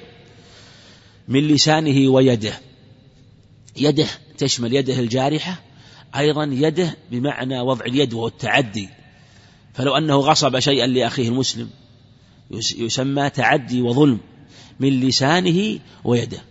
من 1.27 1.47
لسانه 1.47 2.11
ويده. 2.11 2.53
يده 3.77 4.07
تشمل 4.37 4.75
يده 4.75 4.99
الجارحة 4.99 5.61
أيضا 6.15 6.43
يده 6.43 6.97
بمعنى 7.11 7.59
وضع 7.59 7.85
اليد 7.85 8.13
وهو 8.13 8.27
التعدي. 8.27 8.89
فلو 9.73 9.97
أنه 9.97 10.15
غصب 10.15 10.59
شيئا 10.59 10.87
لأخيه 10.87 11.27
المسلم 11.29 11.69
يسمى 12.77 13.29
تعدي 13.29 13.81
وظلم 13.81 14.19
من 14.79 14.99
لسانه 14.99 15.79
ويده. 16.03 16.41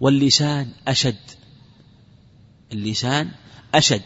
واللسان 0.00 0.68
أشد. 0.88 1.16
اللسان 2.72 3.30
أشد 3.74 4.02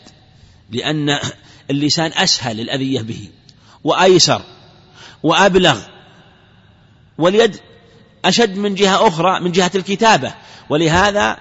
لأن 0.70 1.18
اللسان 1.70 2.12
أسهل 2.14 2.60
الأذية 2.60 3.00
به. 3.00 3.28
وأيسر 3.84 4.42
وأبلغ 5.22 5.80
واليد 7.18 7.60
أشد 8.24 8.56
من 8.56 8.74
جهة 8.74 9.08
أخرى 9.08 9.40
من 9.40 9.52
جهة 9.52 9.70
الكتابة 9.74 10.34
ولهذا 10.70 11.36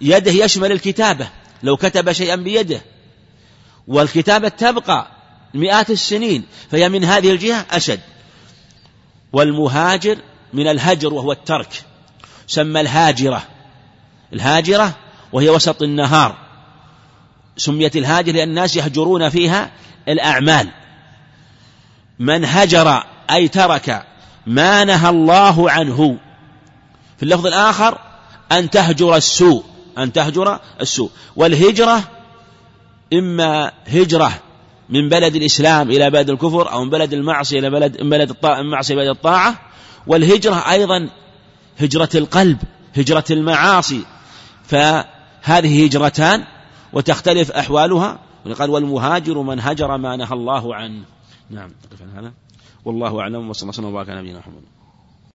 يده 0.00 0.30
يشمل 0.30 0.72
الكتابة 0.72 1.28
لو 1.62 1.76
كتب 1.76 2.12
شيئا 2.12 2.36
بيده. 2.36 2.80
والكتابة 3.88 4.48
تبقى 4.48 5.10
مئات 5.54 5.90
السنين 5.90 6.44
فهي 6.70 6.88
من 6.88 7.04
هذه 7.04 7.30
الجهة 7.30 7.66
أشد. 7.70 8.00
والمهاجر 9.32 10.18
من 10.52 10.68
الهجر 10.68 11.14
وهو 11.14 11.32
الترك 11.32 11.82
سمى 12.46 12.80
الهاجرة. 12.80 13.42
الهاجرة 14.32 14.96
وهي 15.32 15.48
وسط 15.48 15.82
النهار 15.82 16.36
سميت 17.56 17.96
الهاجر 17.96 18.32
لأن 18.32 18.48
الناس 18.48 18.76
يهجرون 18.76 19.28
فيها 19.28 19.70
الأعمال. 20.08 20.70
من 22.18 22.44
هجر 22.44 23.02
أي 23.30 23.48
ترك 23.48 24.06
ما 24.46 24.84
نهى 24.84 25.08
الله 25.08 25.70
عنه. 25.70 26.18
في 27.16 27.22
اللفظ 27.22 27.46
الآخر 27.46 27.98
أن 28.52 28.70
تهجر 28.70 29.16
السوء 29.16 29.64
أن 29.98 30.12
تهجر 30.12 30.60
السوء. 30.80 31.10
والهجرة 31.36 32.02
إما 33.12 33.72
هجرة 33.86 34.32
من 34.88 35.08
بلد 35.08 35.36
الإسلام 35.36 35.90
إلى 35.90 36.10
بلد 36.10 36.30
الكفر 36.30 36.72
أو 36.72 36.84
من 36.84 36.90
بلد 36.90 37.12
المعصية 37.12 37.58
إلى 37.58 37.70
بلد 37.70 38.02
من 38.02 38.10
بلد 38.10 38.36
المعصية 38.44 38.94
إلى 38.94 39.04
بلد 39.04 39.16
الطاعة. 39.16 39.54
والهجرة 40.06 40.70
أيضا 40.70 41.08
هجرة 41.80 42.08
القلب 42.14 42.58
هجرة 42.96 43.24
المعاصي. 43.30 44.04
فهذه 44.64 45.84
هجرتان 45.84 46.44
وتختلف 46.92 47.50
أحوالها. 47.50 48.18
قال 48.58 48.70
والمهاجر 48.70 49.38
من 49.38 49.60
هجر 49.60 49.96
ما 49.96 50.16
نهى 50.16 50.32
الله 50.32 50.74
عنه. 50.74 51.13
نعم. 51.50 51.70
هذا. 52.14 52.32
والله 52.84 53.20
أعلم 53.20 53.48
وصلى 53.48 53.62
الله 53.62 53.68
وسلم 53.68 53.84
وبارك 53.84 54.08
على 54.08 54.20
نبينا 54.20 54.38
محمد. 54.38 54.73